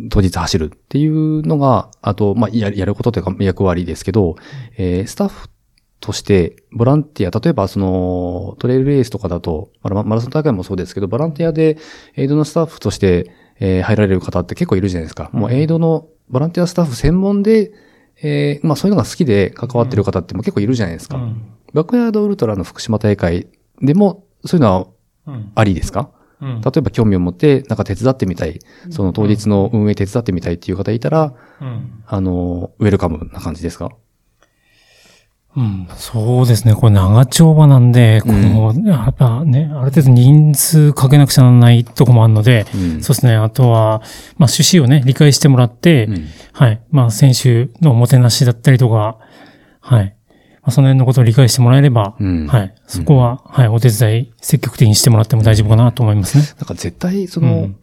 [0.10, 4.36] 当日走るっていうのが、あと、まあ、ややることというか役割ですけど、
[4.78, 5.48] えースタッフ
[6.02, 11.78] として、ボランティア、例えばその、トレイルレースとかだと、まあママラソン大会もそうですけど、ボランティアで
[12.18, 15.30] エイドのスタッフとして、えー入られる方って結構いるじゃないですか。
[15.32, 17.71] もうエイドのボランティアスタッフ専門で、
[18.23, 21.19] えーまあそういうのが好きで関わってる方っても結構いるじゃないですか。
[21.73, 23.47] バックヤードウルトラの福島大会
[23.81, 24.87] でも、そういうのは
[25.27, 25.51] うん。
[25.53, 26.09] ありですか？
[26.41, 26.61] うん。
[26.61, 28.59] 例えば興味を持って、なんか手伝ってみたい、
[28.89, 32.03] その当日の運営手伝ってみたいっていう方いたら、うん。
[32.05, 33.91] あの、ウェルカムな感じですか？
[35.53, 36.73] うん、そうですね。
[36.76, 43.36] これ長丁場なんで、この、やっぱね、ある程度人数かけなくちゃならないとこもあるので、うんそうですね。
[43.36, 43.99] あとは、
[44.38, 46.82] まあ趣旨をね、理解してもらって、うんはい。
[46.90, 49.18] まあ選手のおもてなしだったりとか、
[49.82, 50.15] はい。
[50.61, 52.76] まあその辺のことを理解してもらえれば、うんはい。
[52.88, 53.68] そこは、はい。
[53.68, 56.45] お手伝い積極的にしてもらっても大丈夫かなと思いますね。
[56.60, 57.76] なんか絶対、その、うん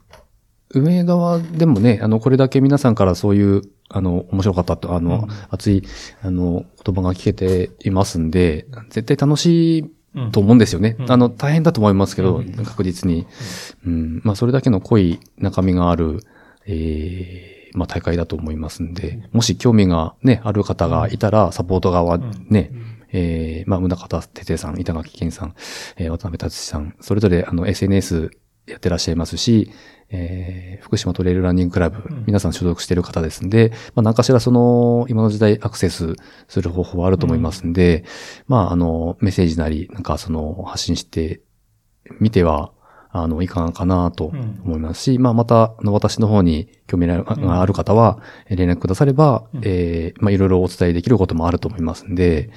[0.75, 5.83] 運営側でもね、あの、これだけ皆さんからそういう、あの、面白かったと、あの、熱い、
[6.23, 9.91] あの、言葉が聞けていますんで、絶対楽しい
[10.33, 10.97] と思うんですよね。
[10.99, 11.13] うん。
[11.13, 12.53] あの、大変だと思いますけど、うん。
[12.53, 13.27] 確実に。
[13.87, 14.21] うん。
[14.25, 16.21] まあ、それだけの濃い中身がある、
[16.67, 22.71] ええまあ、大会だと思いますんで、もし興味がね、ある方がいたら、サポート側ね、
[23.13, 25.55] えー、まあ、宗方哲也さん、板垣健さん、
[25.97, 28.31] えー、渡辺達さん、それぞれあの SNS
[28.69, 29.71] やってらっしゃいますし、
[30.11, 36.15] えー、福島トレイルランニングクラブ、皆さん所属している方ですんで、まあ、何かしらその、今の時代アクセス
[36.49, 38.05] する方法はあると思いますんで、
[38.47, 41.43] まあ、あの、メッセージなり、なんかその、発信して
[42.21, 42.73] みては、
[43.11, 44.27] あの、いかがかなと
[44.65, 52.51] 思いますし、まあ、また、あの、私の方に興味がある方は、え連絡くだされば、えー、まあ、いろいろお伝えできることもあると思いますんで、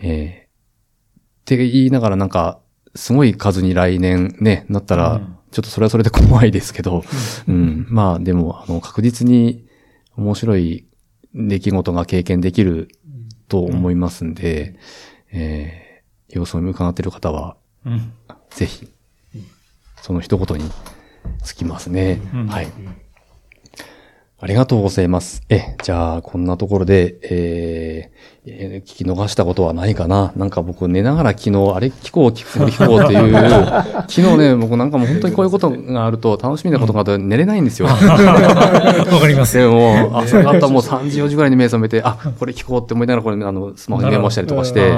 [0.00, 2.60] えー、って言いながらなんか、
[2.96, 5.20] すごい数に来年ね、なったら、
[5.54, 7.04] ちょっとそれはそれで怖いですけど、
[7.46, 9.64] うん、まあでも、あの、確実に
[10.16, 10.84] 面白い
[11.32, 12.88] 出来事が経験できる
[13.46, 14.74] と思いますんで、
[15.30, 17.56] えー、様子を伺っている方は、
[17.86, 18.12] うん。
[18.50, 18.88] ぜひ、
[20.02, 20.68] その一言に
[21.44, 22.20] つきますね。
[22.34, 22.66] うんはい。
[24.44, 25.40] ありがとうございます。
[25.48, 31.86] え、じゃあ、こんなところで、えーえー聞き逃したことはないかななんか僕寝ながら昨日、あれ？
[31.88, 33.32] 聞こう、聞こう、聞こうっていう、
[34.06, 37.86] 昨日ね、僕なんかもう本当にこういうことがあると、楽しみなことがあると寝れないんですよ。
[37.88, 39.56] わかります。
[39.56, 44.92] でも、朝方もう3時、4時ぐらいに目覚めて、あ、これ聞こうって思いながら、これ、あの、スマホにメモしたりとかして、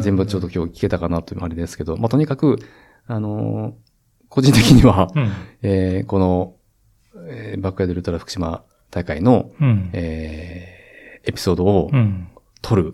[0.00, 2.58] 全部ちょっと今日聞けたかなというあれですけど、まあ、とにかく、
[3.06, 3.72] あのー
[4.28, 5.30] 個人的には、うん。
[5.62, 6.52] えーこの、
[7.30, 8.62] えーバックヤードウルトラ福島
[8.94, 9.90] 大会の、うん。
[9.92, 10.74] えー
[11.26, 12.28] エピソードをうん。
[12.60, 12.92] 撮る。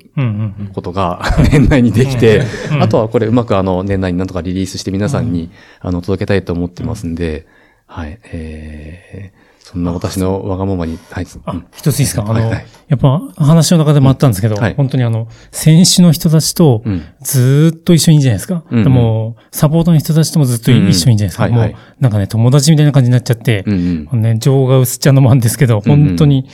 [0.73, 1.21] ことが
[1.53, 5.51] 年内にできて、うんあとはこれうまくあの年内になんとかリリースして皆さんに、
[5.81, 7.47] あの届けたいと思ってますんで、
[7.87, 11.27] はい、えーそんな私のわがままに、はい、
[11.73, 12.23] 一ついいですか？
[12.23, 12.67] あの、はいはい。
[12.89, 14.75] やっぱ話の中でもあったんですけど、はい。
[14.75, 17.03] 本当にあの、選手の人たちとうん。
[17.23, 18.65] ずーっと一緒にいいじゃないですか。
[18.69, 21.47] うでもう、サポートの人たちともずっと一緒にいいじゃないですか。
[21.47, 21.73] うんうんはいはい。
[21.75, 24.23] もう、なんかね、友達みたいな感じになっちゃって、うんうん。
[24.23, 26.07] ね、情が薄っちゃうのもあるんですけど、うんうん。
[26.09, 26.49] 本当に、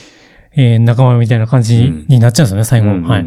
[0.54, 2.88] えー仲間みたいな感じになっちゃうんですよね、最後。
[2.88, 3.26] うんうんはい。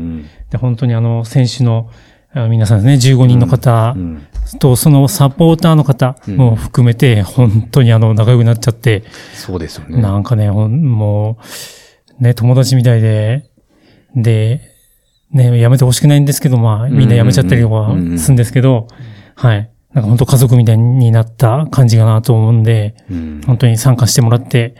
[0.51, 1.89] で、本当にあの、選手の、
[2.31, 4.27] あ皆さんですね、15人の方うん。
[4.59, 9.03] と、そのサポーターの方も含めて、本当にあの、仲良くなっちゃって、
[9.33, 10.01] そうですよね。
[10.01, 11.37] なんかね、も
[12.19, 13.49] う、ね、友達みたいで、
[14.15, 14.61] で、
[15.31, 18.87] ね、やめてほしくないんですけど、まあ、みんなやめちゃったりとかするんですけど、
[19.35, 19.69] はい。
[19.93, 24.75] なんか本当家族みたいになった感じかなと思うんで、うん本当に参加してもらって、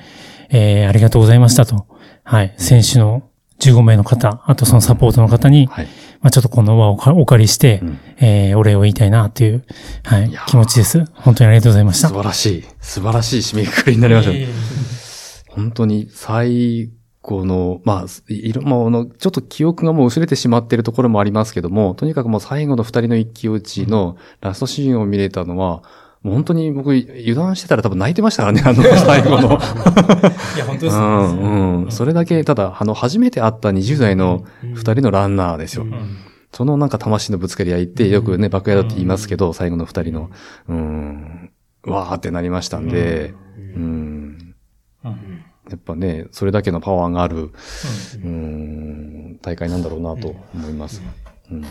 [0.50, 1.88] えー、ありがとうございましたと。
[2.24, 2.54] はい。
[2.58, 3.30] 選手の
[3.60, 5.88] 15名の方、あとそのサポートの方に、はい。
[6.22, 9.64] まあちょっとこの輪をかお借りして、うんえー、お礼を言いたいなっていう、
[10.04, 11.06] はいい気持ちです。
[11.14, 12.14] 本当にありがとうございました素。
[12.16, 12.64] 晴らしい。
[12.82, 14.48] 素晴らしい締めくくりになりましたね。
[15.48, 16.90] 本当に最
[17.22, 25.84] 後の、まあ、いろ、まあ、あの、ちょっと記憶がもう薄れてしまっているところもありますけども、とにかくもう最後の二人の一騎打ちのラストシーンを見れたのは、
[26.22, 29.60] もう本当に僕油断してたら多分泣いてましたからね、あの 最後の。
[30.56, 31.92] いや、本当うん、うん。
[31.92, 35.86] それだけ、ただ、あの、初めて会った20代の二人のランナーですよ。
[36.52, 40.30] そのなんか魂のぶつかり合いって、よくね、バックヤードって言いますけど、最後の二人の、
[40.68, 41.52] うん、
[41.86, 44.56] わーってなりましたんで、うん。
[45.70, 47.52] やっぱね、それだけのパワーがある、
[48.24, 51.02] うん、大会なんだろうなと思います。
[51.52, 51.64] うん。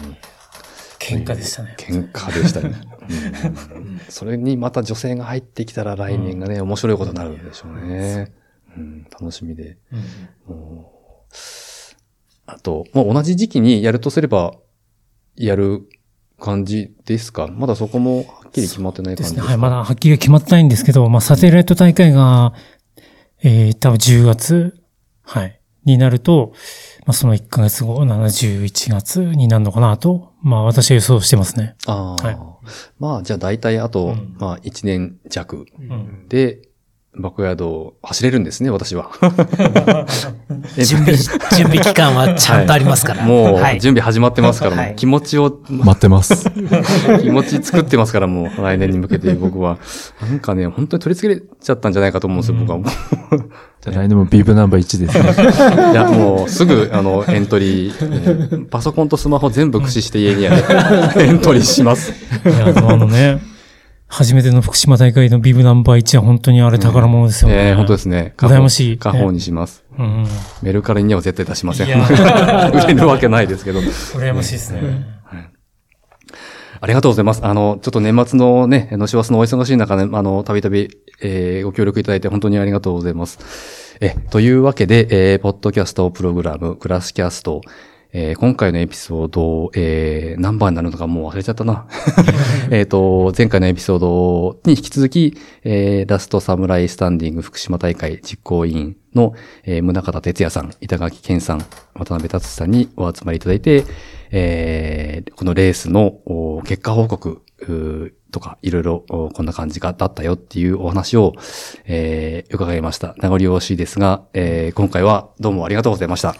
[1.00, 1.74] 喧嘩でしたね。
[1.78, 2.68] 喧嘩でしたね。
[2.70, 8.32] うんそれにまた女性が入ってきたら来年がね、面白いことになるんでしょうね。
[8.76, 9.78] うん、楽しみで。
[12.46, 14.54] あと、もう同じ時期にやるとすれば、
[15.36, 15.88] やる
[16.40, 17.48] 感じですか？
[17.48, 19.38] まだそこもはっきり決まってないですね。
[19.40, 19.56] 感じですかはい。
[19.58, 22.54] まだはっきり決まってないんですけど、まあ、サテライト大会が、
[23.42, 24.82] えー、多分10月、
[25.22, 26.52] はい、になると、
[27.06, 31.74] まあ、その1ヶ月後、71月になるのかなと、まあ、私は予想してますね。
[31.86, 32.38] ああ、はい
[32.98, 36.28] まあ、じゃあ大体あと、うんまあ、1年弱うん。
[36.28, 36.67] で、
[37.18, 39.10] バックヤードを走れるんですね、私は。
[40.76, 43.24] 準備、準備期間はちゃんとありますから。
[43.24, 46.48] もうはい、準備始まってますから、気持ちを、待ってます。
[47.20, 49.78] 気持ち作ってますから、もう来年に向けて僕は。
[50.20, 52.78] なんかね、本当に取り付けちゃったんじゃないかと思うんですよ、僕は。
[53.80, 55.90] じゃあ来年もビブナンバー1ですね。
[55.92, 60.54] いや、もうすぐ、あの、エントリー、えーパソコンとスマホ全部駆使して家にあ
[61.14, 62.12] るエントリーします。
[62.44, 63.40] いや、あのね、
[64.08, 67.68] 初めての福島大会のビブナンバー1は本当にあれ宝物ですよね。
[67.68, 68.32] えー本当ですね。
[68.38, 69.84] 羨ましい家宝にします。
[69.98, 70.26] うん。
[70.62, 71.88] メルカリには絶対出しません。
[72.72, 73.80] 売れるわけないですけど。
[73.80, 75.06] 羨ましいですね。
[76.80, 77.40] ありがとうございます。
[77.44, 80.88] あの、ちょっと年末のね、の師走のお忙しい中で、あの、たびたび、
[81.20, 83.96] えーご協力いただいて本当にありがとうございます。
[84.00, 87.60] え、というわけで、えーポッドキャストプログラム、クラスキャスト、
[88.12, 91.86] えー今回のエピソード、えー何番になるのかもう忘れちゃったな。
[92.70, 101.58] えっと、前回のエピソードに引き続き、えーラストサムライスタンディング福島大会実行委員の、えー宗像哲也さん、板垣健さん、
[101.94, 103.84] 渡辺達さんにお集まりいただいて、
[104.30, 107.42] えーこのレースのお結果報告
[108.30, 111.34] とか、いろいろおこんな感じがだったよっていうお話を、
[111.86, 113.14] えー伺いました。
[113.18, 115.66] 名残惜しいですが、えー今回はどうも。
[115.66, 116.34] ありがとうございました。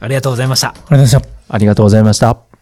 [0.00, 0.74] ありがとうございました。
[1.48, 2.55] ありがとうございました。